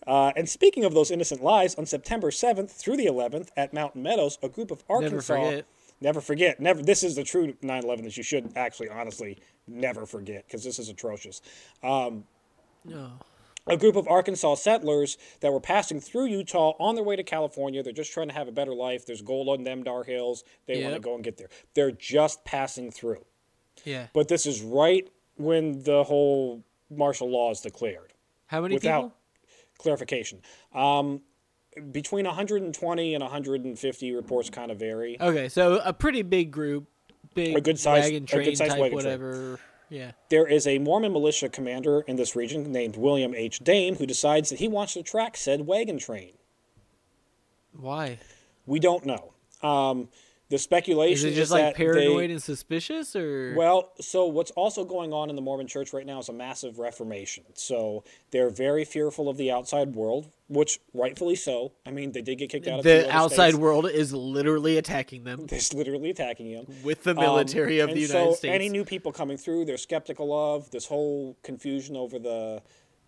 Uh, 0.07 0.33
and 0.37 0.49
speaking 0.49 0.85
of 0.85 0.95
those 0.95 1.11
innocent 1.11 1.43
lies, 1.43 1.75
on 1.77 1.87
September 1.87 2.31
7th 2.31 2.71
through 2.71 2.97
the 2.97 3.07
11th 3.07 3.49
at 3.57 3.73
Mountain 3.73 4.03
Meadows, 4.03 4.39
a 4.43 4.49
group 4.49 4.71
of 4.71 4.83
Arkansas. 4.89 5.35
forget. 5.35 5.67
Never 6.01 6.21
forget. 6.21 6.61
Never. 6.61 6.83
This 6.83 7.03
is 7.03 7.17
the 7.17 7.25
true 7.25 7.55
9 7.63 7.85
11 7.85 8.05
that 8.05 8.17
you 8.17 8.23
should 8.23 8.53
actually, 8.57 8.89
honestly, 8.89 9.39
never 9.67 10.07
forget 10.07 10.45
because 10.47 10.63
this 10.65 10.79
is 10.79 10.89
atrocious. 10.89 11.43
No. 12.85 13.13
A 13.69 13.77
group 13.77 13.97
of 13.97 14.09
Arkansas 14.09 14.55
settlers 14.57 15.17
that 15.41 15.53
were 15.53 15.61
passing 15.61 16.01
through 16.01 16.27
Utah 16.27 16.73
on 16.79 16.95
their 16.95 17.05
way 17.05 17.17
to 17.17 17.23
California. 17.23 17.83
They're 17.83 17.93
just 17.93 18.13
trying 18.13 18.29
to 18.29 18.35
have 18.35 18.49
a 18.49 18.53
better 18.53 18.75
life. 18.75 19.07
There's 19.07 19.23
gold 19.23 19.49
on 19.49 19.65
them 19.65 19.83
Dar 19.83 20.05
Hills. 20.05 20.45
They 20.67 20.83
want 20.83 20.95
to 20.95 21.01
go 21.01 21.15
and 21.15 21.23
get 21.25 21.37
there. 21.37 21.49
They're 21.75 21.91
just 21.93 22.45
passing 22.45 22.91
through. 22.91 23.25
Yeah. 23.85 24.07
But 24.13 24.29
this 24.29 24.47
is 24.47 24.63
right 24.63 25.09
when 25.37 25.83
the 25.83 26.05
whole 26.05 26.65
martial 26.91 27.31
law 27.31 27.51
is 27.51 27.61
declared. 27.61 28.13
How 28.47 28.61
many 28.63 28.75
without 28.75 29.03
people? 29.03 29.17
clarification. 29.79 30.41
Um, 30.75 31.23
between 31.93 32.25
120 32.25 33.15
and 33.15 33.23
150 33.23 34.13
reports 34.15 34.51
kind 34.51 34.71
of 34.71 34.79
vary. 34.79 35.21
Okay, 35.21 35.49
so 35.49 35.81
a 35.85 35.93
pretty 35.93 36.23
big 36.23 36.51
group, 36.51 36.87
big 37.35 37.57
A 37.57 37.61
good 37.61 37.79
size- 37.79 38.05
wagon 38.05 38.27
train 38.27 38.43
a 38.43 38.45
good 38.47 38.57
size 38.57 38.69
type, 38.71 38.81
wagon 38.81 38.99
train. 38.99 39.59
Yeah. 39.91 40.13
There 40.29 40.47
is 40.47 40.67
a 40.67 40.79
Mormon 40.79 41.13
militia 41.13 41.49
commander 41.49 42.01
in 42.03 42.17
this 42.17 42.37
region 42.37 42.71
named 42.71 42.97
William 42.97 43.35
H. 43.35 43.61
Dame 43.61 43.97
who 43.97 44.07
decides 44.07 44.51
that 44.51 44.59
he 44.59 44.69
wants 44.69 44.95
to 44.95 45.03
track 45.03 45.37
said 45.37 45.67
wagon 45.67 45.99
train. 45.99 46.33
Why? 47.73 48.19
We 48.67 48.81
don't 48.81 49.07
know. 49.07 49.33
Um, 49.63 50.09
the 50.51 50.55
Is 50.57 50.63
speculation 50.63 51.29
it 51.29 51.33
just 51.33 51.49
is 51.49 51.51
like 51.51 51.63
that 51.65 51.75
paranoid 51.75 52.31
they, 52.31 52.33
and 52.33 52.43
suspicious, 52.43 53.15
or 53.15 53.55
Well, 53.57 53.93
so 54.01 54.27
what's 54.27 54.51
also 54.53 54.85
going 54.85 55.13
on 55.13 55.29
in 55.31 55.37
the 55.37 55.43
Mormon 55.43 55.67
church 55.67 55.93
right 55.93 56.07
now 56.07 56.19
is 56.21 56.29
a 56.29 56.33
massive 56.33 56.79
reformation. 56.79 57.45
So 57.55 58.05
they're 58.31 58.49
very 58.51 58.85
fearful 58.85 59.29
of 59.29 59.37
the 59.37 59.51
outside 59.51 59.95
world, 59.95 60.31
which 60.49 60.81
rightfully 60.95 61.37
so. 61.37 61.73
I 61.85 61.91
mean, 61.91 62.13
they 62.13 62.23
did 62.23 62.39
get 62.39 62.49
kicked 62.51 62.67
out 62.67 62.79
of 62.79 62.85
two 62.85 62.91
the 62.91 63.11
outside 63.15 63.51
states. 63.51 63.59
world 63.59 63.91
is 63.91 64.15
literally 64.15 64.79
attacking 64.79 65.25
them 65.25 65.47
They're 65.49 65.61
literally 65.75 66.11
attacking 66.11 66.53
them. 66.53 66.67
with 66.83 67.03
the 67.05 67.15
military 67.15 67.81
Um, 67.83 67.91
of 67.91 67.95
the 67.95 68.01
United 68.03 68.31
so 68.31 68.35
States? 68.35 68.55
Any 68.55 68.69
new 68.71 68.85
people 68.85 69.13
coming 69.13 69.37
through, 69.37 69.67
they're 69.67 69.77
skeptical 69.77 70.33
of 70.55 70.71
this 70.71 70.87
whole 70.87 71.37
confusion 71.43 71.95
over 71.97 72.19
the 72.19 72.63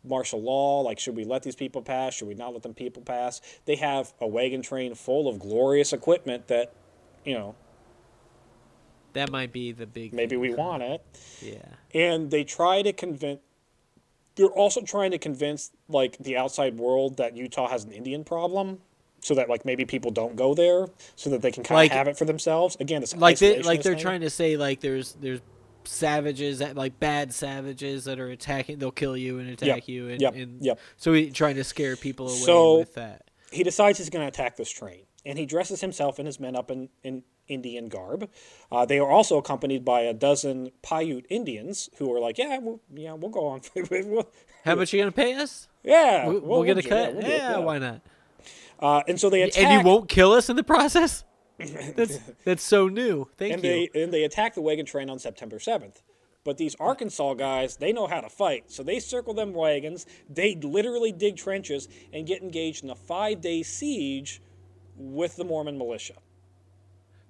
martial 0.05 0.43
law. 0.43 0.81
Like, 0.81 0.99
should 0.99 1.17
we 1.17 1.25
let 1.25 1.43
these 1.43 1.57
people 1.57 1.83
pass? 1.83 2.15
Should 2.15 2.29
we 2.29 2.35
not 2.35 2.53
let 2.53 2.63
them 2.63 2.75
people 2.75 3.03
pass? 3.03 3.41
They 3.65 3.77
have 3.77 4.13
a 4.21 4.27
wagon 4.27 4.63
train 4.63 4.95
full 4.95 5.29
of 5.29 5.39
glorious 5.39 5.93
equipment 5.93 6.49
that, 6.49 6.73
you 7.25 7.35
know, 7.35 7.55
that 9.13 9.31
might 9.31 9.53
be 9.53 9.73
the 9.73 9.87
big. 9.87 10.13
maybe 10.13 10.37
we 10.37 10.55
want 10.55 10.83
it. 10.83 11.05
Yeah. 11.43 11.59
And 11.95 12.31
they 12.31 12.45
try 12.45 12.83
to 12.83 12.93
convince. 12.93 13.41
They're 14.37 14.47
also 14.47 14.81
trying 14.83 15.11
to 15.11 15.19
convince 15.19 15.73
like 15.89 16.17
the 16.19 16.37
outside 16.37 16.79
world 16.79 17.17
that 17.17 17.37
Utah 17.37 17.69
has 17.69 17.85
an 17.85 17.93
Indian 17.93 18.25
problem. 18.25 18.79
So 19.23 19.35
that 19.35 19.51
like 19.51 19.67
maybe 19.67 19.85
people 19.85 20.11
don't 20.11 20.35
go 20.35 20.55
there, 20.55 20.87
so 21.15 21.29
that 21.29 21.43
they 21.43 21.53
can 21.53 21.63
kind 21.63 21.77
Like- 21.77 21.91
of 21.91 21.97
have 21.99 22.09
it 22.09 22.17
for 22.17 22.25
themselves. 22.25 22.77
Again, 22.81 23.03
this 23.03 23.15
like 23.15 23.39
they, 23.39 23.61
like 23.61 23.83
they're 23.83 23.93
thing. 23.93 24.03
trying 24.03 24.21
to 24.23 24.31
say 24.31 24.57
like 24.57 24.81
there's 24.81 25.13
there's 25.21 25.41
savages 25.85 26.61
that 26.61 26.75
like 26.75 26.99
bad 26.99 27.35
savages 27.35 28.05
that 28.05 28.19
are 28.21 28.29
attacking 28.29 28.79
they'll 28.79 28.91
kill 28.91 29.17
you 29.17 29.39
and 29.39 29.49
attack 29.51 29.89
you 29.89 30.09
and, 30.11 30.21
yep, 30.21 30.35
and 30.35 30.63
yep. 30.63 30.79
so 30.99 31.13
he's 31.15 31.33
trying 31.33 31.57
to 31.57 31.65
scare 31.65 31.97
people 31.97 32.29
away 32.29 32.37
So- 32.39 32.79
with 32.81 32.95
that 32.95 33.31
he 33.51 33.63
decides 33.65 33.99
he's 33.99 34.11
going 34.11 34.23
to 34.23 34.29
attack 34.29 34.57
this 34.57 34.71
train, 34.71 35.01
and 35.25 35.39
he 35.39 35.47
dresses 35.47 35.81
himself 35.81 36.19
and 36.19 36.27
his 36.27 36.41
men 36.41 36.57
up 36.57 36.71
in, 36.71 36.89
in 37.03 37.23
Indian 37.49 37.89
garb. 37.89 38.31
Uh, 38.71 38.85
they 38.85 38.99
are 38.99 39.11
also 39.11 39.37
accompanied 39.39 39.85
by 39.85 40.03
a 40.03 40.15
dozen 40.15 40.71
Paiute 40.83 41.27
Indians 41.29 41.91
who 41.99 42.13
are 42.15 42.21
like, 42.21 42.39
"Yeah, 42.39 42.59
we'll, 42.59 42.81
yeah, 42.95 43.13
we'll 43.15 43.31
go 43.31 43.47
on. 43.47 43.61
We'll- 43.91 44.29
how 44.65 44.75
much 44.75 44.93
you 44.93 45.01
gonna 45.01 45.13
pay 45.13 45.35
us 45.35 45.69
yeah, 45.83 46.27
we'll, 46.29 46.41
we'll 46.41 46.63
get 46.65 46.77
a 46.77 46.83
cut 46.83 47.15
we'll 47.15 47.25
yeah, 47.25 47.57
do 47.57 47.63
why 47.63 47.79
not 47.79 48.03
Uh, 48.79 49.03
and 49.09 49.19
so 49.19 49.31
they 49.31 49.43
attack, 49.43 49.65
and 49.65 49.73
you 49.73 49.87
won't 49.87 50.09
kill 50.09 50.33
us 50.33 50.51
in 50.51 50.57
the 50.57 50.63
process 50.63 51.25
that's 51.97 52.19
that's 52.45 52.63
so 52.63 52.89
new 52.89 53.27
thank 53.37 53.55
and 53.55 53.65
you 53.65 53.89
they 53.93 54.03
and 54.03 54.13
they 54.13 54.25
attack 54.25 54.55
the 54.55 54.61
wagon 54.61 54.87
train 54.87 55.11
on 55.11 55.19
September 55.19 55.59
seventh. 55.59 56.03
But 56.43 56.57
these 56.57 56.75
Arkansas 56.81 57.35
guys, 57.35 57.77
they 57.77 57.93
know 57.93 58.07
how 58.07 58.23
to 58.23 58.31
fight. 58.31 58.71
So 58.71 58.83
they 58.83 58.99
circle 58.99 59.35
them 59.35 59.53
wagons. 59.53 60.07
They 60.27 60.55
literally 60.55 61.13
dig 61.13 61.37
trenches 61.37 61.87
and 62.15 62.27
get 62.27 62.41
engaged 62.41 62.83
in 62.83 62.89
a 62.89 62.95
five-day 62.95 63.63
siege 63.63 64.41
with 65.01 65.37
the 65.37 65.45
Mormon 65.45 65.79
militia. 65.79 66.15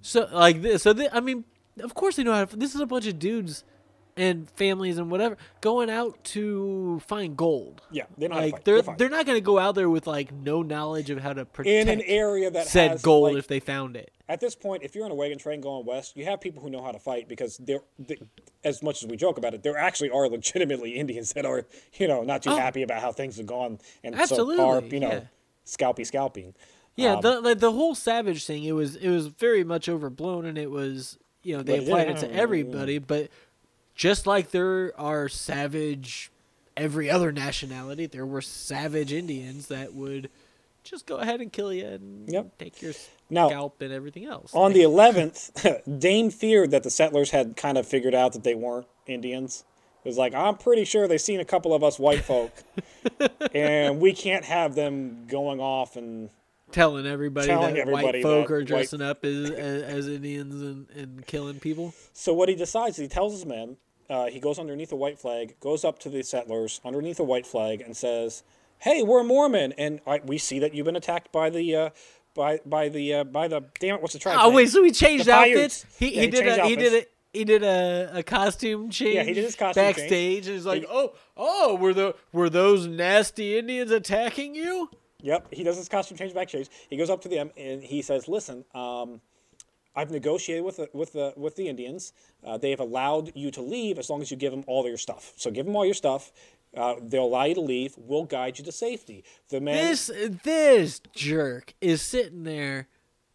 so 0.01 0.27
like 0.31 0.61
this 0.61 0.83
so 0.83 0.93
they, 0.93 1.07
i 1.09 1.19
mean 1.19 1.43
of 1.81 1.93
course 1.93 2.15
they 2.15 2.23
know 2.23 2.33
how 2.33 2.45
to 2.45 2.55
this 2.55 2.73
is 2.75 2.81
a 2.81 2.85
bunch 2.85 3.07
of 3.07 3.17
dudes 3.19 3.63
and 4.17 4.49
families 4.51 4.97
and 4.97 5.09
whatever 5.09 5.37
going 5.61 5.89
out 5.89 6.21
to 6.25 7.01
find 7.07 7.37
gold. 7.37 7.81
Yeah, 7.91 8.03
they 8.17 8.27
don't 8.27 8.37
like, 8.37 8.65
they're 8.65 8.81
They're 8.81 8.95
they're 8.97 9.09
not 9.09 9.25
going 9.25 9.37
to 9.37 9.41
go 9.41 9.57
out 9.57 9.73
there 9.73 9.89
with 9.89 10.05
like 10.05 10.33
no 10.33 10.61
knowledge 10.63 11.09
of 11.09 11.19
how 11.21 11.31
to 11.31 11.45
protect 11.45 11.87
in 11.87 11.87
an 11.87 12.01
area 12.05 12.51
that 12.51 12.67
said 12.67 12.91
has 12.91 13.01
gold 13.01 13.29
like, 13.29 13.37
if 13.37 13.47
they 13.47 13.61
found 13.61 13.95
it. 13.95 14.11
at 14.27 14.41
this 14.41 14.53
point, 14.53 14.83
if 14.83 14.95
you're 14.95 15.05
on 15.05 15.11
a 15.11 15.15
wagon 15.15 15.37
train 15.37 15.61
going 15.61 15.85
west, 15.85 16.17
you 16.17 16.25
have 16.25 16.41
people 16.41 16.61
who 16.61 16.69
know 16.69 16.83
how 16.83 16.91
to 16.91 16.99
fight 16.99 17.29
because 17.29 17.55
they're, 17.59 17.83
they, 17.97 18.17
as 18.65 18.83
much 18.83 19.01
as 19.01 19.07
we 19.09 19.15
joke 19.15 19.37
about 19.37 19.53
it, 19.53 19.63
there 19.63 19.77
actually 19.77 20.09
are 20.09 20.27
legitimately 20.27 20.91
Indians 20.97 21.31
that 21.31 21.45
are, 21.45 21.63
you 21.93 22.05
know, 22.09 22.21
not 22.23 22.43
too 22.43 22.49
Oh. 22.51 22.57
happy 22.57 22.83
about 22.83 23.01
how 23.01 23.13
things 23.13 23.37
have 23.37 23.45
gone 23.45 23.79
and 24.03 24.13
so 24.15 24.21
Absolutely, 24.21 24.89
you 24.93 24.99
know, 24.99 25.09
yeah. 25.09 25.21
scalpy 25.65 26.05
scalping. 26.05 26.53
Yeah, 26.95 27.13
Um, 27.15 27.21
the 27.21 27.41
like, 27.41 27.59
the 27.59 27.71
whole 27.71 27.95
savage 27.95 28.45
thing 28.45 28.63
it 28.63 28.73
was 28.73 28.95
it 28.95 29.09
was 29.09 29.27
very 29.27 29.63
much 29.63 29.87
overblown 29.89 30.45
and 30.45 30.57
it 30.57 30.69
was 30.71 31.17
you 31.43 31.55
know 31.57 31.63
they 31.63 31.79
But 31.79 31.87
applied 31.87 32.09
it 32.09 32.17
to 32.17 32.33
everybody, 32.33 32.97
but 32.99 33.29
just 33.95 34.27
like 34.27 34.51
there 34.51 34.93
are 34.99 35.29
savage 35.29 36.31
every 36.77 37.09
other 37.09 37.31
nationality, 37.31 38.05
there 38.05 38.25
were 38.25 38.41
savage 38.41 39.11
Indians 39.13 39.67
that 39.67 39.93
would 39.93 40.29
just 40.83 41.05
go 41.05 41.17
ahead 41.17 41.41
and 41.41 41.51
kill 41.51 41.71
you 41.71 41.85
and 41.85 42.27
Yep. 42.31 42.57
take 42.57 42.81
your 42.81 42.93
Now, 43.29 43.49
scalp 43.49 43.81
and 43.81 43.93
everything 43.93 44.25
else. 44.25 44.51
On 44.55 44.73
the 44.73 44.81
11th, 44.81 45.99
Dame 45.99 46.31
feared 46.31 46.71
that 46.71 46.81
the 46.83 46.89
settlers 46.89 47.29
had 47.31 47.55
kind 47.55 47.77
of 47.77 47.85
figured 47.87 48.15
out 48.15 48.33
that 48.33 48.43
they 48.43 48.55
weren't 48.55 48.87
Indians. 49.05 49.63
It 50.03 50.07
was 50.07 50.17
like, 50.17 50.33
I'm 50.33 50.57
pretty 50.57 50.85
sure 50.85 51.07
they've 51.07 51.21
seen 51.21 51.39
a 51.39 51.45
couple 51.45 51.73
of 51.75 51.83
us 51.83 51.99
white 51.99 52.23
folk, 52.23 52.51
and 53.53 53.99
we 53.99 54.13
can't 54.13 54.45
have 54.45 54.73
them 54.73 55.27
going 55.27 55.59
off 55.59 55.95
and 55.95 56.29
telling 56.71 57.05
everybody 57.05 57.47
telling 57.47 57.73
that 57.75 57.81
everybody 57.81 58.05
white 58.05 58.23
folk 58.23 58.47
that 58.47 58.53
are 58.53 58.57
white- 58.59 58.67
dressing 58.67 59.01
up 59.01 59.23
as, 59.25 59.49
as 59.51 60.07
Indians 60.07 60.61
and, 60.61 60.89
and 60.95 61.25
killing 61.27 61.59
people. 61.59 61.93
So 62.13 62.33
what 62.33 62.49
he 62.49 62.55
decides, 62.55 62.97
he 62.97 63.07
tells 63.07 63.33
his 63.33 63.45
men, 63.45 63.77
uh, 64.09 64.27
he 64.27 64.39
goes 64.39 64.59
underneath 64.59 64.91
a 64.91 64.95
white 64.95 65.19
flag, 65.19 65.55
goes 65.59 65.83
up 65.85 65.99
to 65.99 66.09
the 66.09 66.21
settlers 66.23 66.81
underneath 66.83 67.19
a 67.19 67.23
white 67.23 67.47
flag, 67.47 67.81
and 67.81 67.95
says, 67.95 68.43
"Hey, 68.79 69.03
we're 69.03 69.23
Mormon, 69.23 69.73
and 69.77 70.01
I, 70.05 70.19
we 70.25 70.37
see 70.37 70.59
that 70.59 70.73
you've 70.73 70.85
been 70.85 70.95
attacked 70.95 71.31
by 71.31 71.49
the." 71.49 71.75
Uh, 71.75 71.89
by 72.33 72.59
by 72.65 72.87
the 72.87 73.13
uh, 73.13 73.23
by 73.25 73.49
the 73.49 73.61
damn 73.81 73.95
it 73.95 74.01
what's 74.01 74.13
the 74.13 74.19
tribe? 74.19 74.37
Oh 74.39 74.49
wait, 74.51 74.69
so 74.69 74.81
he 74.83 74.91
changed 74.91 75.25
The 75.25 75.33
outfits. 75.33 75.85
He, 75.99 76.15
Yeah, 76.15 76.21
he, 76.21 76.27
he 76.27 76.27
did 76.31 76.47
a, 76.47 76.65
he 76.65 76.75
did 76.77 76.93
a 76.93 77.05
he 77.33 77.43
did 77.45 77.63
a, 77.63 78.09
a 78.19 78.23
costume 78.23 78.89
change. 78.89 79.15
Yeah, 79.15 79.23
he 79.23 79.33
did 79.33 79.43
his 79.43 79.55
costume 79.55 79.83
change. 79.83 79.97
backstage, 79.97 80.47
and 80.47 80.55
he's 80.55 80.65
like, 80.65 80.81
He- 80.83 80.87
"Oh, 80.89 81.13
oh, 81.35 81.75
were 81.75 81.93
the 81.93 82.15
were 82.31 82.49
those 82.49 82.87
nasty 82.87 83.57
Indians 83.57 83.91
attacking 83.91 84.55
you?" 84.55 84.89
Yep, 85.21 85.53
he 85.53 85.63
does 85.63 85.77
his 85.77 85.89
costume 85.89 86.17
change 86.17 86.33
back 86.33 86.51
backstage. 86.51 86.69
He 86.89 86.97
goes 86.97 87.09
up 87.09 87.21
to 87.21 87.29
them 87.29 87.51
and 87.57 87.83
he 87.83 88.01
says, 88.01 88.27
"Listen, 88.27 88.65
um, 88.73 89.21
I've 89.95 90.11
negotiated 90.11 90.63
with 90.63 90.77
the, 90.77 90.89
with 90.93 91.13
the 91.13 91.33
with 91.35 91.55
the 91.55 91.67
Indians. 91.67 92.13
Uh, 92.43 92.57
they 92.57 92.69
have 92.71 92.79
allowed 92.79 93.31
you 93.35 93.51
to 93.51 93.61
leave 93.61 93.99
as 93.99 94.09
long 94.09 94.21
as 94.21 94.31
you 94.31 94.37
give 94.37 94.51
them 94.51 94.63
all 94.67 94.87
your 94.87 94.97
stuff. 94.97 95.33
So 95.35 95.51
give 95.51 95.65
them 95.65 95.75
all 95.75 95.85
your 95.85 95.93
stuff. 95.93 96.31
Uh, 96.75 96.95
they'll 97.01 97.25
allow 97.25 97.43
you 97.43 97.55
to 97.55 97.61
leave. 97.61 97.93
We'll 97.97 98.23
guide 98.23 98.57
you 98.57 98.65
to 98.65 98.71
safety." 98.71 99.23
The 99.49 99.61
man, 99.61 99.75
This 99.75 100.11
this 100.43 101.01
jerk 101.13 101.73
is 101.81 102.01
sitting 102.01 102.43
there, 102.43 102.87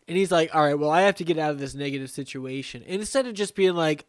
and 0.09 0.17
he's 0.17 0.33
like, 0.33 0.55
"All 0.55 0.63
right, 0.63 0.79
well, 0.79 0.91
I 0.91 1.03
have 1.03 1.17
to 1.17 1.25
get 1.25 1.39
out 1.39 1.51
of 1.51 1.59
this 1.59 1.75
negative 1.75 2.11
situation." 2.11 2.83
And 2.87 3.01
instead 3.01 3.27
of 3.27 3.35
just 3.35 3.55
being 3.55 3.75
like, 3.75 4.07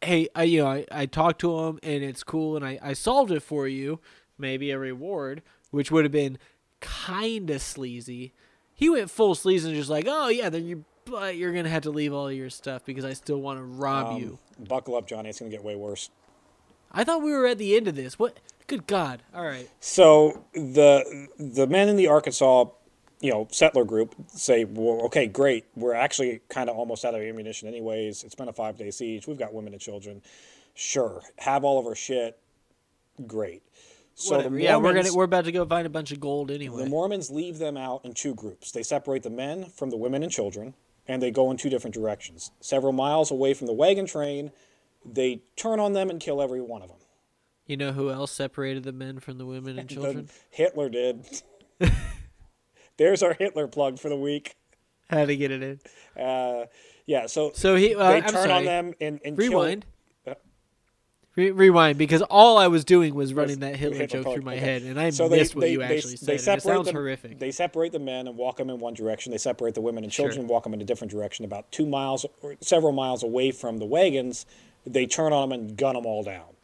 "Hey, 0.00 0.28
I 0.34 0.44
you 0.44 0.62
know 0.62 0.68
I, 0.68 0.86
I 0.90 1.06
talked 1.06 1.40
to 1.40 1.58
him 1.58 1.78
and 1.82 2.02
it's 2.02 2.22
cool 2.22 2.56
and 2.56 2.64
I 2.64 2.78
I 2.80 2.92
solved 2.92 3.32
it 3.32 3.42
for 3.42 3.66
you, 3.66 4.00
maybe 4.38 4.70
a 4.70 4.78
reward, 4.78 5.42
which 5.70 5.90
would 5.90 6.04
have 6.04 6.12
been 6.12 6.38
kind 6.80 7.50
of 7.50 7.62
sleazy." 7.62 8.32
He 8.74 8.88
went 8.88 9.10
full 9.10 9.34
sleazy 9.34 9.68
and 9.68 9.76
just 9.76 9.90
like, 9.90 10.06
"Oh 10.08 10.28
yeah, 10.28 10.48
then 10.48 10.66
you 10.66 10.84
but 11.04 11.36
you're 11.36 11.52
gonna 11.52 11.68
have 11.68 11.82
to 11.82 11.90
leave 11.90 12.12
all 12.12 12.30
your 12.30 12.50
stuff 12.50 12.84
because 12.84 13.04
I 13.04 13.12
still 13.12 13.40
want 13.40 13.58
to 13.58 13.64
rob 13.64 14.08
um, 14.08 14.18
you." 14.18 14.38
buckle 14.58 14.96
up, 14.96 15.06
Johnny. 15.06 15.28
It's 15.28 15.38
gonna 15.38 15.50
get 15.50 15.62
way 15.62 15.76
worse. 15.76 16.10
I 16.92 17.04
thought 17.04 17.22
we 17.22 17.32
were 17.32 17.46
at 17.46 17.58
the 17.58 17.76
end 17.76 17.88
of 17.88 17.96
this. 17.96 18.18
What? 18.18 18.38
Good 18.66 18.86
God! 18.86 19.22
All 19.34 19.44
right. 19.44 19.68
So 19.80 20.44
the 20.52 21.28
the 21.38 21.66
men 21.66 21.88
in 21.88 21.96
the 21.96 22.08
Arkansas, 22.08 22.66
you 23.20 23.30
know, 23.30 23.48
settler 23.50 23.84
group 23.84 24.14
say, 24.28 24.64
"Well, 24.64 25.06
okay, 25.06 25.26
great. 25.26 25.64
We're 25.74 25.94
actually 25.94 26.40
kind 26.48 26.68
of 26.68 26.76
almost 26.76 27.04
out 27.04 27.14
of 27.14 27.22
ammunition, 27.22 27.68
anyways. 27.68 28.24
It's 28.24 28.34
been 28.34 28.48
a 28.48 28.52
five 28.52 28.76
day 28.76 28.90
siege. 28.90 29.26
We've 29.26 29.38
got 29.38 29.54
women 29.54 29.72
and 29.72 29.80
children. 29.80 30.22
Sure, 30.74 31.22
have 31.38 31.64
all 31.64 31.78
of 31.78 31.86
our 31.86 31.94
shit. 31.94 32.38
Great." 33.26 33.62
So 34.20 34.42
the 34.42 34.60
yeah, 34.60 34.76
we're 34.76 34.94
gonna 34.94 35.12
we're 35.14 35.24
about 35.24 35.44
to 35.44 35.52
go 35.52 35.64
find 35.64 35.86
a 35.86 35.90
bunch 35.90 36.10
of 36.10 36.18
gold 36.18 36.50
anyway. 36.50 36.82
the 36.82 36.90
Mormons 36.90 37.30
leave 37.30 37.58
them 37.58 37.76
out 37.76 38.04
in 38.04 38.14
two 38.14 38.34
groups. 38.34 38.72
They 38.72 38.82
separate 38.82 39.22
the 39.22 39.30
men 39.30 39.66
from 39.66 39.90
the 39.90 39.96
women 39.96 40.24
and 40.24 40.32
children, 40.32 40.74
and 41.06 41.22
they 41.22 41.30
go 41.30 41.50
in 41.52 41.56
two 41.56 41.70
different 41.70 41.94
directions. 41.94 42.50
Several 42.60 42.92
miles 42.92 43.30
away 43.30 43.54
from 43.54 43.68
the 43.68 43.72
wagon 43.72 44.06
train, 44.06 44.50
they 45.04 45.42
turn 45.54 45.78
on 45.78 45.92
them 45.92 46.10
and 46.10 46.18
kill 46.18 46.42
every 46.42 46.60
one 46.60 46.82
of 46.82 46.88
them. 46.88 46.98
You 47.66 47.76
know 47.76 47.92
who 47.92 48.10
else 48.10 48.32
separated 48.32 48.82
the 48.82 48.92
men 48.92 49.20
from 49.20 49.38
the 49.38 49.46
women 49.46 49.78
and 49.78 49.88
children? 49.90 50.28
Hitler 50.50 50.88
did. 50.88 51.24
There's 52.96 53.22
our 53.22 53.34
Hitler 53.34 53.68
plug 53.68 53.98
for 54.00 54.08
the 54.08 54.16
week. 54.16 54.56
How 55.08 55.24
to 55.26 55.36
get 55.36 55.50
it 55.52 55.62
in? 55.62 56.22
Uh, 56.22 56.66
yeah, 57.06 57.26
so, 57.26 57.52
So 57.54 57.76
he. 57.76 57.94
Uh, 57.94 58.08
they 58.08 58.16
I'm 58.16 58.22
turn 58.24 58.32
sorry. 58.32 58.50
on 58.52 58.64
them 58.64 58.94
and, 59.00 59.20
and 59.24 59.38
kill- 59.38 59.50
Rewind. 59.50 59.84
Uh, 59.84 59.92
Re- 61.38 61.52
rewind, 61.52 61.98
because 61.98 62.20
all 62.22 62.58
I 62.58 62.66
was 62.66 62.84
doing 62.84 63.14
was 63.14 63.32
running 63.32 63.60
that 63.60 63.76
Hitler, 63.76 64.08
joke 64.08 64.34
through 64.34 64.42
my 64.42 64.56
okay. 64.56 64.60
head, 64.60 64.82
and 64.82 64.98
I 64.98 65.10
So 65.10 65.28
missed 65.28 65.54
what 65.54 65.70
you 65.70 65.82
actually 65.82 66.16
they 66.16 66.16
said. 66.16 66.28
and 66.30 66.38
it 66.40 66.42
separate 66.42 66.62
sounds 66.62 66.86
them, 66.86 66.96
horrific. 66.96 67.38
They 67.38 67.52
separate 67.52 67.92
the 67.92 68.00
men 68.00 68.26
and 68.26 68.36
walk 68.36 68.56
them 68.56 68.68
in 68.70 68.80
one 68.80 68.92
direction. 68.92 69.30
They 69.30 69.38
separate 69.38 69.74
the 69.76 69.80
women 69.80 70.02
and 70.02 70.12
children 70.12 70.40
and 70.40 70.48
walk 70.48 70.64
them 70.64 70.74
in 70.74 70.80
a 70.80 70.84
different 70.84 71.12
direction. 71.12 71.44
About 71.44 71.70
two 71.70 71.86
miles 71.86 72.26
or 72.42 72.56
several 72.60 72.90
miles 72.90 73.22
away 73.22 73.52
from 73.52 73.78
the 73.78 73.86
wagons, 73.86 74.46
they 74.84 75.06
turn 75.06 75.32
on 75.32 75.50
them 75.50 75.60
and 75.60 75.76
gun 75.76 75.94
them 75.94 76.06
all 76.06 76.24
down. 76.24 76.56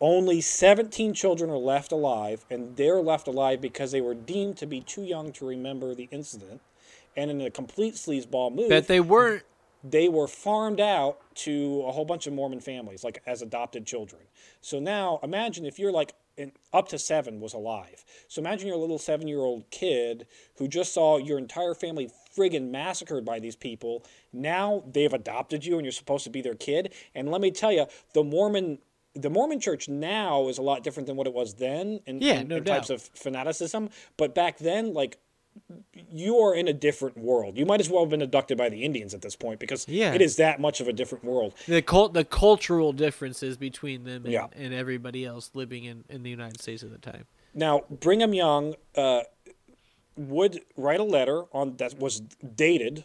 Only 0.00 0.40
17 0.40 1.14
children 1.14 1.48
are 1.48 1.56
left 1.56 1.92
alive, 1.92 2.44
and 2.50 2.76
they're 2.76 3.00
left 3.00 3.28
alive 3.28 3.60
because 3.60 3.92
they 3.92 4.00
were 4.00 4.14
deemed 4.14 4.56
to 4.56 4.66
be 4.66 4.80
too 4.80 5.02
young 5.02 5.30
to 5.34 5.46
remember 5.46 5.94
the 5.94 6.08
incident. 6.10 6.60
And 7.16 7.30
in 7.30 7.40
a 7.40 7.50
complete 7.50 7.94
sleazeball 7.94 8.52
move, 8.52 8.68
that 8.70 8.88
they 8.88 8.98
weren't. 8.98 9.44
They 9.84 10.08
were 10.08 10.28
farmed 10.28 10.80
out 10.80 11.18
to 11.34 11.84
a 11.86 11.92
whole 11.92 12.04
bunch 12.04 12.26
of 12.26 12.32
Mormon 12.32 12.60
families, 12.60 13.02
like 13.04 13.22
as 13.26 13.42
adopted 13.42 13.86
children. 13.86 14.22
So 14.60 14.78
now 14.78 15.18
imagine 15.22 15.64
if 15.66 15.78
you're 15.78 15.92
like 15.92 16.14
in, 16.36 16.52
up 16.72 16.88
to 16.88 16.98
seven 16.98 17.40
was 17.40 17.52
alive. 17.52 18.04
So 18.28 18.40
imagine 18.40 18.66
you're 18.66 18.76
a 18.76 18.80
little 18.80 18.98
seven 18.98 19.28
year 19.28 19.40
old 19.40 19.70
kid 19.70 20.26
who 20.56 20.68
just 20.68 20.94
saw 20.94 21.18
your 21.18 21.38
entire 21.38 21.74
family 21.74 22.10
friggin' 22.36 22.70
massacred 22.70 23.24
by 23.24 23.38
these 23.38 23.56
people. 23.56 24.04
Now 24.32 24.84
they've 24.90 25.12
adopted 25.12 25.64
you 25.64 25.76
and 25.76 25.84
you're 25.84 25.92
supposed 25.92 26.24
to 26.24 26.30
be 26.30 26.42
their 26.42 26.54
kid. 26.54 26.92
And 27.14 27.30
let 27.30 27.40
me 27.40 27.50
tell 27.50 27.72
you, 27.72 27.86
the 28.14 28.24
Mormon. 28.24 28.78
The 29.14 29.28
Mormon 29.28 29.60
church 29.60 29.90
now 29.90 30.48
is 30.48 30.56
a 30.56 30.62
lot 30.62 30.82
different 30.82 31.06
than 31.06 31.16
what 31.16 31.26
it 31.26 31.34
was 31.34 31.52
then 31.56 32.00
in, 32.06 32.22
Yeah, 32.22 32.40
in, 32.40 32.48
no 32.48 32.56
in 32.56 32.64
types 32.64 32.88
of 32.88 33.02
fanaticism. 33.14 33.90
But 34.16 34.34
back 34.34 34.56
then, 34.56 34.94
like 34.94 35.18
you 36.10 36.38
are 36.38 36.54
in 36.54 36.68
a 36.68 36.72
different 36.72 37.16
world. 37.18 37.56
You 37.56 37.66
might 37.66 37.80
as 37.80 37.88
well 37.88 38.02
have 38.02 38.10
been 38.10 38.22
abducted 38.22 38.58
by 38.58 38.68
the 38.68 38.82
Indians 38.84 39.14
at 39.14 39.22
this 39.22 39.36
point 39.36 39.60
because 39.60 39.86
Yeah. 39.88 40.14
it 40.14 40.20
is 40.20 40.36
that 40.36 40.60
much 40.60 40.80
of 40.80 40.88
a 40.88 40.92
different 40.92 41.24
world. 41.24 41.54
The 41.66 41.82
cult, 41.82 42.12
the 42.14 42.24
cultural 42.24 42.92
differences 42.92 43.56
between 43.56 44.04
them 44.04 44.24
and, 44.24 44.32
Yeah. 44.32 44.46
and 44.54 44.72
everybody 44.74 45.24
else 45.24 45.50
living 45.54 45.84
in, 45.84 46.04
in 46.08 46.22
the 46.22 46.30
United 46.30 46.60
States 46.60 46.82
at 46.82 46.90
the 46.90 46.98
time. 46.98 47.26
Now, 47.54 47.84
Brigham 47.90 48.34
Young 48.34 48.74
uh, 48.96 49.22
would 50.16 50.60
write 50.76 51.00
a 51.00 51.04
letter 51.04 51.44
on 51.52 51.76
that 51.76 51.98
was 51.98 52.20
dated 52.20 53.04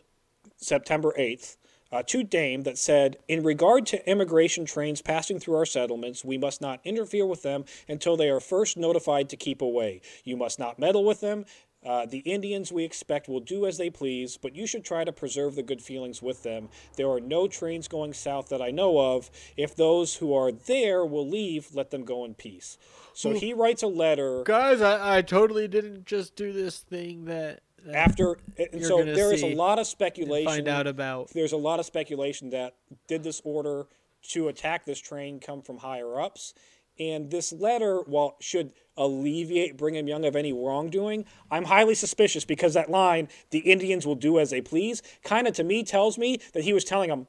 September 0.58 1.14
8th 1.18 1.58
uh, 1.92 2.04
to 2.08 2.24
Dame 2.24 2.64
that 2.64 2.78
said, 2.78 3.18
In 3.30 3.44
regard 3.44 3.86
to 3.88 4.10
immigration 4.10 4.66
trains 4.66 5.02
passing 5.02 5.40
through 5.40 5.56
our 5.56 5.66
settlements, 5.66 6.26
we 6.26 6.38
must 6.38 6.60
not 6.60 6.82
interfere 6.84 7.26
with 7.26 7.44
them 7.44 7.64
until 7.88 8.18
they 8.18 8.30
are 8.30 8.40
first 8.42 8.76
notified 8.76 9.30
to 9.30 9.38
keep 9.38 9.62
away. 9.62 10.02
You 10.26 10.36
must 10.36 10.60
not 10.60 10.80
meddle 10.80 11.06
with 11.06 11.22
them. 11.22 11.46
Uh, 11.88 12.06
the 12.06 12.20
Indians, 12.20 12.70
we 12.70 12.84
expect, 12.84 13.30
will 13.30 13.40
do 13.40 13.66
as 13.66 13.78
they 13.78 13.90
please, 13.90 14.36
but 14.36 14.54
you 14.54 14.68
should 14.68 14.84
try 14.84 15.06
to 15.06 15.12
preserve 15.14 15.56
the 15.56 15.64
good 15.64 15.82
feelings 15.82 16.22
with 16.22 16.44
them. 16.44 16.68
There 16.98 17.10
are 17.10 17.22
no 17.22 17.48
trains 17.48 17.88
going 17.88 18.14
south 18.14 18.50
that 18.50 18.62
I 18.62 18.72
know 18.72 19.00
of. 19.00 19.32
If 19.56 19.74
those 19.74 20.16
who 20.16 20.34
are 20.34 20.52
there 20.52 21.06
will 21.06 21.28
leave, 21.28 21.74
let 21.74 21.92
them 21.92 22.04
go 22.04 22.26
in 22.26 22.34
peace. 22.34 22.78
So 23.14 23.32
he 23.32 23.54
writes 23.54 23.84
a 23.84 23.88
letter 23.88 24.44
Guys, 24.44 24.82
I, 24.82 25.20
I 25.20 25.22
totally 25.22 25.68
didn't 25.70 26.06
just 26.06 26.36
do 26.36 26.52
this 26.52 26.80
thing 26.80 27.26
that, 27.26 27.62
after 27.94 28.38
and 28.58 28.82
You're 28.82 28.90
so 28.90 29.04
there 29.04 29.34
is 29.34 29.44
a 29.44 29.56
lot 29.56 29.80
of 29.80 29.88
speculation 29.88 30.46
find 30.46 30.68
out 30.68 30.88
about. 30.88 31.30
there's 31.30 31.54
a 31.54 31.58
lot 31.58 31.80
of 31.80 31.86
speculation 31.86 32.50
that 32.50 32.76
did 33.08 33.24
this 33.24 33.42
order 33.46 33.86
to 34.30 34.50
attack 34.50 34.84
this 34.84 35.00
train 35.00 35.40
come 35.40 35.62
from 35.62 35.78
higher 35.78 36.20
ups 36.20 36.54
and 37.00 37.32
this 37.32 37.52
letter 37.52 38.02
while 38.06 38.36
should 38.40 38.72
alleviate 38.96 39.78
brigham 39.78 40.08
young 40.08 40.26
of 40.26 40.36
any 40.36 40.52
wrongdoing 40.52 41.26
i'm 41.52 41.66
highly 41.66 41.96
suspicious 41.96 42.46
because 42.46 42.74
that 42.74 42.90
line 42.90 43.28
the 43.52 43.60
indians 43.60 44.06
will 44.06 44.16
do 44.16 44.40
as 44.40 44.50
they 44.50 44.62
please 44.62 45.02
kind 45.24 45.48
of 45.48 45.54
to 45.54 45.64
me 45.64 45.84
tells 45.84 46.18
me 46.18 46.40
that 46.54 46.64
he 46.64 46.74
was 46.74 46.84
telling 46.84 47.10
them 47.10 47.28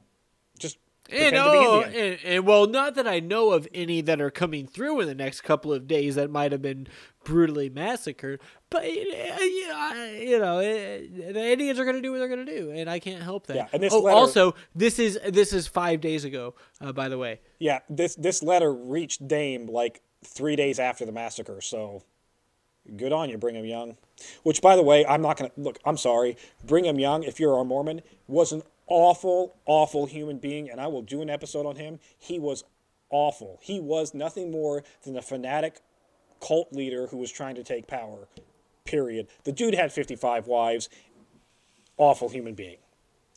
just 0.58 0.78
And, 1.10 1.36
oh, 1.36 1.82
and, 1.82 2.18
and 2.22 2.46
well, 2.46 2.66
not 2.66 2.94
that 2.96 3.08
I 3.08 3.18
know 3.18 3.52
of 3.52 3.66
any 3.72 4.02
that 4.02 4.20
are 4.20 4.30
coming 4.30 4.66
through 4.66 5.00
in 5.00 5.08
the 5.08 5.14
next 5.14 5.40
couple 5.40 5.72
of 5.72 5.86
days 5.86 6.16
that 6.16 6.30
might 6.30 6.52
have 6.52 6.60
been 6.60 6.86
brutally 7.24 7.70
massacred, 7.70 8.40
but 8.70 8.84
uh, 8.84 8.86
yeah, 8.86 10.10
you 10.12 10.38
know, 10.38 10.58
eh, 10.58 11.06
the 11.32 11.52
Indians 11.52 11.78
are 11.78 11.84
going 11.84 11.96
to 11.96 12.02
do 12.02 12.12
what 12.12 12.18
they're 12.18 12.28
going 12.28 12.44
to 12.44 12.58
do, 12.58 12.70
and 12.70 12.88
I 12.88 12.98
can't 12.98 13.22
help 13.22 13.46
that. 13.46 13.56
Yeah, 13.56 13.66
and 13.72 13.82
this 13.82 13.92
oh, 13.92 14.00
letter- 14.00 14.16
also, 14.16 14.54
this 14.74 14.98
is 14.98 15.18
this 15.26 15.52
is 15.52 15.66
five 15.66 16.00
days 16.00 16.24
ago, 16.24 16.54
uh, 16.80 16.92
by 16.92 17.08
the 17.08 17.18
way. 17.18 17.40
Yeah, 17.58 17.80
this 17.88 18.14
this 18.14 18.42
letter 18.42 18.72
reached 18.72 19.26
Dame 19.26 19.66
like 19.66 20.02
three 20.24 20.56
days 20.56 20.78
after 20.78 21.06
the 21.06 21.12
massacre, 21.12 21.60
so 21.60 22.02
good 22.96 23.12
on 23.12 23.30
you, 23.30 23.38
Brigham 23.38 23.64
Young. 23.64 23.96
Which, 24.42 24.60
by 24.60 24.76
the 24.76 24.82
way, 24.82 25.06
I'm 25.06 25.22
not 25.22 25.36
gonna 25.38 25.52
look. 25.56 25.78
I'm 25.84 25.96
sorry, 25.96 26.36
Brigham 26.64 26.98
Young. 26.98 27.22
If 27.22 27.40
you're 27.40 27.58
a 27.58 27.64
Mormon, 27.64 28.02
was 28.26 28.52
an 28.52 28.62
awful, 28.86 29.56
awful 29.66 30.06
human 30.06 30.38
being, 30.38 30.68
and 30.68 30.80
I 30.80 30.88
will 30.88 31.02
do 31.02 31.22
an 31.22 31.30
episode 31.30 31.66
on 31.66 31.76
him. 31.76 32.00
He 32.18 32.38
was 32.38 32.64
awful. 33.10 33.58
He 33.62 33.80
was 33.80 34.12
nothing 34.14 34.50
more 34.50 34.84
than 35.04 35.16
a 35.16 35.22
fanatic 35.22 35.80
cult 36.40 36.72
leader 36.72 37.06
who 37.06 37.16
was 37.16 37.30
trying 37.30 37.54
to 37.56 37.64
take 37.64 37.86
power. 37.86 38.28
Period. 38.88 39.28
The 39.44 39.52
dude 39.52 39.74
had 39.74 39.92
55 39.92 40.46
wives. 40.46 40.88
Awful 41.98 42.28
human 42.30 42.54
being. 42.54 42.76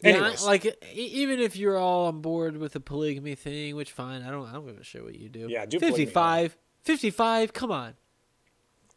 Yeah, 0.01 0.11
Anyways. 0.11 0.45
like 0.45 0.65
even 0.93 1.39
if 1.39 1.55
you're 1.55 1.77
all 1.77 2.07
on 2.07 2.21
board 2.21 2.57
with 2.57 2.73
the 2.73 2.79
polygamy 2.79 3.35
thing, 3.35 3.75
which 3.75 3.91
fine, 3.91 4.23
I 4.23 4.31
don't, 4.31 4.47
I 4.47 4.53
don't 4.53 4.65
give 4.65 4.77
a 4.79 4.83
shit 4.83 5.03
what 5.03 5.15
you 5.15 5.29
do. 5.29 5.47
Yeah, 5.49 5.65
do 5.65 5.77
polygamy. 5.77 6.05
55, 6.05 6.57
55, 6.83 7.53
Come 7.53 7.71
on, 7.71 7.93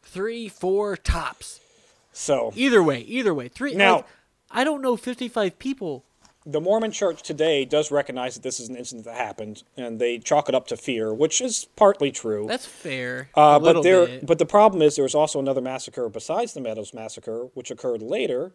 three, 0.02 0.48
four 0.48 0.96
tops. 0.96 1.60
So 2.12 2.52
Either 2.54 2.82
way, 2.82 3.00
either 3.00 3.34
way, 3.34 3.48
three. 3.48 3.74
Now- 3.74 3.96
like, 3.96 4.06
I 4.50 4.62
don't 4.64 4.80
know 4.80 4.96
55 4.96 5.58
people. 5.58 6.04
The 6.46 6.60
Mormon 6.60 6.90
Church 6.90 7.22
today 7.22 7.64
does 7.64 7.90
recognize 7.90 8.34
that 8.34 8.42
this 8.42 8.60
is 8.60 8.68
an 8.68 8.76
incident 8.76 9.06
that 9.06 9.16
happened, 9.16 9.62
and 9.76 9.98
they 9.98 10.18
chalk 10.18 10.48
it 10.48 10.54
up 10.54 10.66
to 10.68 10.76
fear, 10.76 11.12
which 11.12 11.40
is 11.40 11.66
partly 11.76 12.10
true. 12.10 12.46
That's 12.46 12.66
fair. 12.66 13.30
Uh, 13.34 13.58
a 13.58 13.60
but 13.60 13.82
there, 13.82 14.06
bit. 14.06 14.26
but 14.26 14.38
the 14.38 14.46
problem 14.46 14.82
is 14.82 14.96
there 14.96 15.04
was 15.04 15.14
also 15.14 15.38
another 15.38 15.62
massacre 15.62 16.08
besides 16.08 16.52
the 16.52 16.60
Meadows 16.60 16.92
massacre, 16.92 17.48
which 17.54 17.70
occurred 17.70 18.02
later, 18.02 18.52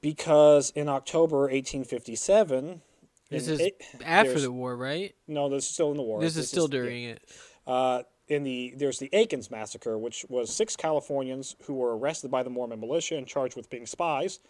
because 0.00 0.70
in 0.74 0.88
October 0.88 1.42
1857, 1.42 2.82
this 3.30 3.46
is 3.46 3.60
it- 3.60 3.80
after 4.04 4.40
the 4.40 4.50
war, 4.50 4.76
right? 4.76 5.14
no, 5.28 5.48
this 5.48 5.64
is 5.64 5.70
still 5.70 5.92
in 5.92 5.96
the 5.96 6.02
war. 6.02 6.20
This 6.20 6.36
is 6.36 6.48
still 6.48 6.64
yeah. 6.64 6.80
during 6.80 7.04
it. 7.04 7.22
Uh, 7.64 8.02
in 8.28 8.44
the 8.44 8.72
there's 8.76 8.98
the 8.98 9.10
Aikens 9.12 9.50
massacre, 9.50 9.98
which 9.98 10.24
was 10.28 10.54
six 10.54 10.74
Californians 10.74 11.54
who 11.64 11.74
were 11.74 11.96
arrested 11.96 12.30
by 12.30 12.42
the 12.42 12.50
Mormon 12.50 12.80
militia 12.80 13.16
and 13.16 13.26
charged 13.26 13.56
with 13.56 13.70
being 13.70 13.86
spies. 13.86 14.40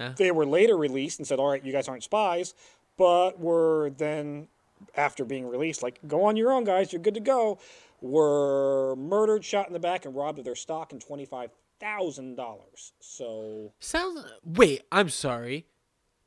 Yeah. 0.00 0.12
They 0.16 0.30
were 0.30 0.46
later 0.46 0.76
released 0.76 1.18
and 1.18 1.28
said, 1.28 1.38
"All 1.38 1.48
right, 1.48 1.64
you 1.64 1.72
guys 1.72 1.86
aren't 1.88 2.02
spies," 2.02 2.54
but 2.96 3.38
were 3.38 3.90
then, 3.90 4.48
after 4.96 5.24
being 5.24 5.46
released, 5.46 5.82
like, 5.82 6.00
"Go 6.08 6.24
on 6.24 6.36
your 6.36 6.50
own, 6.52 6.64
guys. 6.64 6.92
You're 6.92 7.02
good 7.02 7.14
to 7.14 7.20
go." 7.20 7.58
Were 8.02 8.96
murdered, 8.96 9.44
shot 9.44 9.66
in 9.66 9.74
the 9.74 9.78
back, 9.78 10.06
and 10.06 10.16
robbed 10.16 10.38
of 10.38 10.44
their 10.46 10.54
stock 10.54 10.90
and 10.92 11.00
twenty 11.02 11.26
five 11.26 11.50
thousand 11.80 12.34
dollars. 12.36 12.92
So 13.00 13.72
Sounds. 13.78 14.24
Wait, 14.42 14.82
I'm 14.90 15.10
sorry. 15.10 15.66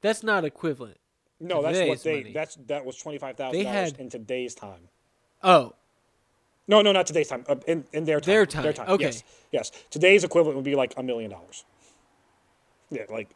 That's 0.01 0.21
not 0.21 0.45
equivalent. 0.45 0.97
no, 1.39 1.61
that's 1.63 1.79
what 1.89 2.03
they 2.03 2.17
money. 2.21 2.31
that's 2.33 2.55
that 2.67 2.85
was 2.85 2.95
twenty 2.97 3.17
five 3.17 3.37
thousand 3.37 3.63
dollars 3.63 3.93
in 3.97 4.09
today's 4.09 4.53
time. 4.53 4.89
Oh, 5.41 5.73
No, 6.67 6.81
no, 6.83 6.91
not 6.91 7.07
today's 7.07 7.27
time. 7.27 7.43
Uh, 7.49 7.55
in, 7.67 7.85
in 7.91 8.05
their 8.05 8.19
time. 8.21 8.33
Their 8.33 8.45
time, 8.45 8.89
okay. 8.89 9.05
Yes, 9.05 9.23
yes. 9.51 9.71
Today's 9.89 10.23
equivalent 10.23 10.55
would 10.55 10.63
be 10.65 10.75
like 10.75 10.93
a 10.95 11.01
million 11.03 11.31
dollars. 11.31 11.65
Yeah, 12.91 13.05
like 13.09 13.29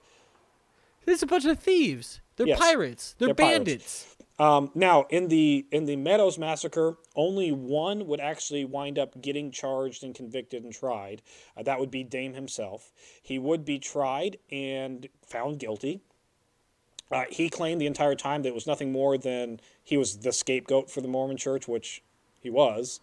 it's 1.14 1.24
a 1.24 1.28
bunch 1.28 1.46
of 1.46 1.60
thieves. 1.60 2.22
They're 2.36 2.48
Yes. 2.48 2.60
pirates. 2.60 3.16
They're, 3.18 3.28
They're 3.30 3.36
pirates. 3.36 3.58
bandits. 3.58 4.16
um, 4.40 4.72
now 4.76 5.06
in 5.10 5.28
the 5.30 5.66
in 5.72 5.86
the 5.86 5.96
Meadows 5.96 6.38
massacre, 6.38 6.98
only 7.16 7.52
one 7.52 8.06
would 8.08 8.20
actually 8.20 8.64
wind 8.66 9.00
up 9.00 9.20
getting 9.22 9.50
charged 9.52 10.04
and 10.04 10.14
convicted 10.14 10.64
and 10.64 10.72
tried. 10.74 11.22
Uh, 11.58 11.64
that 11.64 11.80
would 11.80 11.90
be 11.92 12.04
Dame 12.04 12.34
himself. 12.34 12.92
He 13.22 13.40
would 13.40 13.66
be 13.66 13.80
tried 13.80 14.38
and 14.52 15.08
found 15.26 15.60
guilty. 15.60 16.02
Uh, 17.12 17.24
he 17.30 17.50
claimed 17.50 17.80
the 17.80 17.86
entire 17.88 18.16
time 18.16 18.42
that 18.44 18.50
it 18.50 18.56
was 18.56 18.68
nothing 18.68 18.92
more 18.92 19.18
than 19.18 19.60
he 19.84 19.96
was 19.98 20.18
the 20.20 20.34
scapegoat 20.34 20.92
for 20.92 21.00
the 21.02 21.08
Mormon 21.08 21.38
Church, 21.38 21.68
which 21.68 22.04
he 22.42 22.50
was. 22.50 23.00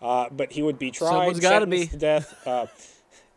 Uh, 0.00 0.28
but 0.30 0.52
he 0.52 0.62
would 0.62 0.78
be 0.78 0.90
tried, 0.90 1.10
Someone's 1.10 1.40
gotta 1.40 1.64
sentenced 1.66 1.90
be. 1.90 1.94
to 1.94 1.98
death. 1.98 2.46
Uh, 2.46 2.66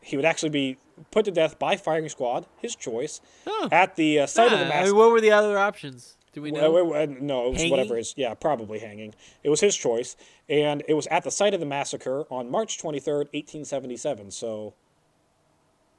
he 0.01 0.15
would 0.15 0.25
actually 0.25 0.49
be 0.49 0.77
put 1.11 1.25
to 1.25 1.31
death 1.31 1.57
by 1.59 1.75
firing 1.77 2.09
squad, 2.09 2.45
his 2.57 2.75
choice, 2.75 3.21
Oh. 3.47 3.69
at 3.71 3.95
the 3.95 4.19
uh, 4.19 4.25
site 4.27 4.51
of 4.51 4.59
the 4.59 4.65
Ah, 4.65 4.67
I 4.67 4.69
massacre. 4.69 4.85
mean, 4.87 4.95
what 4.95 5.11
were 5.11 5.21
the 5.21 5.31
other 5.31 5.57
options? 5.57 6.15
Do 6.33 6.41
we 6.41 6.51
know? 6.51 6.71
Well, 6.71 6.93
uh, 6.93 7.05
no, 7.07 7.47
it 7.47 7.49
was 7.51 7.57
Hanging? 7.57 7.71
whatever 7.71 7.97
his. 7.97 8.13
Yeah, 8.15 8.33
probably 8.35 8.79
hanging. 8.79 9.13
It 9.43 9.49
was 9.49 9.59
his 9.59 9.75
choice, 9.75 10.15
and 10.47 10.81
it 10.87 10.93
was 10.93 11.05
at 11.07 11.23
the 11.25 11.31
site 11.31 11.53
of 11.53 11.59
the 11.59 11.65
massacre 11.65 12.23
on 12.31 12.49
March 12.49 12.77
twenty 12.77 13.01
third, 13.01 13.27
eighteen 13.33 13.65
seventy 13.65 13.97
seven. 13.97 14.31
So, 14.31 14.73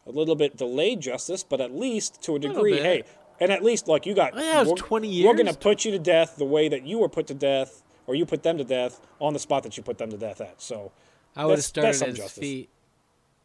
a 0.07 0.11
little 0.11 0.35
bit 0.35 0.57
delayed 0.57 1.01
justice, 1.01 1.43
but 1.45 1.61
at 1.61 1.75
least 1.75 2.23
to 2.23 2.37
a 2.37 2.39
degree, 2.39 2.73
bit. 2.73 2.83
hey, 2.83 3.03
and 3.41 3.53
at 3.53 3.63
least 3.63 3.89
like 3.89 4.07
you 4.07 4.15
got. 4.15 4.33
Oh, 4.35 4.41
yeah, 4.41 4.57
it 4.57 4.59
was 4.61 4.69
we're- 4.69 4.77
20 4.79 5.25
We're 5.27 5.35
gonna 5.35 5.53
put 5.55 5.85
you 5.85 5.91
to 5.93 5.99
death 5.99 6.37
the 6.37 6.45
way 6.47 6.69
that 6.69 6.85
you 6.87 6.99
were 6.99 7.09
put 7.11 7.27
to 7.27 7.35
death, 7.35 7.83
or 8.07 8.15
you 8.15 8.25
put 8.25 8.43
them 8.43 8.57
to 8.59 8.65
death 8.65 9.01
on 9.21 9.35
the 9.35 9.39
spot 9.39 9.63
that 9.65 9.77
you 9.77 9.83
put 9.83 9.99
them 9.99 10.11
to 10.11 10.17
death 10.17 10.41
at. 10.41 10.61
So, 10.63 10.93
I 11.37 11.45
would 11.47 11.57
have 11.59 11.65
started 11.65 11.89
at 11.91 11.95
some 11.97 12.09
his 12.09 12.17
justice. 12.19 12.39
feet. 12.39 12.71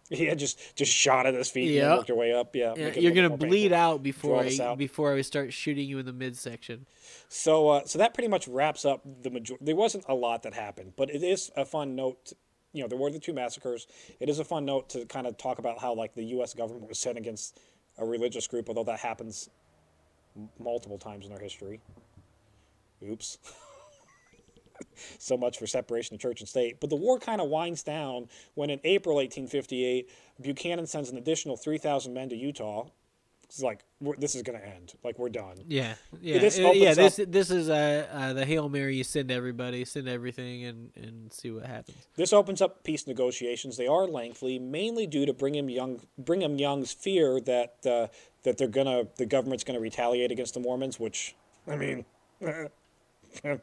yeah, 0.10 0.34
just 0.36 0.76
just 0.76 0.92
shot 0.92 1.26
at 1.26 1.34
his 1.34 1.50
feet 1.50 1.72
Yeah. 1.72 1.88
and 1.90 1.98
worked 1.98 2.10
your 2.10 2.18
way 2.18 2.34
up. 2.34 2.56
Yeah, 2.56 2.74
Yeah, 2.78 2.86
make 2.86 2.98
it 2.98 3.00
a 3.00 3.04
you're 3.04 3.12
gonna 3.14 3.36
bleed 3.36 3.70
painful. 3.72 3.78
out 3.78 4.04
before 4.04 4.42
I 4.42 4.58
out. 4.62 4.78
before 4.78 5.14
I 5.14 5.22
start 5.22 5.52
shooting 5.54 5.88
you 5.88 6.00
in 6.00 6.06
the 6.06 6.14
midsection. 6.14 6.86
So, 7.30 7.68
uh, 7.70 7.86
so 7.86 7.98
that 8.00 8.14
pretty 8.14 8.30
much 8.30 8.48
wraps 8.48 8.86
up 8.86 9.02
the 9.24 9.30
major. 9.30 9.56
There 9.60 9.76
wasn't 9.76 10.06
a 10.08 10.14
lot 10.16 10.44
that 10.44 10.54
happened, 10.54 10.94
but 10.96 11.10
it 11.10 11.24
is 11.24 11.52
a 11.58 11.66
fun 11.66 11.96
note. 11.96 12.34
You 12.74 12.84
know, 12.84 12.88
there 12.88 12.98
were 12.98 13.10
the 13.12 13.20
two 13.20 13.34
massacres. 13.34 13.88
It 14.20 14.30
is 14.30 14.40
a 14.40 14.46
fun 14.46 14.64
note 14.66 14.90
to 14.90 15.06
kind 15.06 15.26
of 15.28 15.38
talk 15.38 15.60
about 15.60 15.80
how 15.80 15.94
like 15.94 16.14
the 16.16 16.24
U.S. 16.26 16.54
government 16.54 16.88
was 16.88 17.00
set 17.00 17.18
against 17.18 17.60
a 17.98 18.06
religious 18.06 18.48
group, 18.48 18.70
although 18.70 18.84
that 18.86 19.00
happens 19.00 19.50
m- 20.38 20.50
multiple 20.60 20.98
times 20.98 21.26
in 21.26 21.32
our 21.34 21.40
history. 21.40 21.82
Oops. 23.04 23.38
so 25.20 25.38
much 25.38 25.58
for 25.58 25.68
separation 25.68 26.16
of 26.16 26.22
church 26.22 26.40
and 26.40 26.50
state. 26.50 26.80
But 26.80 26.90
the 26.90 26.96
war 26.96 27.20
kind 27.20 27.42
of 27.42 27.50
winds 27.50 27.84
down 27.84 28.28
when, 28.56 28.70
in 28.70 28.80
April 28.84 29.16
1858, 29.16 30.10
Buchanan 30.42 30.88
sends 30.88 31.10
an 31.10 31.18
additional 31.18 31.58
3,000 31.58 32.14
men 32.14 32.30
to 32.30 32.36
Utah. 32.36 32.88
It's 33.44 33.62
like 33.62 33.86
this 34.20 34.36
is 34.36 34.42
going 34.42 34.60
to 34.60 34.66
end. 34.66 34.94
Like 35.06 35.18
we're 35.18 35.30
done. 35.30 35.56
Yeah, 35.70 35.94
yeah, 36.22 36.40
this 36.40 36.60
uh, 36.60 36.72
yeah. 36.76 36.94
This 36.94 37.18
this 37.30 37.50
is 37.50 37.70
uh, 37.70 38.06
uh, 38.12 38.34
the 38.34 38.46
hail 38.46 38.68
mary. 38.68 38.98
You 38.98 39.06
send 39.06 39.32
everybody, 39.32 39.86
send 39.86 40.10
everything, 40.10 40.66
and 40.66 40.92
and 40.98 41.32
see 41.32 41.52
what 41.52 41.66
happens. 41.66 41.96
This 42.18 42.34
opens 42.34 42.62
up 42.62 42.84
peace 42.84 43.08
negotiations. 43.08 43.78
They 43.78 43.88
are 43.88 44.06
lengthy, 44.06 44.60
mainly 44.60 45.08
due 45.08 45.26
to 45.26 45.32
Brigham 45.32 45.70
Young 45.70 46.02
Brigham 46.18 46.60
Young's 46.60 46.92
fear 46.92 47.40
that 47.40 47.76
uh, 47.86 48.08
that 48.44 48.58
they're 48.58 48.68
gonna 48.68 49.08
the 49.16 49.26
government's 49.26 49.64
gonna 49.64 49.80
retaliate 49.80 50.30
against 50.30 50.54
the 50.54 50.60
Mormons, 50.60 51.00
which 51.00 51.34
I 51.66 51.78
mean, 51.78 52.06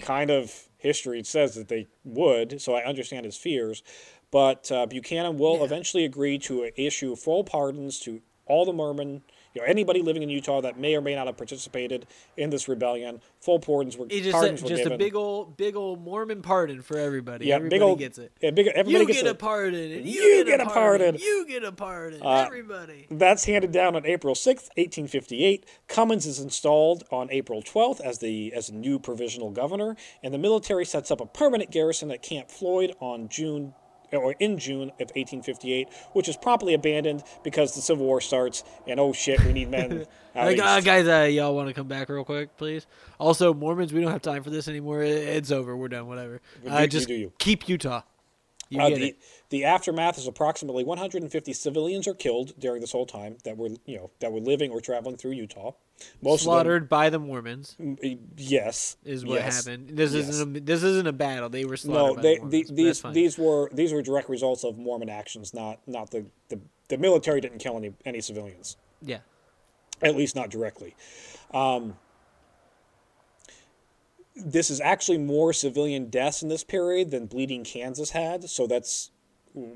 kind 0.00 0.30
of 0.30 0.67
history 0.78 1.22
says 1.24 1.54
that 1.54 1.68
they 1.68 1.86
would. 2.04 2.60
So 2.62 2.74
I 2.74 2.84
understand 2.84 3.24
his 3.26 3.36
fears, 3.36 3.82
but 4.30 4.70
uh, 4.72 4.86
Buchanan 4.86 5.38
will 5.38 5.58
Yeah. 5.58 5.64
eventually 5.64 6.04
agree 6.04 6.38
to 6.40 6.70
issue 6.76 7.16
full 7.16 7.44
pardons 7.44 7.98
to 8.00 8.22
all 8.46 8.64
the 8.64 8.72
Mormon. 8.72 9.22
You 9.54 9.62
know, 9.62 9.66
anybody 9.66 10.02
living 10.02 10.22
in 10.22 10.28
Utah 10.28 10.60
that 10.60 10.78
may 10.78 10.94
or 10.94 11.00
may 11.00 11.14
not 11.14 11.26
have 11.26 11.36
participated 11.36 12.06
in 12.36 12.50
this 12.50 12.68
rebellion, 12.68 13.20
full 13.40 13.58
pardons 13.58 13.96
were 13.96 14.06
It 14.10 14.20
just 14.22 14.32
pardons 14.32 14.62
a, 14.62 14.66
just 14.68 14.82
given. 14.82 14.92
a 14.92 14.98
big 14.98 15.14
old 15.16 15.56
big 15.56 15.74
old 15.74 16.02
Mormon 16.04 16.42
pardon 16.42 16.82
for 16.82 16.98
everybody. 16.98 17.46
yeah, 17.46 17.56
everybody 17.56 17.76
big 17.76 17.82
old 17.82 17.98
gets 17.98 18.18
it. 18.18 18.30
Yeah, 18.40 18.50
big. 18.50 18.66
Everybody 18.68 18.92
You 18.92 19.06
gets 19.06 19.22
get 19.22 19.26
a- 19.28 19.30
a 19.32 19.34
pardon, 19.34 19.92
and 19.92 20.06
you, 20.06 20.20
You 20.22 20.44
get, 20.44 20.58
get 20.58 20.60
a 20.60 20.70
pardon. 20.70 21.06
pardon. 21.12 21.20
You 21.20 21.46
get 21.48 21.64
a 21.64 21.72
pardon. 21.72 22.22
Uh, 22.22 22.44
everybody. 22.46 23.06
That's 23.10 23.44
handed 23.46 23.72
down 23.72 23.96
on 23.96 24.04
April 24.06 24.34
6th, 24.34 24.68
1858. 24.76 25.64
Cummins 25.88 26.26
is 26.26 26.38
installed 26.40 27.04
on 27.10 27.28
April 27.30 27.62
12th 27.62 28.00
as 28.00 28.18
the 28.18 28.52
as 28.52 28.68
a 28.68 28.74
new 28.74 28.98
provisional 28.98 29.50
governor, 29.50 29.96
and 30.22 30.32
the 30.34 30.38
military 30.38 30.84
sets 30.84 31.10
up 31.10 31.20
a 31.20 31.26
permanent 31.26 31.70
garrison 31.70 32.10
at 32.10 32.22
Camp 32.22 32.50
Floyd 32.50 32.92
on 33.00 33.28
June 33.28 33.74
or 34.12 34.34
in 34.38 34.58
June 34.58 34.90
of 35.00 35.10
1858, 35.14 35.88
which 36.12 36.28
is 36.28 36.36
promptly 36.36 36.74
abandoned 36.74 37.22
because 37.44 37.74
the 37.74 37.80
Civil 37.80 38.06
War 38.06 38.20
starts 38.20 38.64
and 38.86 38.98
oh 38.98 39.12
shit, 39.12 39.40
we 39.44 39.52
need 39.52 39.70
men 39.70 40.06
Like, 40.34 40.58
uh, 40.60 40.80
guys, 40.80 41.08
uh, 41.08 41.24
y'all 41.24 41.54
want 41.54 41.68
to 41.68 41.74
come 41.74 41.88
back 41.88 42.08
real 42.08 42.24
quick, 42.24 42.56
please? 42.56 42.86
Also, 43.18 43.52
Mormons, 43.52 43.92
we 43.92 44.00
don't 44.00 44.12
have 44.12 44.22
time 44.22 44.42
for 44.42 44.50
this 44.50 44.68
anymore. 44.68 45.02
It's 45.02 45.50
over. 45.50 45.76
We're 45.76 45.88
done. 45.88 46.06
Whatever. 46.06 46.40
Uh, 46.66 46.86
just 46.86 47.08
you 47.08 47.32
keep 47.38 47.68
Utah. 47.68 48.02
You 48.68 48.80
Uh, 48.80 48.90
the, 48.90 49.16
the 49.48 49.64
aftermath 49.64 50.18
is 50.18 50.26
approximately 50.26 50.84
150 50.84 51.52
civilians 51.54 52.06
are 52.06 52.14
killed 52.14 52.52
during 52.58 52.80
this 52.80 52.92
whole 52.92 53.06
time 53.06 53.38
that 53.44 53.56
were 53.56 53.70
you 53.86 53.96
know 53.96 54.10
that 54.20 54.30
were 54.30 54.40
living 54.40 54.70
or 54.70 54.80
traveling 54.80 55.16
through 55.16 55.32
Utah. 55.32 55.72
Most 56.22 56.44
Slaughtered 56.44 56.88
by 56.88 57.10
the 57.10 57.18
Mormons 57.18 57.76
yes, 58.36 58.96
is 59.04 59.24
what 59.24 59.40
yes. 59.40 59.64
happened. 59.64 59.90
This 59.90 60.12
yes. 60.12 60.28
isn't 60.28 60.56
a, 60.56 60.60
this 60.60 60.82
isn't 60.82 61.06
a 61.06 61.12
battle. 61.12 61.48
They 61.48 61.64
were 61.64 61.76
slaughtered. 61.76 62.16
by 62.16 62.22
they, 62.22 62.38
the 62.38 62.64
the, 62.64 62.72
these 62.72 63.02
these 63.12 63.38
were 63.38 63.68
these 63.72 63.92
were 63.92 64.02
direct 64.02 64.28
results 64.28 64.64
of 64.64 64.78
Mormon 64.78 65.08
actions, 65.08 65.52
not 65.52 65.80
not 65.86 66.10
the, 66.10 66.26
the 66.48 66.60
the 66.88 66.98
military 66.98 67.40
didn't 67.40 67.58
kill 67.58 67.76
any 67.76 67.92
any 68.04 68.20
civilians, 68.20 68.76
yeah. 69.02 69.18
at 70.02 70.16
least 70.16 70.36
not 70.36 70.50
directly. 70.50 70.94
Um, 71.52 71.96
this 74.36 74.70
is 74.70 74.80
actually 74.80 75.18
more 75.18 75.52
civilian 75.52 76.10
deaths 76.10 76.42
in 76.42 76.48
this 76.48 76.62
period 76.62 77.10
than 77.10 77.26
Bleeding 77.26 77.64
Kansas 77.64 78.10
had, 78.10 78.48
so 78.48 78.66
that's 78.66 79.10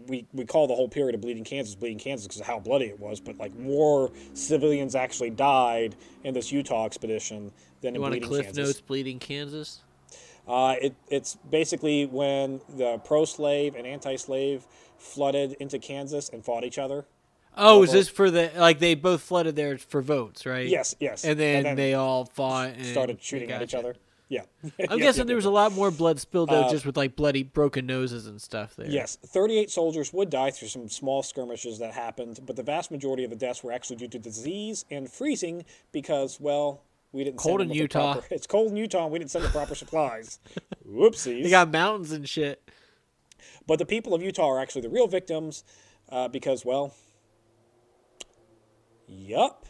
we 0.07 0.27
we 0.33 0.45
call 0.45 0.67
the 0.67 0.75
whole 0.75 0.89
period 0.89 1.15
of 1.15 1.21
Bleeding 1.21 1.45
Kansas 1.45 1.75
Bleeding 1.75 1.99
Kansas 1.99 2.27
because 2.27 2.41
of 2.41 2.47
how 2.47 2.59
bloody 2.59 2.87
it 2.87 2.99
was, 3.01 3.21
but 3.21 3.39
like 3.39 3.55
more 3.59 4.11
civilians 4.35 4.95
actually 4.95 5.31
died 5.31 5.97
in 6.25 6.35
this 6.35 6.53
Utah 6.53 6.87
expedition 6.87 7.53
than 7.81 7.95
You 7.95 8.05
in 8.05 8.11
want 8.11 8.15
a 8.23 8.27
Cliff 8.27 8.45
Kansas. 8.47 8.67
Notes 8.67 8.81
Bleeding 8.81 9.19
Kansas? 9.19 9.81
Uh, 10.47 10.75
it, 10.81 10.95
it's 11.09 11.37
basically 11.51 12.07
when 12.07 12.61
the 12.69 12.99
pro-slave 13.05 13.77
and 13.77 13.87
anti-slave 13.87 14.67
flooded 14.99 15.53
into 15.61 15.79
Kansas 15.79 16.29
and 16.31 16.45
fought 16.45 16.65
each 16.65 16.79
other. 16.79 17.05
Oh, 17.57 17.83
is 17.83 17.93
this 17.93 18.09
for 18.09 18.31
the 18.31 18.51
like 18.57 18.79
they 18.79 18.95
both 18.95 19.21
flooded 19.21 19.57
there 19.57 19.77
for 19.77 20.01
votes, 20.01 20.47
right? 20.47 20.67
Yes, 20.67 20.97
yes. 20.99 21.25
And 21.25 21.39
then, 21.39 21.77
they 21.77 21.95
all 21.95 22.25
fought 22.25 22.71
and 22.71 22.87
started 22.87 23.23
shooting 23.23 23.51
at 23.51 23.63
each 23.63 23.75
other. 23.75 23.95
Yeah. 24.33 24.45
I'm 24.89 24.99
guessing 25.07 25.27
there 25.27 25.37
was 25.37 25.45
a 25.45 25.51
lot 25.51 25.73
more 25.73 25.91
blood 25.91 26.19
spilled 26.19 26.51
out 26.51 26.65
Uh, 26.67 26.71
just 26.71 26.87
with 26.87 26.97
like 26.97 27.17
bloody 27.17 27.43
broken 27.43 27.85
noses 27.85 28.27
and 28.27 28.41
stuff 28.41 28.75
there. 28.77 28.89
Yes, 28.89 29.17
38 29.27 29.71
soldiers 29.71 30.11
would 30.15 30.31
die 30.31 30.51
through 30.51 30.69
some 30.69 30.89
small 30.89 31.23
skirmishes 31.23 31.79
that 31.81 31.93
happened, 31.93 32.41
but 32.47 32.57
the 32.57 32.63
vast 32.63 32.91
majority 32.91 33.25
of 33.25 33.31
the 33.31 33.37
deaths 33.37 33.63
were 33.63 33.73
actually 33.73 33.97
due 33.97 34.09
to 34.09 34.19
disease 34.19 34.87
and 34.91 35.11
freezing 35.13 35.67
because, 35.93 36.41
well, 36.41 36.81
we 37.13 37.25
didn't 37.25 37.37
Cold 37.37 37.61
send 37.61 37.63
in 37.63 37.69
them 37.69 37.69
with 37.69 37.77
the 37.93 37.99
Utah. 37.99 38.13
proper- 38.15 38.35
it's 38.35 38.47
cold 38.47 38.71
in 38.71 38.77
Utah, 38.79 39.03
and 39.05 39.13
we 39.13 39.19
didn't 39.19 39.31
send 39.31 39.45
the 39.45 39.51
proper 39.51 39.75
supplies. 39.83 40.39
Whoopsies. 40.89 41.43
They 41.43 41.51
got 41.51 41.71
mountains 41.71 42.11
and 42.11 42.27
shit. 42.27 42.67
But 43.67 43.79
the 43.79 43.85
people 43.87 44.15
of 44.15 44.23
Utah 44.23 44.49
are 44.49 44.61
actually 44.61 44.81
the 44.83 44.89
real 44.89 45.09
victims 45.09 45.63
uh, 46.09 46.29
because, 46.29 46.65
well, 46.65 46.95
yup. 49.07 49.67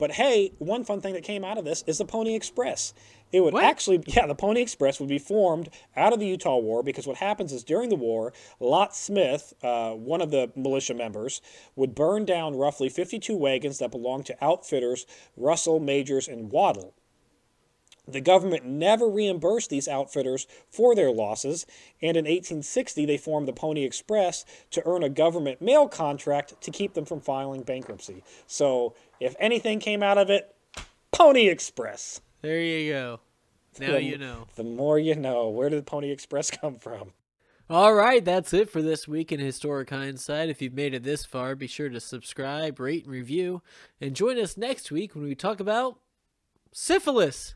But 0.00 0.12
hey, 0.12 0.54
one 0.58 0.82
fun 0.82 1.02
thing 1.02 1.12
that 1.12 1.24
came 1.24 1.44
out 1.44 1.58
of 1.58 1.66
this 1.66 1.84
is 1.86 1.98
the 1.98 2.06
Pony 2.06 2.34
Express. 2.34 2.94
It 3.32 3.42
would 3.42 3.52
What? 3.52 3.64
actually, 3.64 4.02
yeah, 4.06 4.26
the 4.26 4.34
Pony 4.34 4.62
Express 4.62 4.98
would 4.98 5.10
be 5.10 5.18
formed 5.18 5.68
out 5.94 6.14
of 6.14 6.18
the 6.18 6.26
Utah 6.26 6.56
War 6.56 6.82
because 6.82 7.06
what 7.06 7.18
happens 7.18 7.52
is 7.52 7.62
during 7.62 7.90
the 7.90 7.96
war, 7.96 8.32
Lot 8.58 8.96
Smith, 8.96 9.52
uh, 9.62 9.90
one 9.90 10.22
of 10.22 10.30
the 10.30 10.50
militia 10.56 10.94
members, 10.94 11.42
would 11.76 11.94
burn 11.94 12.24
down 12.24 12.56
roughly 12.56 12.88
52 12.88 13.36
wagons 13.36 13.78
that 13.78 13.90
belonged 13.90 14.24
to 14.26 14.44
outfitters 14.44 15.04
Russell, 15.36 15.78
Majors, 15.78 16.26
and 16.26 16.50
Waddell. 16.50 16.94
The 18.12 18.20
government 18.20 18.64
never 18.64 19.08
reimbursed 19.08 19.70
these 19.70 19.88
outfitters 19.88 20.46
for 20.70 20.94
their 20.94 21.10
losses, 21.10 21.66
and 22.02 22.16
in 22.16 22.24
1860 22.24 23.06
they 23.06 23.16
formed 23.16 23.48
the 23.48 23.52
Pony 23.52 23.84
Express 23.84 24.44
to 24.70 24.82
earn 24.86 25.02
a 25.02 25.08
government 25.08 25.60
mail 25.62 25.88
contract 25.88 26.60
to 26.60 26.70
keep 26.70 26.94
them 26.94 27.04
from 27.04 27.20
filing 27.20 27.62
bankruptcy. 27.62 28.22
So, 28.46 28.94
if 29.20 29.34
anything 29.38 29.80
came 29.80 30.02
out 30.02 30.18
of 30.18 30.30
it, 30.30 30.54
Pony 31.12 31.48
Express. 31.48 32.20
There 32.42 32.60
you 32.60 32.92
go. 32.92 33.20
Now 33.78 33.92
The- 33.92 34.02
you 34.02 34.18
know. 34.18 34.46
The 34.56 34.64
more 34.64 34.98
you 34.98 35.14
know. 35.14 35.48
Where 35.48 35.68
did 35.68 35.78
the 35.78 35.90
Pony 35.90 36.10
Express 36.10 36.50
come 36.60 36.76
from? 36.76 37.12
All 37.68 37.94
right, 37.94 38.24
that's 38.24 38.52
it 38.52 38.68
for 38.68 38.82
this 38.82 39.06
week 39.06 39.30
in 39.30 39.38
Historic 39.38 39.90
Hindsight. 39.90 40.48
If 40.48 40.60
you've 40.60 40.74
made 40.74 40.92
it 40.92 41.04
this 41.04 41.24
far, 41.24 41.54
be 41.54 41.68
sure 41.68 41.88
to 41.88 42.00
subscribe, 42.00 42.80
rate, 42.80 43.04
and 43.04 43.12
review, 43.12 43.62
and 44.00 44.16
join 44.16 44.40
us 44.40 44.56
next 44.56 44.90
week 44.90 45.14
when 45.14 45.22
we 45.22 45.36
talk 45.36 45.60
about 45.60 46.00
syphilis. 46.72 47.54